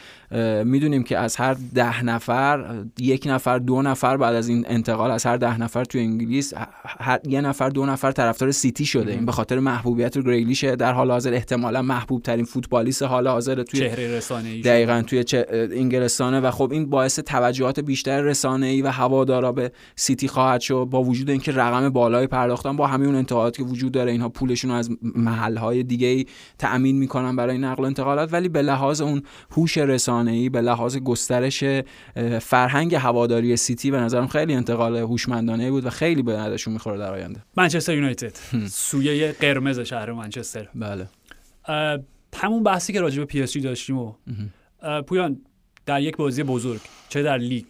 می‌دونیم 0.65 1.03
که 1.03 1.19
از 1.19 1.37
هر 1.37 1.57
ده 1.75 2.05
نفر 2.05 2.85
یک 2.99 3.25
نفر 3.27 3.59
دو 3.59 3.83
نفر 3.83 4.17
بعد 4.17 4.35
از 4.35 4.49
این 4.49 4.65
انتقال 4.69 5.11
از 5.11 5.27
هر 5.27 5.37
ده 5.37 5.61
نفر 5.61 5.85
تو 5.85 5.99
انگلیس 5.99 6.53
هر 6.85 7.21
یه 7.27 7.41
نفر 7.41 7.69
دو 7.69 7.87
نفر 7.87 8.13
طرفدار 8.13 8.51
سیتی 8.51 8.87
شده. 8.87 9.13
این 9.13 9.27
به 9.27 9.33
خاطر 9.33 9.59
محبوبیت 9.59 10.19
گریلیش 10.19 10.65
در 10.65 10.93
حال 10.93 11.11
حاضر 11.11 11.35
احتمالا 11.35 11.83
محبوب 11.83 12.23
ترین 12.23 12.45
فوتبالیست 12.45 13.03
حال 13.03 13.29
حاضر 13.29 13.63
توی 13.63 13.81
چهره 13.81 14.17
رسانه‌ای 14.17 14.61
دقیقاً 14.61 15.03
توی 15.07 15.25
انگلستانه 15.53 16.41
و 16.41 16.51
خب 16.51 16.73
این 16.73 16.91
باعث 16.91 17.19
توجهات 17.19 17.81
بیشتر 17.81 18.21
رسانه‌ای 18.21 18.83
و 18.83 18.89
هوادارا 18.91 19.53
به 19.53 19.73
سیتی 19.97 20.29
خواهد 20.29 20.61
شد. 20.61 20.89
با 20.91 21.03
وجود 21.03 21.31
اینکه 21.31 21.53
رقم 21.53 21.89
بالایی 21.89 22.27
پرداختن 22.27 22.77
با 22.77 22.87
همین 22.87 23.15
انتقاداتی 23.15 23.63
که 23.63 23.69
وجود 23.69 23.93
داره 23.93 24.13
اینها 24.13 24.29
پولشون 24.29 24.71
رو 24.71 24.77
از 24.77 24.91
محل‌های 25.03 25.83
دیگه 25.83 26.25
تأمین 26.59 26.99
می‌کنن 26.99 27.37
برای 27.37 27.59
نقل 27.69 27.83
و 27.83 27.87
انتقالات 27.87 28.33
ولی 28.33 28.49
به 28.49 28.63
لحاظ 28.63 29.01
اون 29.01 29.23
هوش 29.51 29.79
رسانه‌ای 29.79 30.49
به 30.49 30.61
لحاظ 30.61 30.97
گسترش 30.97 31.65
فرهنگ 32.41 32.95
هواداری 32.95 33.57
سیتی 33.57 33.91
به 33.91 34.01
نظرم 34.01 34.27
خیلی 34.27 34.55
انتقال 34.55 34.97
هوشمندانه 34.97 35.71
بود 35.71 35.87
و 35.87 35.91
خیلی 35.91 36.23
به 36.23 36.37
ندشون 36.39 36.73
می‌خوره 36.73 36.99
در 36.99 37.13
آینده. 37.13 37.43
منچستر 37.57 37.95
یونایتد. 37.95 38.37
سویه 38.69 39.33
قرمز 39.33 39.81
شهر 39.81 40.13
منچستر. 40.13 40.69
بله. 40.75 41.09
همون 42.37 42.63
بحثی 42.63 42.93
که 42.93 43.01
راجع 43.01 43.19
به 43.19 43.25
پی 43.25 43.43
اس 43.43 43.53
جی 43.53 43.61
داشتیم 43.61 43.99
و 43.99 44.13
پویان 45.07 45.41
در 45.87 46.03
یک 46.03 46.17
بازی 46.17 46.43
بزرگ 46.43 46.81
چه 47.09 47.23
در 47.23 47.39
لیگ 47.39 47.65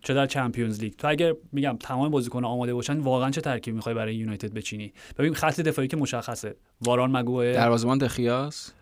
چه 0.00 0.14
در 0.14 0.26
چمپیونز 0.26 0.80
لیگ. 0.80 0.92
تو 0.92 1.08
اگر 1.08 1.34
میگم 1.52 1.76
تمام 1.80 2.10
بازیکن 2.10 2.44
آماده 2.44 2.74
باشن 2.74 2.98
واقعا 2.98 3.30
چه 3.30 3.40
ترکیب 3.40 3.74
می‌خوای 3.74 3.94
برای 3.94 4.14
یونایتد 4.14 4.52
بچینی؟ 4.52 4.92
ببین 5.18 5.34
خط 5.34 5.60
دفاعی 5.60 5.88
که 5.88 5.96
مشخصه. 5.96 6.56
واران 6.80 7.16
مگوئر 7.16 7.52
دروازه‌بان 7.52 7.98
دخیاس. 7.98 8.72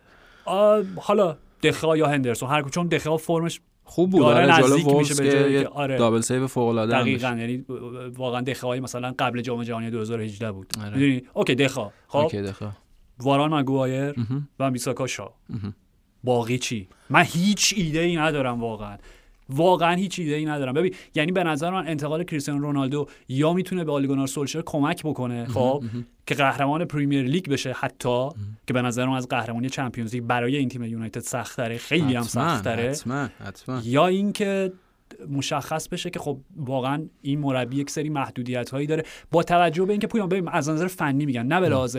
حالا 0.97 1.37
دخیا 1.63 1.97
یا 1.97 2.07
هندرسون 2.07 2.49
هر 2.49 2.63
چون 2.63 2.87
دخیا 2.87 3.17
فرمش 3.17 3.61
خوب 3.85 4.11
بود. 4.11 4.23
آره 4.23 4.63
جلو 4.63 4.99
میشه 4.99 5.15
به 5.15 5.69
آره. 5.69 5.99
double 5.99 6.21
save 6.21 6.47
فوق 6.47 6.69
العاده 6.69 6.93
دقیقاً 6.93 7.29
یعنی 7.29 7.65
واقعا 8.17 8.41
دخیا 8.41 8.71
مثلا 8.71 9.15
قبل 9.19 9.41
جام 9.41 9.63
جهانی 9.63 9.91
2018 9.91 10.53
بود. 10.53 10.73
آره. 10.81 10.91
می‌دونی؟ 10.91 11.23
okay 11.35 11.55
دخیا 11.55 11.91
خب 12.09 12.19
okay 12.19 12.43
دخیا 12.43 12.73
واران 13.19 13.55
مگوایر 13.55 14.15
و 14.61 14.71
میساکا 14.71 15.07
شا. 15.07 15.31
باقی 16.25 16.59
چی؟ 16.59 16.89
من 17.11 17.23
هیچ 17.27 17.75
ایده 17.77 18.01
ای 18.01 18.17
ندارم 18.17 18.61
واقعا. 18.61 18.97
واقعا 19.49 19.95
هیچ 19.95 20.19
ایده 20.19 20.35
ای 20.35 20.45
ندارم. 20.45 20.73
ببین 20.73 20.95
یعنی 21.15 21.33
به 21.33 21.45
نظر 21.45 21.71
من 21.71 21.89
انتقال 21.89 22.25
کریستیانو 22.25 22.61
رونالدو 22.61 23.07
یا 23.29 23.53
می‌تونه 23.53 23.85
به 23.85 23.93
آلیگونار 23.93 24.27
سولشر 24.27 24.63
کمک 24.67 25.03
بکنه 25.03 25.47
خب 25.47 25.85
که 26.27 26.35
قهرمان 26.35 26.85
پریمیر 26.85 27.23
لیگ 27.23 27.49
بشه 27.49 27.73
حتی 27.73 28.29
که 28.67 28.75
به 28.75 28.83
نظر 28.83 29.07
من 29.07 29.17
از 29.17 29.29
قهرمانی 29.29 29.69
چمپیونز 29.69 30.15
لیگ 30.15 30.25
برای 30.25 30.57
این 30.57 30.69
تیم 30.69 30.83
یونایتد 30.83 31.21
سخت 31.21 31.77
خیلی 31.77 32.15
هم 32.15 32.23
سخت 32.23 32.67
حتما. 32.67 33.81
یا 33.85 34.07
اینکه 34.07 34.73
مشخص 35.31 35.89
بشه 35.89 36.11
که 36.11 36.19
خب 36.19 36.39
واقعا 36.57 37.05
این 37.23 37.39
مربی 37.39 37.77
یک 37.77 37.91
سری 37.91 38.09
محدودیت 38.09 38.71
هایی 38.71 38.87
داره. 38.87 39.03
با 39.31 39.43
توجه 39.43 39.85
به 39.85 39.93
اینکه 39.93 40.07
پویان 40.07 40.29
ببین 40.29 40.49
از 40.49 40.69
نظر 40.69 40.87
فنی 40.87 41.27
میگن 41.27 41.47
نه 41.47 41.61
به 41.61 41.69
لحاظ 41.69 41.99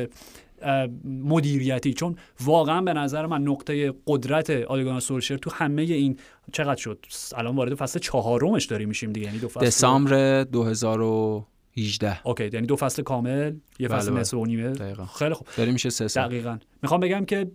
مدیریتی 1.03 1.93
چون 1.93 2.15
واقعا 2.43 2.81
به 2.81 2.93
نظر 2.93 3.25
من 3.25 3.41
نقطه 3.41 3.93
قدرت 4.07 4.49
آلیگانا 4.49 4.99
سولشر 4.99 5.37
تو 5.37 5.49
همه 5.53 5.81
این 5.81 6.17
چقدر 6.53 6.81
شد؟ 6.81 7.05
الان 7.35 7.55
وارد 7.55 7.75
فصل 7.75 7.99
چهارمش 7.99 8.65
داریم 8.65 8.87
میشیم 8.87 9.11
دیگه 9.11 9.27
یعنی 9.27 9.39
دو 9.39 9.47
فصل 9.47 9.65
دسامبر 9.65 10.43
2018 10.43 12.27
اوکی 12.27 12.49
یعنی 12.53 12.67
دو 12.67 12.75
فصل 12.75 13.03
کامل 13.03 13.53
یه 13.79 13.87
فصل 13.87 14.11
بله، 14.11 14.19
نصف 14.19 14.33
و 14.33 14.45
نیمه. 14.45 14.95
خیلی 15.19 15.33
خوب. 15.33 15.47
داریم 15.57 15.73
میشه 15.73 15.89
سه 15.89 16.07
سال. 16.07 16.27
دقیقاً. 16.27 16.57
می‌خوام 16.81 16.99
بگم 16.99 17.25
که 17.25 17.51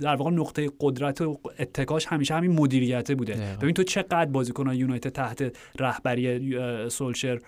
در 0.00 0.16
واقع 0.16 0.30
نقطه 0.30 0.70
قدرت 0.80 1.20
و 1.20 1.40
اتکاش 1.58 2.06
همیشه 2.06 2.34
همین 2.34 2.52
مدیریته 2.52 3.14
بوده. 3.14 3.56
ببین 3.60 3.74
تو 3.74 3.82
چقدر 3.82 4.24
بازیکنان 4.24 4.74
یونایتد 4.74 5.10
تحت 5.10 5.56
رهبری 5.78 6.40
سولشر 6.90 7.40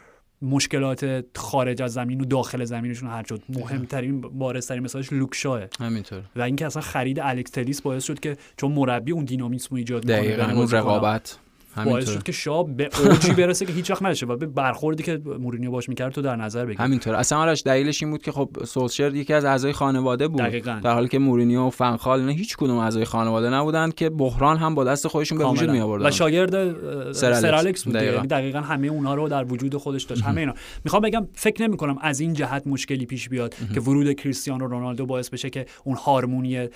مشکلات 0.43 1.25
خارج 1.37 1.83
از 1.83 1.93
زمین 1.93 2.21
و 2.21 2.25
داخل 2.25 2.65
زمینشون 2.65 3.09
هر 3.09 3.25
شد. 3.25 3.43
مهمترین 3.49 4.21
بارزترین 4.21 4.83
مثالش 4.83 5.13
لوکشاه 5.13 5.63
همینطور 5.81 6.23
و 6.37 6.43
اینکه 6.43 6.67
اصلا 6.67 6.83
خرید 6.83 7.21
الکس 7.21 7.51
تلیس 7.51 7.83
باعث 7.83 8.05
شد 8.05 8.21
که 8.21 8.37
چون 8.57 8.73
مربی 8.73 9.13
اون 9.13 9.25
دینامیسم 9.25 9.75
ایجاد 9.75 10.05
کنه 10.05 10.55
اون 10.55 10.71
رقابت. 10.71 11.39
باعث 11.85 12.11
شد 12.11 12.23
که 12.23 12.33
شاب 12.33 12.77
به 12.77 12.91
اوجی 13.05 13.33
برسه 13.33 13.67
که 13.67 13.73
هیچ 13.73 13.91
وقت 13.91 14.03
نشه 14.03 14.27
و 14.27 14.37
به 14.37 14.47
برخوردی 14.47 15.03
که 15.03 15.21
مورینیو 15.39 15.71
باش 15.71 15.89
می‌کرد 15.89 16.13
تو 16.13 16.23
در 16.23 16.37
نظر 16.37 16.65
بگیر. 16.65 16.81
همینطور. 16.81 17.15
اصلا 17.15 17.39
آرش 17.39 17.63
دلیلش 17.63 18.03
این 18.03 18.11
بود 18.11 18.23
که 18.23 18.33
خب 18.33 18.51
سولشر 18.65 19.15
یکی 19.15 19.33
از 19.33 19.45
اعضای 19.45 19.73
خانواده 19.73 20.29
بود. 20.29 20.41
دقیقاً. 20.41 20.81
در 20.85 20.95
حالی 20.95 21.09
که 21.09 21.19
مورینیو 21.19 21.67
و 21.67 21.71
فنخال 21.71 22.23
نه 22.23 22.33
هیچ 22.33 22.57
کدوم 22.57 22.79
اعضای 22.79 23.05
خانواده 23.05 23.51
نبودند 23.51 23.95
که 23.95 24.11
بحران 24.11 24.57
هم 24.57 24.75
با 24.75 24.85
دست 24.85 25.09
خودشون 25.09 25.39
به 25.39 25.45
وجود 25.45 25.71
می 25.71 25.81
آوردن 25.81 26.07
و 26.07 26.11
شاگرد 26.11 27.13
سر 27.13 27.55
الکس. 27.55 27.85
بود 27.85 27.95
دقیقاً. 27.95 28.21
دقیقاً 28.21 28.61
همه 28.61 28.87
اونها 28.87 29.15
رو 29.15 29.29
در 29.29 29.45
وجود 29.45 29.77
خودش 29.77 30.03
داشت. 30.03 30.23
همه 30.23 30.41
اینا. 30.41 30.55
می‌خوام 30.85 31.03
بگم 31.03 31.29
فکر 31.35 31.63
نمی 31.63 31.77
کنم 31.77 31.99
از 32.01 32.21
این 32.21 32.33
جهت 32.33 32.67
مشکلی 32.67 33.07
پیش 33.07 33.29
بیاد 33.29 33.55
که 33.75 33.81
ورود 33.81 34.13
کریستیانو 34.13 34.67
رونالدو 34.67 35.07
باعث 35.07 35.29
بشه 35.29 35.51
که 35.51 35.67
اون 35.85 35.97
هارمونی 35.97 36.69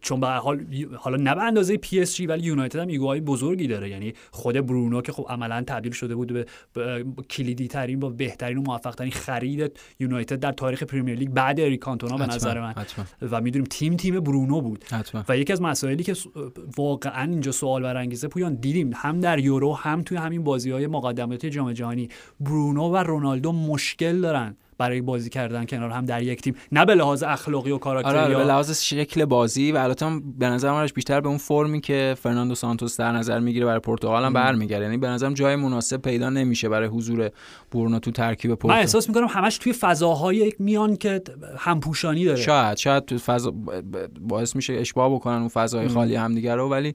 چون 0.00 0.20
به 0.20 0.26
حال 0.26 0.60
حالا 0.96 1.16
نه 1.16 1.34
به 1.34 1.42
اندازه 1.42 1.76
پی 1.76 2.00
اس 2.00 2.14
جی 2.14 2.26
ولی 2.26 2.42
یونایتد 2.42 2.78
هم 2.78 2.88
ego 2.88 3.07
های 3.07 3.20
بزرگی 3.20 3.66
داره. 3.66 3.90
یعنی 3.90 4.14
خود 4.30 4.66
برونو 4.66 5.02
که 5.02 5.12
خب 5.12 5.26
عملا 5.28 5.64
تبدیل 5.66 5.92
شده 5.92 6.14
بود 6.14 6.32
به 6.72 7.04
کلیدی 7.30 7.68
ترین 7.68 8.00
با 8.00 8.08
بهترین 8.08 8.58
و 8.58 8.62
موفق 8.62 8.94
ترین 8.94 9.12
خرید 9.12 9.80
یونایتد 9.98 10.40
در 10.40 10.52
تاریخ 10.52 10.82
پریمیر 10.82 11.18
لیگ 11.18 11.28
بعد 11.28 11.60
اریک 11.60 11.80
کانتونا 11.80 12.16
به 12.16 12.26
نظر 12.26 12.60
من. 12.60 12.74
و 13.30 13.40
می‌دونیم 13.40 13.66
تیم 13.70 13.96
تیم 13.96 14.20
برونو 14.20 14.60
بود. 14.60 14.84
و 15.28 15.36
یکی 15.36 15.52
از 15.52 15.62
مسائلی 15.62 16.02
که 16.04 16.14
واقعا 16.76 17.30
اینجا 17.30 17.52
سوال 17.52 17.82
برانگیزه 17.82 18.28
پویان 18.28 18.54
دیدیم 18.54 18.90
هم 18.94 19.20
در 19.20 19.38
یورو 19.38 19.74
هم 19.74 20.02
توی 20.02 20.16
همین 20.18 20.44
بازی 20.44 20.70
های 20.70 20.86
مقدماتی 20.86 21.50
جام 21.50 21.72
جهانی 21.72 22.08
برونو 22.40 22.90
و 22.90 22.96
رونالدو 22.96 23.52
مشکل 23.52 24.20
دارن. 24.20 24.56
برای 24.80 25.00
بازی 25.00 25.30
کردن 25.30 25.66
کنار 25.66 25.90
هم 25.90 26.04
در 26.04 26.22
یک 26.22 26.42
تیم. 26.42 26.54
نه 26.72 26.84
به 26.84 26.94
لحاظ 26.94 27.22
اخلاقی 27.22 27.70
و 27.70 27.78
کاراکتری 27.78 28.12
آره, 28.12 28.24
آره 28.24 28.36
به 28.36 28.44
لحاظ 28.44 28.82
شکل 28.82 29.24
بازی 29.24 29.72
و 29.72 29.76
البته 29.76 30.06
به 30.38 30.46
نظر 30.46 30.72
من 30.72 30.88
بیشتر 30.94 31.20
به 31.20 31.28
اون 31.28 31.38
فرمی 31.38 31.80
که 31.80 32.16
فرناندو 32.22 32.54
سانتوس 32.54 32.96
در 33.00 33.12
نظر 33.12 33.38
می‌گیره 33.40 33.66
برای 33.66 33.80
پرتغال 33.80 34.24
هم 34.24 34.32
برمیگرده. 34.32 34.84
یعنی 34.84 34.96
به 34.96 35.08
نظرم 35.08 35.34
جای 35.34 35.56
مناسب 35.56 35.96
پیدا 35.96 36.30
نمیشه 36.30 36.68
برای 36.68 36.88
حضور 36.88 37.30
برونو 37.72 37.98
تو 37.98 38.10
ترکیب 38.10 38.50
پرتغال 38.50 38.72
من 38.72 38.80
احساس 38.80 39.08
می‌کنم 39.08 39.26
همش 39.26 39.58
توی 39.58 39.72
فضاهای 39.72 40.52
میان 40.58 40.96
که 40.96 41.22
همپوشانی 41.58 42.24
داره. 42.24 42.40
شاید 42.40 42.76
شاید 42.76 43.04
تو 43.04 43.18
فضا 43.18 43.54
باعث 44.20 44.56
میشه 44.56 44.72
اشباه 44.72 45.14
بکنن 45.14 45.38
اون 45.38 45.48
فضای 45.48 45.88
خالی 45.88 46.14
همدیگه 46.14 46.54
رو 46.54 46.68
ولی 46.68 46.94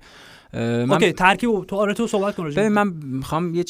من 0.56 0.92
اوکی 0.92 1.12
ترکیب 1.12 1.66
تو 1.66 1.76
آره 1.76 1.94
تو 1.94 2.08
صحبت 2.08 2.36
کن 2.36 2.50
ببین 2.50 2.68
من 2.68 2.88
می‌خوام 3.04 3.56
یه 3.56 3.64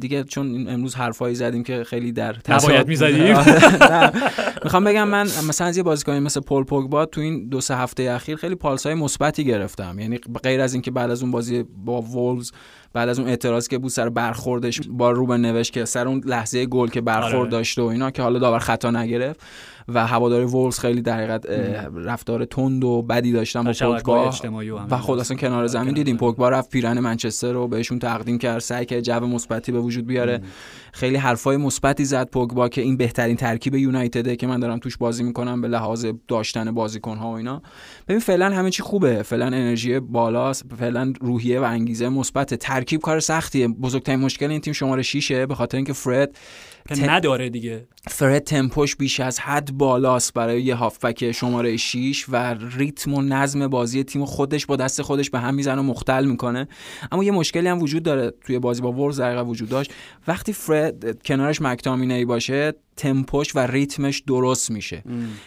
دیگه 0.00 0.24
چون 0.24 0.68
امروز 0.68 0.94
حرفایی 0.94 1.34
زدیم 1.34 1.62
که 1.62 1.84
خیلی 1.84 2.12
در 2.12 2.36
نباید 2.48 2.88
می‌زدیم 2.88 3.36
می‌خوام 4.64 4.84
بگم 4.84 5.08
من 5.08 5.22
مثلا 5.22 5.66
از 5.66 5.76
یه 5.76 5.82
بازیکنی 5.82 6.20
مثل 6.20 6.40
پول 6.40 6.64
پوگبا 6.64 7.06
تو 7.06 7.20
این 7.20 7.48
دو 7.48 7.60
سه 7.60 7.76
هفته 7.76 8.02
اخیر 8.02 8.36
خیلی 8.36 8.54
پالسای 8.54 8.94
مثبتی 8.94 9.44
گرفتم. 9.44 9.98
یعنی 9.98 10.18
غیر 10.42 10.60
از 10.60 10.72
اینکه 10.72 10.90
بعد 10.90 11.10
از 11.10 11.22
اون 11.22 11.30
بازی 11.30 11.64
با 11.84 12.02
وولز 12.02 12.50
بعد 12.92 13.08
از 13.08 13.18
اون 13.18 13.28
اعتراض 13.28 13.68
که 13.68 13.78
بود 13.78 13.90
سر 13.90 14.08
برخوردش 14.08 14.80
با 14.90 15.10
روبن 15.10 15.40
نوشت 15.40 15.72
که 15.72 15.84
سر 15.84 16.08
اون 16.08 16.22
لحظه 16.26 16.66
گل 16.66 16.88
که 16.88 17.00
برخورد 17.00 17.34
آره. 17.34 17.50
داشته 17.50 17.82
و 17.82 17.84
اینا 17.84 18.10
که 18.10 18.22
حالا 18.22 18.38
داور 18.38 18.58
خطا 18.58 18.90
نگرفت. 18.90 19.40
و 19.88 20.06
هواداری 20.06 20.44
وولز 20.44 20.78
خیلی 20.78 21.02
در 21.02 21.16
حقیقت 21.16 21.46
رفتار 21.94 22.44
تند 22.44 22.84
و 22.84 23.02
بدی 23.02 23.32
داشتن 23.32 23.62
با 23.62 23.72
پوگبا. 23.72 24.32
و 24.90 24.98
خود 24.98 25.18
اصلا 25.18 25.36
کنار 25.36 25.66
زمین 25.66 25.94
دیدیم 25.94 26.16
پوگبا 26.16 26.48
رفت 26.48 26.70
پیرن 26.70 26.98
منچستر 26.98 27.52
رو 27.52 27.68
بهشون 27.68 27.98
تقدیم 27.98 28.38
کرد 28.38 28.58
سعی 28.58 28.86
که 28.86 29.02
جو 29.02 29.20
مثبتی 29.20 29.72
به 29.72 29.80
وجود 29.80 30.06
بیاره. 30.06 30.40
خیلی 30.92 31.16
حرفای 31.16 31.56
مثبتی 31.56 32.04
زد 32.04 32.28
پوگبا 32.30 32.68
که 32.68 32.80
این 32.80 32.96
بهترین 32.96 33.36
ترکیب 33.36 33.74
یونایتده 33.74 34.36
که 34.36 34.46
من 34.46 34.60
دارم 34.60 34.78
توش 34.78 34.96
بازی 34.96 35.22
می‌کنم 35.22 35.60
به 35.60 35.68
لحاظ 35.68 36.06
داشتن 36.28 36.70
بازیکن 36.70 37.16
ها 37.16 37.30
و 37.30 37.34
اینا. 37.34 37.62
ببین 38.08 38.20
فعلا 38.20 38.50
همه 38.50 38.70
چی 38.70 38.82
خوبه. 38.82 39.22
فعلا 39.22 39.46
انرژی 39.46 40.00
بالاست 40.00 40.64
فعلا 40.78 41.12
روحیه 41.20 41.60
و 41.60 41.62
انگیزه 41.62 42.08
مثبت 42.08 42.54
ترکیب 42.54 43.00
کار 43.00 43.20
سختیه. 43.20 43.68
بزرگترین 43.68 44.20
مشکل 44.20 44.50
این 44.50 44.60
تیم 44.60 44.72
شماره 44.72 45.02
6 45.02 45.32
به 45.32 45.54
خاطر 45.54 45.76
اینکه 45.76 45.92
فرد 45.92 46.38
نداره 46.90 47.50
دیگه. 47.50 47.86
فرد 48.08 48.38
تمپوش 48.38 48.96
بیش 48.96 49.20
از 49.20 49.40
حد 49.40 49.72
بالاست 49.72 50.34
برای 50.34 50.62
یه 50.62 50.74
هافبک 50.74 51.32
شماره 51.32 51.76
6 51.76 52.26
و 52.28 52.56
ریتم 52.76 53.14
و 53.14 53.22
نظم 53.22 53.68
بازی 53.68 54.04
تیم 54.04 54.24
خودش 54.24 54.66
با 54.66 54.76
دست 54.76 55.02
خودش 55.02 55.30
به 55.30 55.40
هم 55.40 55.54
می‌زنه 55.54 55.80
و 55.80 55.84
مختل 55.84 56.24
می‌کنه. 56.24 56.68
اما 57.12 57.24
یه 57.24 57.32
مشکلی 57.32 57.68
هم 57.68 57.82
وجود 57.82 58.02
داره 58.02 58.32
توی 58.46 58.58
بازی 58.58 58.82
با 58.82 58.92
ورز 58.92 59.20
در 59.20 59.42
وجود 59.42 59.68
داشت. 59.68 59.90
وقتی 60.26 60.52
فرد 60.52 61.22
کنارش 61.22 61.62
مکتامینی 61.62 62.24
باشه 62.24 62.72
تمپوش 62.96 63.56
و 63.56 63.58
ریتمش 63.58 64.22
درست 64.26 64.70
میشه. 64.70 65.02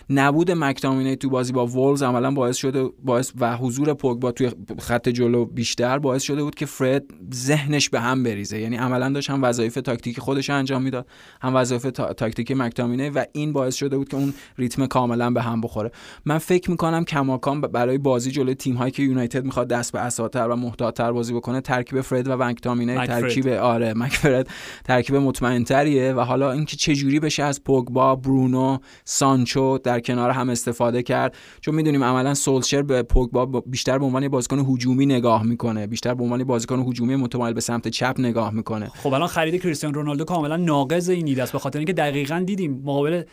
نبود 0.10 0.52
مکتامینی 0.52 1.16
تو 1.16 1.30
بازی 1.30 1.54
با 1.54 1.68
وولز 1.68 2.04
عملا 2.04 2.32
باعث 2.32 2.58
شده 2.58 2.90
باعث 3.04 3.32
و 3.40 3.58
حضور 3.58 3.94
پوگبا 3.94 4.32
توی 4.32 4.52
خط 4.80 5.10
جلو 5.10 5.46
بیشتر 5.46 6.00
باعث 6.00 6.24
شده 6.24 6.44
بود 6.44 6.56
که 6.56 6.66
فرد 6.66 7.04
ذهنش 7.34 7.90
به 7.90 8.00
هم 8.00 8.24
بریزه. 8.24 8.60
یعنی 8.60 8.76
عملا 8.76 9.10
داشت 9.10 9.30
هم 9.30 9.44
وظایف 9.44 9.76
تاکتیکی 9.76 10.22
خودش 10.22 10.50
انجام 10.50 10.84
می‌داد. 10.84 11.08
هم 11.42 11.56
وظایف 11.56 11.84
تا... 11.84 12.14
تاکتیکی 12.14 12.54
مکتامینی 12.54 13.10
و 13.10 13.26
این 13.32 13.54
باعث 13.54 13.76
شده 13.76 13.98
بود 13.98 14.10
که 14.10 14.18
اون 14.18 14.34
ریتم 14.58 14.86
کاملا 14.86 15.32
به 15.32 15.42
هم 15.42 15.62
بخوره. 15.62 15.92
من 16.26 16.38
فکر 16.38 16.72
می‌کنم 16.72 17.06
کماکان 17.06 17.62
برای 17.62 17.98
بازی 17.98 18.32
جلوی 18.32 18.56
تیم 18.56 18.76
هایی 18.76 18.92
که 18.92 19.04
یونایتد 19.04 19.46
می‌خواد 19.46 19.68
دست 19.68 19.92
به 19.92 20.00
اساتر 20.00 20.48
و 20.48 20.56
محتاطتر 20.56 21.12
بازی 21.12 21.34
بکنه 21.34 21.62
ترکیب 21.62 22.02
فرد 22.02 22.28
و 22.28 22.38
مکتامینی 22.38 23.08
ترکیب 23.08 23.48
آره 23.48 23.94
مکفرد 23.94 24.50
ترکیب 24.84 25.16
مطمئنتریه 25.16 26.14
و 26.14 26.20
حالا 26.20 26.52
اینکه 26.52 26.78
چه 26.78 26.96
جوری 26.96 27.20
بشه 27.20 27.44
از 27.44 27.64
پوگبا 27.64 28.16
برونو 28.16 28.78
سانچو 29.06 29.78
در 29.78 30.00
کنار 30.00 30.30
هم 30.30 30.50
استفاده 30.50 31.04
کرد. 31.04 31.36
چون 31.62 31.76
می‌دونیم 31.76 32.04
عملا 32.04 32.34
سولشر 32.34 32.82
به 32.82 33.04
پوگبا 33.04 33.46
بیشتر 33.46 33.98
به 33.98 34.06
عنوان 34.06 34.28
بازیکن 34.28 34.60
هجومی 34.60 35.06
نگاه 35.06 35.44
می‌کنه. 35.44 35.88
بیشتر 35.88 36.14
به 36.14 36.24
عنوان 36.24 36.44
بازیکن 36.44 36.80
هجومی 36.80 37.16
متمایل 37.16 37.54
به 37.54 37.62
سمت 37.62 37.88
چپ 37.88 38.16
نگاه 38.18 38.54
می‌کنه. 38.54 38.92
خب 39.04 39.14
الان 39.14 39.28
خرید 39.28 39.62
کریستیانو 39.62 39.96
رونالدو 39.96 40.26
کاملا 40.26 40.58
ناقض 40.58 41.10
این 41.16 41.28
ایده 41.28 41.44
است 41.44 41.52
به 41.52 41.60
خاطر 41.60 41.80
اینکه 41.80 41.94
دقیقا 41.94 42.44
دیدیم 42.46 42.82
مقابل 42.86 43.24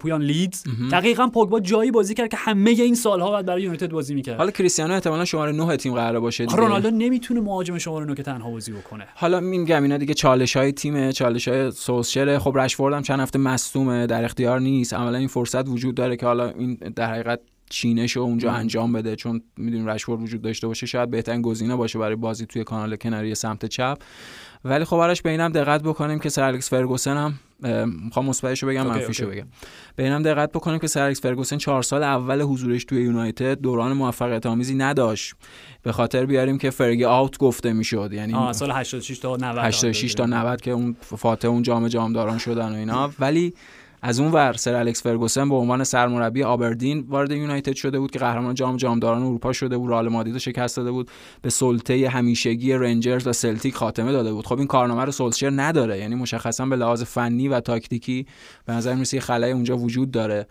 پویان 0.00 0.22
لیدز. 0.22 0.64
دقیقا 0.92 1.28
پوگبا 1.28 1.60
جایی 1.60 1.90
بازی 1.90 2.14
کرد 2.14 2.30
که 2.30 2.36
همه 2.36 2.70
این 2.70 2.94
سالها 2.94 3.30
بعد 3.30 3.46
برای 3.46 3.62
یونایتد 3.62 3.90
بازی 3.90 4.14
می‌کرد. 4.14 4.36
حالا 4.38 4.50
کریستیانو 4.50 4.94
احتمالاً 4.94 5.24
شماره 5.24 5.52
9 5.52 5.76
تیم 5.76 5.94
قرار 5.94 6.20
باشه 6.20 6.46
دیگه. 6.46 6.58
رونالدو 6.58 6.90
نمی‌تونه 6.90 7.40
مهاجم 7.40 7.78
شماره 7.78 8.06
9 8.06 8.14
که 8.14 8.22
تنها 8.22 8.50
بازی 8.50 8.72
بکنه. 8.72 9.06
حالا 9.14 9.40
میگم 9.40 9.82
اینا 9.82 9.96
دیگه 9.96 10.14
چالش 10.14 10.56
های 10.56 10.72
تیم 10.72 11.10
چالش 11.10 11.48
های 11.48 11.70
سوسچر 11.70 12.38
خب 12.38 12.52
رشفورد 12.58 12.94
هم 12.94 13.02
چند 13.02 13.20
هفته 13.20 13.38
مصدومه 13.38 14.06
در 14.06 14.24
اختیار 14.24 14.60
نیست. 14.60 14.94
عملا 14.94 15.18
این 15.18 15.28
فرصت 15.28 15.68
وجود 15.68 15.94
داره 15.94 16.16
که 16.16 16.26
حالا 16.26 16.48
این 16.48 16.74
در 16.74 17.10
حقیقت 17.10 17.40
چینش 17.70 18.12
رو 18.12 18.22
اونجا 18.22 18.52
انجام 18.52 18.92
بده. 18.92 19.16
چون 19.16 19.42
می‌دونیم 19.56 19.88
رشفورد 19.88 20.22
وجود 20.22 20.42
داشته 20.42 20.66
باشه 20.66 20.86
شاید 20.86 21.10
بهترین 21.10 21.42
گزینه 21.42 21.76
باشه 21.76 21.98
برای 21.98 22.16
بازی 22.16 22.46
توی 22.46 22.64
کانال 22.64 22.96
کناری 22.96 23.34
سمت 23.34 23.66
چپ. 23.66 23.98
ولی 24.68 24.84
خب 24.84 24.96
براش 24.96 25.22
به 25.22 25.30
اینم 25.30 25.52
دقت 25.52 25.82
بکنیم 25.82 26.18
که 26.18 26.28
سر 26.28 26.42
الکس 26.42 26.70
فرگوسن 26.70 27.16
هم 27.16 27.34
می‌خوام 28.04 28.26
مثبتش 28.26 28.62
رو 28.62 28.68
بگم 28.68 28.86
منفیشو 28.86 29.26
بگم. 29.26 29.46
به 29.96 30.02
اینم 30.02 30.22
دقت 30.22 30.52
بکنیم 30.52 30.78
که 30.78 30.86
سر 30.86 31.02
الکس 31.02 31.20
فرگوسن 31.20 31.58
چهار 31.58 31.82
سال 31.82 32.02
اول 32.02 32.42
حضورش 32.42 32.84
توی 32.84 33.02
یونایتد 33.02 33.60
دوران 33.60 33.92
موفقیت 33.92 34.46
آمیزی 34.46 34.74
نداشت. 34.74 35.34
به 35.82 35.92
خاطر 35.92 36.26
بیاریم 36.26 36.58
که 36.58 36.70
فرگی 36.70 37.04
آوت 37.04 37.38
گفته 37.38 37.72
می‌شد. 37.72 38.10
یعنی 38.12 38.52
سال 38.52 38.70
86 38.70 39.18
تا 39.18 39.36
90 39.36 39.58
86 39.58 40.14
تا 40.14 40.26
90 40.26 40.60
که 40.60 40.70
اون 40.70 40.96
فاتح 41.00 41.48
اون 41.48 41.62
جام 41.62 41.88
جامداران 41.88 42.38
شدن 42.38 42.72
و 42.72 42.74
اینا. 42.74 43.10
ولی 43.20 43.54
از 44.06 44.20
اون 44.20 44.32
ور 44.32 44.52
سر 44.52 44.74
الکس 44.74 45.02
فرگوسن 45.02 45.48
به 45.48 45.54
عنوان 45.54 45.84
سرمربی 45.84 46.42
آبردین 46.42 47.06
وارد 47.08 47.32
یونایتد 47.32 47.74
شده 47.74 47.98
بود 47.98 48.10
که 48.10 48.18
قهرمان 48.18 48.54
جام 48.54 48.76
جامداران 48.76 49.22
اروپا 49.22 49.52
شده 49.52 49.78
بود 49.78 49.90
رئال 49.90 50.08
مادرید 50.08 50.38
شکست 50.38 50.76
داده 50.76 50.90
بود 50.90 51.10
به 51.42 51.50
سلطه 51.50 52.08
همیشگی 52.08 52.72
رنجرز 52.72 53.26
و 53.26 53.32
سلتیک 53.32 53.74
خاتمه 53.74 54.12
داده 54.12 54.32
بود. 54.32 54.46
خب 54.46 54.58
این 54.58 54.66
کارنامه 54.66 55.04
رو 55.04 55.12
سولشر 55.12 55.50
نداره 55.50 55.98
یعنی 55.98 56.14
مشخصا 56.14 56.66
به 56.66 56.76
لحاظ 56.76 57.02
فنی 57.02 57.48
و 57.48 57.60
تاکتیکی 57.60 58.26
به 58.66 58.72
نظر 58.72 58.94
می‌رسه 58.94 59.20
خلای 59.20 59.52
اونجا 59.52 59.76
وجود 59.76 60.10
داره. 60.10 60.46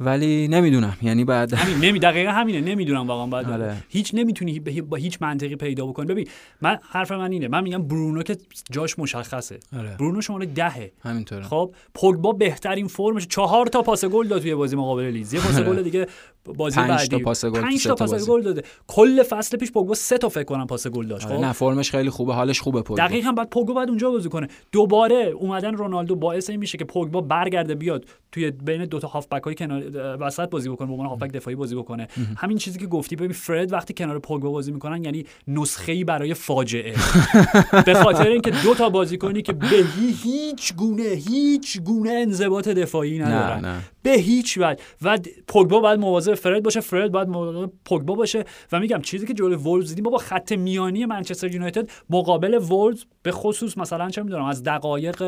ولی 0.00 0.48
نمی‌دونم. 0.48 0.96
یعنی 1.02 1.24
بعد 1.24 1.54
همین 1.62 1.78
نمی 1.84 1.98
دقیقا 1.98 2.30
همینه. 2.30 2.60
نمی‌دونم 2.60 3.06
واقعا 3.06 3.26
بعد 3.26 3.50
آره. 3.50 3.76
هیچ 3.88 4.14
نمی‌تونی 4.14 4.60
با 4.60 4.96
هیچ 4.96 5.18
منطقی 5.20 5.56
پیدا 5.56 5.86
بکنی. 5.86 6.06
ببین 6.06 6.28
من 6.62 6.78
حرف 6.90 7.12
من 7.12 7.32
اینه. 7.32 7.48
من 7.48 7.62
میگم 7.62 7.82
برونو 7.82 8.22
که 8.22 8.36
جاش 8.70 8.98
مشخصه. 8.98 9.58
آره. 9.78 9.96
برونو 9.98 10.20
شماره 10.20 10.46
دهه. 10.46 10.92
همینطوره. 11.02 11.42
خب 11.42 11.74
پوگبا 11.94 12.32
بهترین 12.32 12.86
فرمش 12.86 13.26
چهار 13.26 13.66
تا 13.66 13.82
پاس 13.82 14.04
گل 14.04 14.28
داد 14.28 14.42
توی 14.42 14.54
بازی 14.54 14.76
مقابل 14.76 15.04
لیز 15.04 15.34
یه 15.34 15.40
پاس 15.40 15.58
آره. 15.58 15.70
گل 15.70 15.82
دیگه 15.82 16.06
بازی 16.44 16.76
پنج 16.76 16.90
بعدی. 16.90 17.08
تا 17.08 17.18
پاس 17.18 17.44
گل 17.44 17.60
پنج 17.60 17.84
تا 17.84 17.94
پاس 17.94 18.28
گل 18.28 18.42
داده. 18.42 18.62
کل 18.86 19.22
فصل 19.22 19.56
پیش 19.56 19.72
پوگبا 19.72 19.94
سه 19.94 20.18
تا 20.18 20.28
فکر 20.28 20.44
کنم 20.44 20.66
پاس 20.66 20.86
گل 20.86 21.06
داشت 21.06 21.26
خب؟ 21.26 21.32
نه 21.32 21.52
فرمش 21.52 21.90
خیلی 21.90 22.10
خوبه 22.10 22.34
حالش 22.34 22.60
خوبه 22.60 22.82
پوگبا. 22.82 23.06
دقیقاً 23.06 23.32
بعد 23.32 23.50
پوگبا 23.50 23.74
بعد 23.74 23.88
اونجا 23.88 24.10
بازی 24.10 24.28
کنه. 24.28 24.48
دوباره 24.72 25.14
اومدن 25.14 25.74
رونالدو 25.74 26.16
باعث 26.16 26.50
این 26.50 26.58
میشه 26.58 26.78
که 26.78 26.84
پوگبا 26.84 27.20
برگرده 27.20 27.74
بیاد 27.74 28.04
توی 28.32 28.50
بین 28.50 28.84
دو 28.84 28.98
تا 28.98 29.08
هافبک 29.08 29.42
های 29.42 29.54
کنار 29.54 29.82
وسط 30.20 30.50
بازی 30.50 30.68
بکنه 30.68 30.86
به 30.86 30.92
عنوان 30.92 31.08
هافبک 31.08 31.32
دفاعی 31.32 31.56
بازی 31.56 31.76
بکنه. 31.76 32.08
همین 32.36 32.58
چیزی 32.58 32.78
که 32.78 32.86
گفتی 32.86 33.16
ببین 33.16 33.32
فرد 33.32 33.72
وقتی 33.72 33.94
کنار 33.94 34.18
پوگبا 34.18 34.50
بازی 34.50 34.72
می‌کنن 34.72 35.04
یعنی 35.04 35.24
نسخه 35.48 35.92
ای 35.92 36.04
برای 36.04 36.34
فاجعه. 36.34 36.94
به 37.86 37.94
خاطر 37.94 38.28
اینکه 38.28 38.50
دو 38.50 38.74
تا 38.74 38.88
بازیکنی 38.88 39.42
که 39.42 39.52
به 39.52 39.84
هیچ 40.22 40.74
گونه 40.74 41.02
هیچ 41.02 41.80
گونه 41.80 42.10
انضباط 42.10 42.68
دفاعی 42.68 43.18
ندارن. 43.18 43.82
به 44.02 44.10
هیچ 44.10 44.58
وجه. 44.58 44.82
و 45.02 45.18
پوگبا 45.48 45.80
باید 45.80 46.00
مواظب 46.00 46.34
فرد 46.34 46.62
باشه 46.62 46.80
فرد 46.80 47.12
باید 47.12 47.28
مواظب 47.28 47.72
پوگبا 47.84 48.14
باشه. 48.14 48.44
و 48.72 48.80
میگم 48.80 49.00
چیزی 49.00 49.26
که 49.26 49.34
جلوی 49.34 49.54
وولز 49.54 49.88
دیدیم 49.88 50.04
با 50.04 50.18
خط 50.18 50.52
میانی 50.52 51.06
منچستر 51.06 51.54
یونایتد 51.54 51.90
مقابل 52.10 52.54
وولز 52.54 53.04
به 53.22 53.32
خصوص 53.32 53.78
مثلا 53.78 54.10
چه 54.10 54.22
می‌دونم 54.22 54.44
از 54.44 54.62
دقایق 54.62 55.22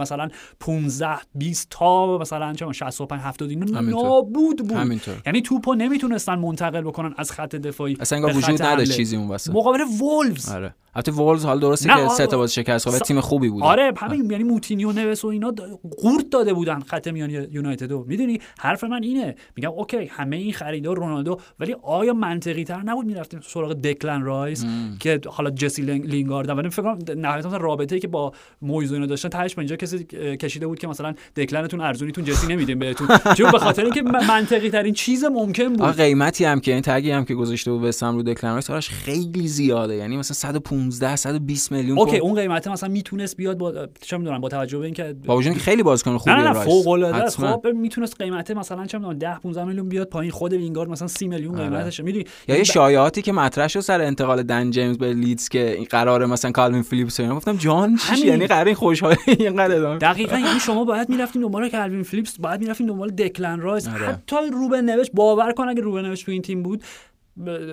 مثلا 0.00 0.28
15 0.60 1.08
20 1.34 1.66
تا 1.70 2.18
مثلا 2.18 2.52
چه 2.52 2.72
65 2.72 3.20
70 3.20 3.50
اینا 3.50 3.80
نابود 3.80 4.56
بود. 4.56 4.72
همینطور. 4.72 5.14
یعنی 5.26 5.42
توپو 5.42 5.74
نمی‌تونستن 5.74 6.34
منتقل 6.34 6.80
بکنن 6.80 7.14
از 7.16 7.32
خط 7.32 7.56
دفاعی 7.56 7.96
اصلا 8.00 8.28
وجود 8.28 8.62
نداشت 8.62 8.92
چیزی 8.92 9.16
اون 9.16 9.28
وسط. 9.28 9.54
مقابل 9.54 9.80
وولز. 10.00 10.48
آره. 10.48 10.74
البته 10.94 11.12
وولز 11.12 11.44
حال 11.44 11.60
درسته 11.60 11.88
که 11.88 12.08
سه 12.08 12.26
تا 12.26 12.36
باز 12.36 12.54
شکست 12.54 12.88
خورد 12.88 13.02
تیم 13.02 13.20
خوبی 13.20 13.48
بود 13.48 13.62
آره 13.62 13.92
همین 13.96 14.30
یعنی 14.30 14.44
موتینیو 14.44 14.92
نوس 14.92 15.24
و 15.24 15.28
اینا 15.28 15.54
قورت 15.98 16.30
داده 16.30 16.54
بودن 16.54 16.80
خط 16.80 17.08
میانی 17.08 17.32
یونایتد 17.32 17.92
می‌دونی؟ 17.92 18.38
حرف 18.58 18.84
من 18.84 19.02
اینه. 19.02 19.34
میگم 19.56 19.70
okay 19.70 20.06
همه 20.06 20.36
این 20.36 20.52
خریدا 20.52 20.96
رونالدو 20.96 21.38
ولی 21.60 21.76
آیا 21.82 22.12
منطقی 22.12 22.64
تر 22.64 22.82
نبود 22.82 23.06
می‌رفتیم 23.06 23.40
سراغ 23.42 23.72
دکلن 23.72 24.22
رایس 24.22 24.64
که 25.00 25.20
حالا 25.26 25.50
جسی 25.50 25.82
لینگارد 25.82 26.48
ولی 26.48 26.70
فکر 26.70 26.82
کنم 26.82 27.20
نهایتا 27.20 27.56
رابطه‌ای 27.56 28.00
که 28.00 28.08
با 28.08 28.32
مویز 28.62 28.92
اینا 28.92 29.06
داشتن 29.06 29.28
تهش 29.28 29.58
اینجا 29.58 29.76
کسی 29.76 30.04
کشیده 30.36 30.66
بود 30.66 30.78
که 30.78 30.88
مثلا 30.88 31.14
دکلنتون 31.36 31.80
ارزونیتون 31.80 32.24
جسی 32.24 32.46
نمیدیم 32.46 32.78
بهتون. 32.78 33.08
چون 33.38 33.50
به 33.50 33.58
خاطر 33.58 33.84
اینکه 33.84 34.02
منطقی 34.02 34.70
ترین 34.70 34.94
چیز 34.94 35.24
ممکن 35.24 35.72
بود. 35.72 35.96
قیمتی 35.96 36.44
هم 36.44 36.60
که 36.60 36.72
این 36.72 36.82
tag 36.82 37.03
ی 37.03 37.10
هم 37.10 37.24
که 37.24 37.34
گذاشته 37.34 37.72
بود 37.72 37.80
به 37.82 37.92
رو 38.00 38.22
دکلن 38.22 38.60
رایس 38.68 38.88
خیلی 38.88 39.48
زیاده. 39.48 39.96
یعنی 39.96 40.16
مثلا 40.16 40.34
115 40.34 40.81
120 40.90 41.72
میلیون 41.72 41.98
okay 41.98 42.18
اون 42.18 42.34
قیمت 42.34 42.68
مثلا 42.68 42.88
می‌تونست 42.88 43.36
بیاد 43.36 43.58
با 43.58 43.88
چه 44.00 44.16
می‌دونم 44.16 44.40
با 44.40 44.48
توجه 44.48 44.78
به 44.78 44.84
اینکه 44.84 45.16
با 45.26 45.36
وجود 45.36 45.52
خیلی 45.56 45.82
بازیکن 45.82 46.18
خوبیه 46.18 46.36
نه 46.36 46.48
نه 46.48 46.52
فوق 46.52 46.88
العاده 46.88 47.30
خب 47.30 47.66
می‌تونست 47.74 48.22
قیمت 48.22 48.50
مثلا 48.50 48.86
چه 48.86 48.98
می‌دونم 48.98 49.18
10 49.18 49.38
15 49.38 49.64
میلیون 49.64 49.88
بیاد 49.88 50.08
پایین 50.08 50.30
خود 50.30 50.54
لینگارد 50.54 50.88
مثلا 50.88 51.08
30 51.08 51.28
میلیون 51.28 51.54
آره. 51.54 51.64
قیمتش 51.64 52.00
می‌دونی 52.00 52.24
یا 52.48 52.56
یه 52.56 52.64
شایعاتی 52.64 53.22
که 53.22 53.32
مطرح 53.32 53.68
شد 53.68 53.80
سر 53.80 54.00
انتقال 54.00 54.42
دن 54.42 54.70
جیمز 54.70 54.98
به 54.98 55.12
لیدز 55.12 55.48
که 55.48 55.72
این 55.72 55.86
قراره 55.90 56.26
مثلا 56.26 56.50
کالوین 56.50 56.82
فیلیپس 56.82 57.20
اینا. 57.20 57.36
گفتم 57.36 57.56
جان 57.56 57.96
چی 57.96 58.26
یعنی 58.26 58.46
قرار 58.46 58.66
این 58.66 58.74
خوشحالی 58.74 59.16
اینقدر 59.38 59.96
دقیقاً 59.96 60.38
یعنی 60.38 60.60
شما 60.60 60.84
باید 60.84 61.08
می‌رفتین 61.08 61.42
دنبال 61.42 61.68
کالوین 61.68 62.02
فیلیپس 62.02 62.40
باید 62.40 62.60
می‌رفتین 62.60 62.86
دنبال 62.86 63.10
دکلن 63.10 63.60
رایس. 63.60 63.88
آره. 63.88 64.06
حتی 64.06 64.36
روبن 64.52 64.84
نوش 64.84 65.06
باور 65.14 65.52
کن 65.52 65.68
اگه 65.68 65.80
روبن 65.82 66.06
نوش 66.06 66.22
تو 66.22 66.32
این 66.32 66.42
تیم 66.42 66.62
بود 66.62 66.82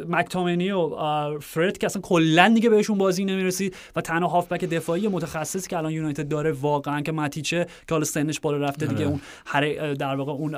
مکتامنی 0.07 0.71
و 0.71 1.39
فرد 1.39 1.77
که 1.77 1.85
اصلا 1.85 2.01
کلا 2.01 2.51
دیگه 2.55 2.69
بهشون 2.69 2.97
بازی 2.97 3.25
نمی‌رسید 3.25 3.75
و 3.95 4.01
تنها 4.01 4.27
هافبک 4.27 4.65
دفاعی 4.65 5.07
متخصص 5.07 5.67
که 5.67 5.77
الان 5.77 5.91
یونایتد 5.91 6.27
داره 6.27 6.51
واقعا 6.51 7.01
که 7.01 7.11
ماتیچه 7.11 7.65
که 7.65 7.95
حالا 7.95 8.03
سنش 8.05 8.39
بالا 8.39 8.57
رفته 8.57 8.85
دیگه 8.85 9.05
آره. 9.05 9.19
اون 9.81 9.93
در 9.93 10.15
واقع 10.15 10.31
اون 10.31 10.51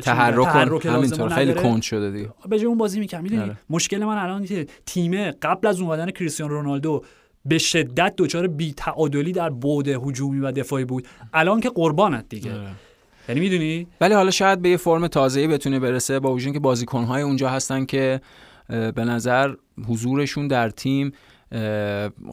تحرک, 0.00 0.44
تحرک 0.44 0.86
همینطور 0.86 1.28
خیلی 1.28 1.54
کند 1.54 1.82
شده 1.82 2.10
دیگه 2.10 2.30
به 2.48 2.64
اون 2.64 2.78
بازی 2.78 3.00
می‌کنم 3.00 3.22
می‌دونی 3.22 3.42
آره. 3.42 3.56
مشکل 3.70 4.04
من 4.04 4.18
الان 4.18 4.46
تیم 4.86 5.30
قبل 5.30 5.68
از 5.68 5.80
اومدن 5.80 6.10
کریستیانو 6.10 6.54
رونالدو 6.54 7.04
به 7.46 7.58
شدت 7.58 8.14
دچار 8.18 8.46
بی 8.46 8.72
تعادلی 8.72 9.32
در 9.32 9.50
بعد 9.50 9.88
هجومی 9.88 10.40
و 10.40 10.52
دفاعی 10.52 10.84
بود 10.84 11.08
الان 11.32 11.60
که 11.60 11.70
قربانت 11.70 12.28
دیگه 12.28 12.54
آره. 12.54 12.70
یعنی 13.28 13.40
می‌دونی؟ 13.40 13.86
ولی 14.00 14.14
حالا 14.14 14.30
شاید 14.30 14.62
به 14.62 14.68
یه 14.68 14.76
فرم 14.76 15.06
تازه‌ای 15.06 15.48
بتونه 15.48 15.78
برسه 15.78 16.20
با 16.20 16.32
وجود 16.32 16.52
که 16.52 16.58
بازیکن‌های 16.58 17.22
اونجا 17.22 17.48
هستن 17.48 17.84
که 17.84 18.20
به 18.68 19.04
نظر 19.04 19.54
حضورشون 19.88 20.48
در 20.48 20.70
تیم 20.70 21.12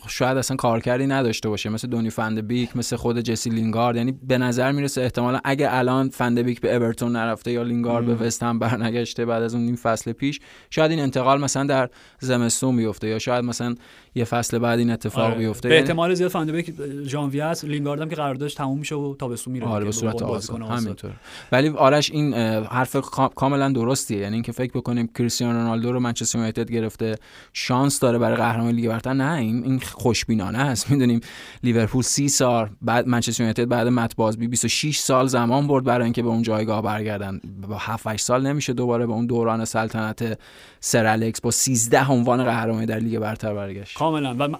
شاید 0.07 0.37
اصلا 0.37 0.57
کارکردی 0.57 1.07
نداشته 1.07 1.49
باشه. 1.49 1.69
مثل 1.69 1.87
دونی 1.87 2.09
فند 2.09 2.47
بیک 2.47 2.77
مثل 2.77 2.95
خود 2.95 3.19
جسی 3.19 3.49
لینگارد. 3.49 3.95
یعنی 3.95 4.11
به 4.27 4.37
نظر 4.37 4.71
می‌رسه 4.71 5.01
احتمالا 5.01 5.39
اگه 5.43 5.67
الان 5.71 6.09
فند 6.09 6.39
بیک 6.39 6.61
به 6.61 6.75
اورتون 6.75 7.15
نرفته 7.15 7.51
یا 7.51 7.63
لینگارد 7.63 8.05
به 8.05 8.15
وست 8.15 8.43
هم 8.43 8.59
برنگشته 8.59 9.25
بعد 9.25 9.43
از 9.43 9.55
اون 9.55 9.63
نیم 9.63 9.75
فصل 9.75 10.11
پیش 10.11 10.39
شاید 10.69 10.91
این 10.91 10.99
انتقال 10.99 11.41
مثلا 11.41 11.63
در 11.63 11.89
زمستون 12.19 12.77
بیفته 12.77 13.07
یا 13.07 13.19
شاید 13.19 13.45
مثلا 13.45 13.75
یه 14.15 14.23
فصل 14.23 14.59
بعد 14.59 14.79
این 14.79 14.91
اتفاق 14.91 15.25
آره. 15.25 15.35
بیفته. 15.35 15.69
به 15.69 15.79
احتمال 15.79 16.13
زیاد 16.13 16.31
فند 16.31 16.51
بیک 16.51 16.73
ژانویه 17.03 17.43
است 17.43 17.65
لینگارد 17.65 18.01
هم 18.01 18.09
که 18.09 18.15
قراردادش 18.15 18.53
تموم 18.53 18.79
میشه 18.79 18.95
و 18.95 19.15
تابستون 19.15 19.53
میره 19.53 19.67
آره 19.67 19.85
به 19.85 19.91
صورت 19.91 20.21
آزاد. 20.21 20.61
همینطور. 20.61 21.11
ولی 21.51 21.69
آرش 21.69 22.11
این 22.11 22.33
حرف 22.33 22.95
کاملا 23.35 23.69
درستیه. 23.69 24.17
یعنی 24.17 24.33
اینکه 24.33 24.51
فکر 24.51 24.71
بکنیم 24.71 25.09
کریستیانو 25.17 25.59
رونالدو 25.59 25.91
رو 25.91 25.99
منچستر 25.99 26.37
یونایتد 26.37 26.71
گرفته 26.71 27.15
شانس 27.53 27.99
داره 27.99 28.17
برای 28.17 28.37
قهرمانی 28.37 28.73
لیگ 28.73 28.87
برتر. 28.87 29.13
نه 29.13 29.33
این 29.33 29.63
این 29.63 29.79
خوشبینانه 29.79 30.59
است. 30.59 30.91
می‌دونیم 30.91 31.19
لیورپول 31.63 32.03
سی 32.03 32.29
سال 32.29 32.69
بعد 32.81 33.07
منچستر 33.07 33.41
یونایتد 33.43 33.67
بعد 33.67 33.87
مت 33.87 34.15
بازبی 34.15 34.47
26 34.47 34.97
سال 34.97 35.27
زمان 35.27 35.67
برد 35.67 35.83
برای 35.83 36.03
اینکه 36.03 36.21
به 36.21 36.29
اون 36.29 36.41
جایگاه 36.41 36.81
برگردن. 36.81 37.41
با 37.67 37.77
7 37.77 38.07
8 38.07 38.25
سال 38.25 38.47
نمیشه 38.47 38.73
دوباره 38.73 39.05
به 39.05 39.13
اون 39.13 39.25
دوران 39.25 39.65
سلطنت 39.65 40.39
سر 40.79 41.05
الکس 41.05 41.41
با 41.41 41.51
13 41.51 42.11
عنوان 42.11 42.43
قهرمانی 42.43 42.85
در 42.85 42.99
لیگ 42.99 43.19
برتر 43.19 43.53
برگشت. 43.53 43.97
کاملا. 44.01 44.47
و 44.47 44.55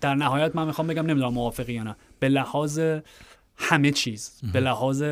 در 0.00 0.14
نهایت 0.14 0.56
من 0.56 0.66
می‌خوام 0.66 0.86
بگم 0.86 1.06
نمی‌دونم 1.06 1.32
موافقی 1.32 1.72
یا 1.72 1.82
نه. 1.82 1.96
به 2.18 2.28
لحاظ 2.28 2.80
همه 3.56 3.90
چیز 3.90 4.40
به 4.52 4.60
لحاظ 4.60 5.02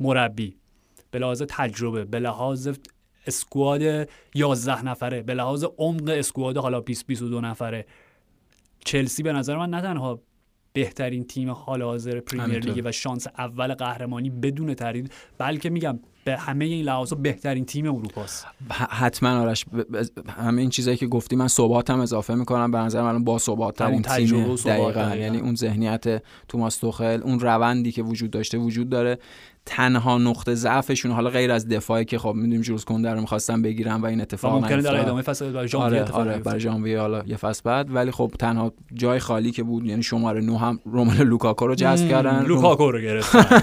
مربی 0.00 0.56
به 1.10 1.18
لحاظ 1.18 1.42
تجربه 1.48 2.04
به 2.04 2.18
لحاظ 2.18 2.68
اسکواد 3.26 4.08
11 4.34 4.84
نفره 4.84 5.22
به 5.22 5.34
لحاظ 5.34 5.64
عمق 5.78 6.08
اسکواد 6.08 6.56
حالا 6.56 6.80
20 6.80 7.06
22 7.06 7.40
نفره. 7.40 7.86
چلسی 8.84 9.22
به 9.22 9.32
نظر 9.32 9.56
من 9.56 9.70
نه 9.70 9.82
تنها 9.82 10.20
بهترین 10.72 11.24
تیم 11.24 11.50
حال 11.50 11.82
حاضر 11.82 12.20
پریمیر 12.20 12.58
لیگ 12.58 12.82
و 12.84 12.92
شانس 12.92 13.26
اول 13.38 13.74
قهرمانی 13.74 14.30
بدون 14.30 14.74
تردید 14.74 15.12
بلکه 15.38 15.70
میگم 15.70 15.98
به 16.24 16.36
همه 16.36 16.64
این 16.64 16.84
لحاظ 16.84 17.12
بهترین 17.12 17.64
تیم 17.64 17.86
اروپاست. 17.86 18.46
حتما 18.70 19.40
آرش 19.40 19.64
همه 20.28 20.60
این 20.60 20.70
چیزایی 20.70 20.96
که 20.96 21.06
گفتی 21.06 21.36
من 21.36 21.48
هم 21.90 22.00
اضافه 22.00 22.34
می‌کنم. 22.34 22.70
به 22.70 22.78
نظر 22.78 23.02
من 23.02 23.24
با 23.24 23.38
ثبات 23.38 23.76
ترین 23.76 24.02
تیم 24.02 24.56
دقیقا. 24.56 25.16
یعنی 25.16 25.38
اون 25.38 25.54
ذهنیت 25.54 26.22
توماس 26.48 26.76
توخل 26.76 27.20
اون 27.24 27.40
روندی 27.40 27.92
که 27.92 28.02
وجود 28.02 28.30
داشته 28.30 28.58
وجود 28.58 28.88
داره. 28.88 29.18
تنها 29.66 30.18
نقطه 30.18 30.54
ضعفشون 30.54 31.12
حالا 31.12 31.30
غیر 31.30 31.50
از 31.50 31.68
دفاعی 31.68 32.04
که 32.04 32.18
خب 32.18 32.32
می‌دونیم 32.34 32.60
ژول 32.60 32.84
کنده 32.84 33.14
رو 33.14 33.20
می‌خواستن 33.20 33.62
بگیرن 33.62 34.00
و 34.00 34.06
این 34.06 34.20
اتفاق 34.20 34.52
ممکنه 34.52 34.82
در 34.82 35.00
ادامه 35.00 35.22
فصل 35.22 35.52
برای 35.52 35.68
ژانویه 35.68 36.02
آره, 36.02 36.12
آره 36.12 36.38
برای 36.38 36.60
ژانویه 36.60 37.00
حالا 37.00 37.22
یه 37.26 37.36
فصل 37.36 37.62
بعد. 37.64 37.94
ولی 37.94 38.10
خب 38.10 38.32
تنها 38.38 38.72
جای 38.94 39.18
خالی 39.18 39.50
که 39.50 39.62
بود 39.62 39.86
یعنی 39.86 40.02
شماره 40.02 40.40
9 40.40 40.58
هم 40.58 40.78
رومل 40.84 41.22
لوکاکو 41.22 41.66
رو 41.66 41.74
جذب 41.74 42.08
کردن. 42.08 42.44
لوکاکو 42.46 42.90
رو 42.90 43.00
گرفتن. 43.00 43.62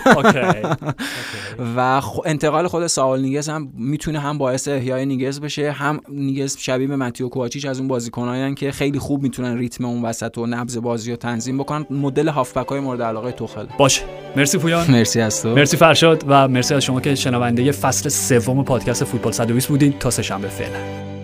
و 1.78 2.02
انتقال 2.26 2.68
خود 2.68 2.88
ساول 2.88 3.22
نیگز 3.22 3.50
هم 3.50 3.72
می‌تونه 3.74 4.20
هم 4.20 4.38
باعث 4.38 4.68
احیای 4.68 5.06
نیگز 5.06 5.42
بشه. 5.42 5.72
هم 5.72 6.00
نیگز 6.10 6.58
شبیه 6.58 6.88
به 6.88 6.96
ماتیو 6.96 7.30
کوواچیچ 7.30 7.66
از 7.66 7.80
اون 7.80 7.88
بازیکنایی 7.88 8.56
که 8.56 8.72
خیلی 8.72 9.00
خوب 9.00 9.24
می‌تونن 9.24 9.58
ریتم 9.58 9.86
اون 9.86 10.02
وسط 10.02 10.38
و 10.38 10.46
نبض 10.46 10.78
بازی 10.78 11.12
رو 11.12 11.18
تنظیم 11.18 11.58
بکنن. 11.58 11.86
مدل 11.90 12.28
هافبک 12.28 12.68
های 12.68 12.80
مورد 12.80 13.02
علاقه 13.02 13.32
توخل 13.32 13.66
باشه. 13.78 14.02
مرسی 14.36 14.58
پویان. 14.58 14.92
مرسی 14.92 15.22
از 15.22 15.42
تو. 15.42 15.56
مرسی 15.56 15.78
فرشاد 15.90 16.24
و 16.28 16.48
مرسی 16.48 16.74
از 16.74 16.84
شما 16.84 17.02
که 17.02 17.16
شنونده 17.16 17.72
فصل 17.72 18.10
سوم 18.10 18.64
پادکست 18.64 19.04
فوتبال 19.04 19.32
120 19.32 19.68
بودین. 19.68 19.94
تا 20.00 20.10
سه 20.10 20.22
شنبه 20.22 20.48
فعلا. 20.48 21.19